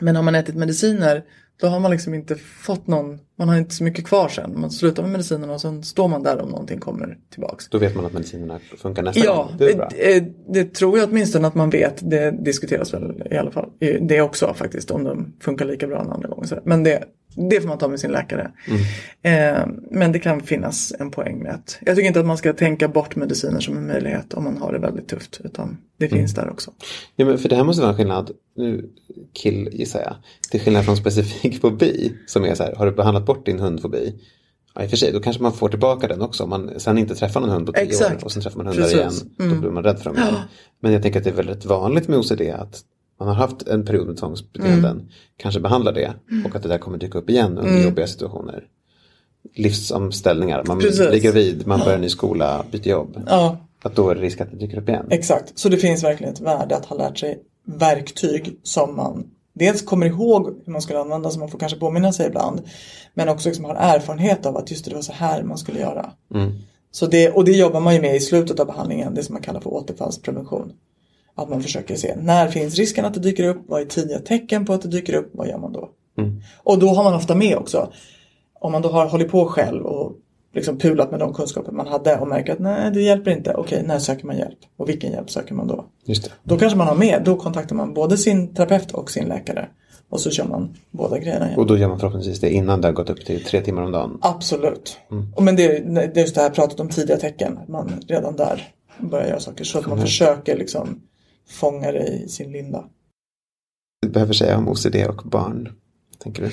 Men 0.00 0.16
har 0.16 0.22
man 0.22 0.34
ätit 0.34 0.54
mediciner 0.54 1.24
då 1.60 1.66
har 1.66 1.80
man 1.80 1.90
liksom 1.90 2.14
inte 2.14 2.36
fått 2.36 2.86
någon, 2.86 3.18
man 3.38 3.48
har 3.48 3.56
inte 3.58 3.74
så 3.74 3.84
mycket 3.84 4.06
kvar 4.06 4.28
sen. 4.28 4.60
Man 4.60 4.70
slutar 4.70 5.02
med 5.02 5.12
medicinerna 5.12 5.52
och 5.54 5.60
sen 5.60 5.82
står 5.82 6.08
man 6.08 6.22
där 6.22 6.42
om 6.42 6.48
någonting 6.48 6.80
kommer 6.80 7.18
tillbaks. 7.32 7.68
Då 7.68 7.78
vet 7.78 7.94
man 7.96 8.06
att 8.06 8.12
medicinerna 8.12 8.58
funkar 8.78 9.02
nästa 9.02 9.24
Ja, 9.24 9.36
gång. 9.36 9.56
Det 9.58 9.70
är 9.72 9.76
bra. 9.76 9.88
det, 9.90 10.24
det 10.48 10.74
tror 10.74 10.98
jag 10.98 11.08
åtminstone 11.10 11.48
att 11.48 11.54
man 11.54 11.70
vet. 11.70 12.10
Det 12.10 12.30
diskuteras 12.30 12.94
väl 12.94 13.22
i 13.30 13.36
alla 13.36 13.50
fall. 13.50 13.70
Det 14.00 14.20
också 14.20 14.54
faktiskt 14.54 14.90
om 14.90 15.04
de 15.04 15.32
funkar 15.40 15.64
lika 15.64 15.86
bra 15.86 16.00
en 16.00 16.12
andra 16.12 16.28
gång. 16.28 16.44
Men 16.64 16.82
det, 16.82 17.04
det 17.50 17.60
får 17.60 17.68
man 17.68 17.78
ta 17.78 17.88
med 17.88 18.00
sin 18.00 18.10
läkare. 18.10 18.50
Eh, 19.22 19.66
men 19.90 20.12
det 20.12 20.18
kan 20.18 20.40
finnas 20.40 20.92
en 20.98 21.10
poäng 21.10 21.38
med 21.38 21.54
att 21.54 21.78
jag 21.80 21.96
tycker 21.96 22.08
inte 22.08 22.20
att 22.20 22.26
man 22.26 22.38
ska 22.38 22.52
tänka 22.52 22.88
bort 22.88 23.16
mediciner 23.16 23.60
som 23.60 23.76
en 23.76 23.86
möjlighet 23.86 24.34
om 24.34 24.44
man 24.44 24.56
har 24.56 24.72
det 24.72 24.78
väldigt 24.78 25.08
tufft. 25.08 25.40
Utan 25.44 25.78
det 25.98 26.08
finns 26.08 26.34
där 26.34 26.50
också. 26.50 26.70
Ja, 27.16 27.24
men 27.26 27.38
för 27.38 27.48
det 27.48 27.56
här 27.56 27.64
måste 27.64 27.82
vara 27.82 27.90
en 27.90 27.96
skillnad, 27.96 28.30
nu 28.56 28.88
kill 29.32 29.68
gissar 29.72 30.00
jag, 30.00 30.16
till 30.50 30.60
skillnad 30.60 30.84
från 30.84 30.96
specifik 30.96 31.45
fobi 31.54 32.12
som 32.26 32.44
är 32.44 32.54
så 32.54 32.62
här, 32.62 32.74
har 32.74 32.86
du 32.86 32.92
behandlat 32.92 33.26
bort 33.26 33.46
din 33.46 33.58
hundfobi? 33.58 34.14
Ja, 34.74 34.82
i 34.82 34.86
och 34.86 34.90
för 34.90 34.96
sig, 34.96 35.12
då 35.12 35.20
kanske 35.20 35.42
man 35.42 35.52
får 35.52 35.68
tillbaka 35.68 36.08
den 36.08 36.22
också 36.22 36.44
om 36.44 36.50
man 36.50 36.70
sen 36.80 36.98
inte 36.98 37.14
träffar 37.14 37.40
någon 37.40 37.50
hund 37.50 37.66
på 37.66 37.72
tio 37.72 37.82
Exakt. 37.82 38.22
år 38.22 38.24
och 38.24 38.32
sen 38.32 38.42
träffar 38.42 38.56
man 38.56 38.66
hundar 38.66 38.82
Precis. 38.82 38.98
igen. 38.98 39.12
Mm. 39.40 39.54
Då 39.54 39.60
blir 39.60 39.70
man 39.70 39.82
rädd 39.84 39.98
för 39.98 40.04
dem 40.04 40.16
igen. 40.18 40.34
Men 40.80 40.92
jag 40.92 41.02
tänker 41.02 41.18
att 41.20 41.24
det 41.24 41.30
är 41.30 41.34
väldigt 41.34 41.64
vanligt 41.64 42.08
med 42.08 42.18
OCD 42.18 42.40
att 42.40 42.80
man 43.18 43.28
har 43.28 43.34
haft 43.34 43.62
en 43.68 43.84
period 43.84 44.06
med 44.06 44.16
tvångsbeteenden, 44.16 44.96
Mm. 44.96 45.06
kanske 45.36 45.60
behandlar 45.60 45.92
det 45.92 46.14
och 46.44 46.56
att 46.56 46.62
det 46.62 46.68
där 46.68 46.78
kommer 46.78 46.98
dyka 46.98 47.18
upp 47.18 47.30
igen 47.30 47.58
under 47.58 47.84
jobbiga 47.84 48.06
situationer. 48.06 48.64
Livsomställningar, 49.54 50.64
man 50.66 50.78
Precis. 50.78 51.08
blir 51.08 51.20
gravid, 51.20 51.66
man 51.66 51.80
börjar 51.80 51.98
ny 51.98 52.08
skola, 52.08 52.64
byter 52.70 52.88
jobb. 52.88 53.22
Ja, 53.26 53.58
Att 53.82 53.96
då 53.96 54.10
är 54.10 54.14
det 54.14 54.20
risk 54.20 54.40
att 54.40 54.50
det 54.50 54.56
dyker 54.56 54.78
upp 54.78 54.88
igen. 54.88 55.06
exakt. 55.10 55.58
Så 55.58 55.68
det 55.68 55.76
finns 55.76 56.04
verkligen 56.04 56.32
ett 56.32 56.40
värde 56.40 56.76
att 56.76 56.84
ha 56.86 56.96
lärt 56.96 57.18
sig 57.18 57.38
verktyg 57.64 58.58
som 58.62 58.96
man 58.96 59.24
dels 59.58 59.82
kommer 59.82 60.06
ihåg 60.06 60.46
hur 60.64 60.72
man 60.72 60.82
skulle 60.82 60.98
använda 60.98 61.30
så 61.30 61.38
man 61.38 61.48
får 61.48 61.58
kanske 61.58 61.78
påminna 61.78 62.12
sig 62.12 62.26
ibland. 62.26 62.60
Men 63.14 63.28
också 63.28 63.48
liksom 63.48 63.64
har 63.64 63.74
erfarenhet 63.74 64.46
av 64.46 64.56
att 64.56 64.70
just 64.70 64.84
det 64.84 64.94
var 64.94 65.02
så 65.02 65.12
här 65.12 65.42
man 65.42 65.58
skulle 65.58 65.80
göra. 65.80 66.10
Så 66.90 67.06
det, 67.06 67.30
och 67.30 67.44
det 67.44 67.52
jobbar 67.52 67.80
man 67.80 67.94
ju 67.94 68.00
med 68.00 68.16
i 68.16 68.20
slutet 68.20 68.60
av 68.60 68.66
behandlingen, 68.66 69.14
det 69.14 69.22
som 69.22 69.32
man 69.32 69.42
kallar 69.42 69.60
för 69.60 69.74
återfallsprevention. 69.74 70.72
Att 71.34 71.48
man 71.48 71.62
försöker 71.62 71.96
se 71.96 72.16
när 72.16 72.48
finns 72.48 72.74
risken 72.74 73.04
att 73.04 73.14
det 73.14 73.20
dyker 73.20 73.44
upp, 73.44 73.64
vad 73.68 73.80
är 73.80 73.84
tidiga 73.84 74.18
tecken 74.18 74.66
på 74.66 74.72
att 74.72 74.82
det 74.82 74.88
dyker 74.88 75.14
upp, 75.14 75.30
vad 75.32 75.48
gör 75.48 75.58
man 75.58 75.72
då? 75.72 75.90
Och 76.56 76.78
då 76.78 76.88
har 76.88 77.04
man 77.04 77.14
ofta 77.14 77.34
med 77.34 77.56
också, 77.56 77.92
om 78.60 78.72
man 78.72 78.82
då 78.82 78.88
har 78.88 79.06
hållit 79.06 79.30
på 79.30 79.46
själv 79.46 79.84
och 79.84 80.12
liksom 80.56 80.78
pulat 80.78 81.10
med 81.10 81.20
de 81.20 81.34
kunskaper 81.34 81.72
man 81.72 81.86
hade 81.86 82.18
och 82.18 82.28
märker 82.28 82.52
att 82.52 82.58
nej 82.58 82.90
det 82.90 83.02
hjälper 83.02 83.30
inte, 83.30 83.54
okej 83.54 83.82
när 83.86 83.98
söker 83.98 84.26
man 84.26 84.36
hjälp? 84.36 84.58
Och 84.76 84.88
vilken 84.88 85.12
hjälp 85.12 85.30
söker 85.30 85.54
man 85.54 85.66
då? 85.66 85.84
Just 86.04 86.24
det. 86.24 86.30
Då 86.42 86.58
kanske 86.58 86.78
man 86.78 86.86
har 86.86 86.94
med, 86.94 87.22
då 87.24 87.36
kontaktar 87.36 87.76
man 87.76 87.94
både 87.94 88.16
sin 88.16 88.54
terapeut 88.54 88.92
och 88.92 89.10
sin 89.10 89.28
läkare. 89.28 89.68
Och 90.08 90.20
så 90.20 90.30
kör 90.30 90.44
man 90.44 90.76
båda 90.90 91.18
grejerna 91.18 91.46
igen. 91.46 91.58
Och 91.58 91.66
då 91.66 91.78
gör 91.78 91.88
man 91.88 91.98
förhoppningsvis 91.98 92.40
det 92.40 92.50
innan 92.50 92.80
det 92.80 92.88
har 92.88 92.92
gått 92.92 93.10
upp 93.10 93.24
till 93.24 93.44
tre 93.44 93.60
timmar 93.60 93.82
om 93.82 93.92
dagen. 93.92 94.18
Absolut. 94.20 94.98
Och 95.34 95.42
men 95.42 95.56
det, 95.56 95.78
det 95.78 96.16
är 96.16 96.20
just 96.20 96.34
det 96.34 96.40
här 96.40 96.50
pratet 96.50 96.80
om 96.80 96.88
tidiga 96.88 97.16
tecken. 97.16 97.58
Man 97.68 98.00
redan 98.08 98.36
där 98.36 98.68
börjar 98.98 99.26
göra 99.26 99.40
saker. 99.40 99.64
Så 99.64 99.78
att 99.78 99.86
man 99.86 100.00
försöker 100.00 100.56
liksom 100.56 101.02
fånga 101.48 101.92
det 101.92 102.06
i 102.06 102.28
sin 102.28 102.52
linda. 102.52 102.84
Du 104.02 104.08
behöver 104.08 104.32
säga 104.32 104.58
om 104.58 104.68
OCD 104.68 104.96
och 105.08 105.22
barn. 105.24 105.72
Tänker 106.18 106.42
du? 106.42 106.50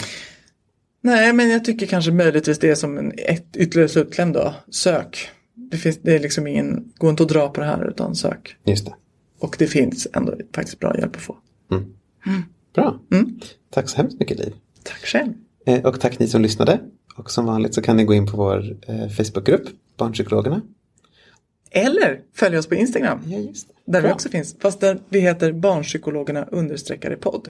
Nej, 1.06 1.34
men 1.34 1.50
jag 1.50 1.66
tycker 1.66 1.86
kanske 1.86 2.12
möjligtvis 2.12 2.60
det 2.60 2.70
är 2.70 2.76
som 2.76 2.98
en 2.98 3.14
ett 3.18 3.58
ytterligare 3.58 3.90
slutkläm 3.90 4.32
då. 4.32 4.56
Sök. 4.70 5.30
Det, 5.56 5.78
finns, 5.78 6.00
det 6.02 6.16
är 6.16 6.20
liksom 6.20 6.48
ingen, 6.48 6.94
gå 6.96 7.10
inte 7.10 7.24
att 7.24 7.30
dra 7.30 7.50
på 7.50 7.62
det 7.62 7.68
här 7.68 7.90
utan 7.90 8.16
sök. 8.16 8.56
Just 8.66 8.86
det. 8.86 8.94
Och 9.40 9.56
det 9.60 9.68
finns 9.68 10.08
ändå 10.14 10.38
faktiskt 10.56 10.80
bra 10.80 10.98
hjälp 10.98 11.16
att 11.16 11.22
få. 11.22 11.38
Bra. 12.74 13.00
Mm. 13.12 13.40
Tack 13.70 13.90
så 13.90 13.98
hemskt 13.98 14.20
mycket 14.20 14.40
Liv. 14.40 14.54
Tack 14.84 15.06
själv. 15.06 15.34
Eh, 15.66 15.86
och 15.86 16.00
tack 16.00 16.20
ni 16.20 16.28
som 16.28 16.42
lyssnade. 16.42 16.80
Och 17.16 17.32
som 17.32 17.46
vanligt 17.46 17.74
så 17.74 17.82
kan 17.82 17.98
ni 17.98 18.04
gå 18.04 18.14
in 18.14 18.28
på 18.28 18.38
vår 18.38 18.78
eh, 18.88 19.10
Facebookgrupp, 19.10 19.68
Barnpsykologerna. 19.98 20.62
Eller 21.72 22.22
följ 22.34 22.58
oss 22.58 22.68
på 22.68 22.76
Instagram. 22.76 23.20
Ja, 23.28 23.38
just 23.38 23.68
det. 23.68 23.74
Där 23.92 24.02
vi 24.02 24.08
Bra. 24.08 24.14
också 24.14 24.30
finns. 24.30 24.56
Fast 24.60 24.80
där 24.80 25.00
vi 25.10 25.20
heter 25.20 25.52
Barnpsykologerna 25.52 26.44
understreckare 26.44 27.16
podd. 27.16 27.48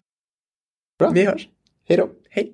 Bra. 1.00 1.10
Vi 1.10 1.26
hörs. 1.26 1.48
Hej 1.88 1.98
då. 1.98 2.10
Hej. 2.30 2.54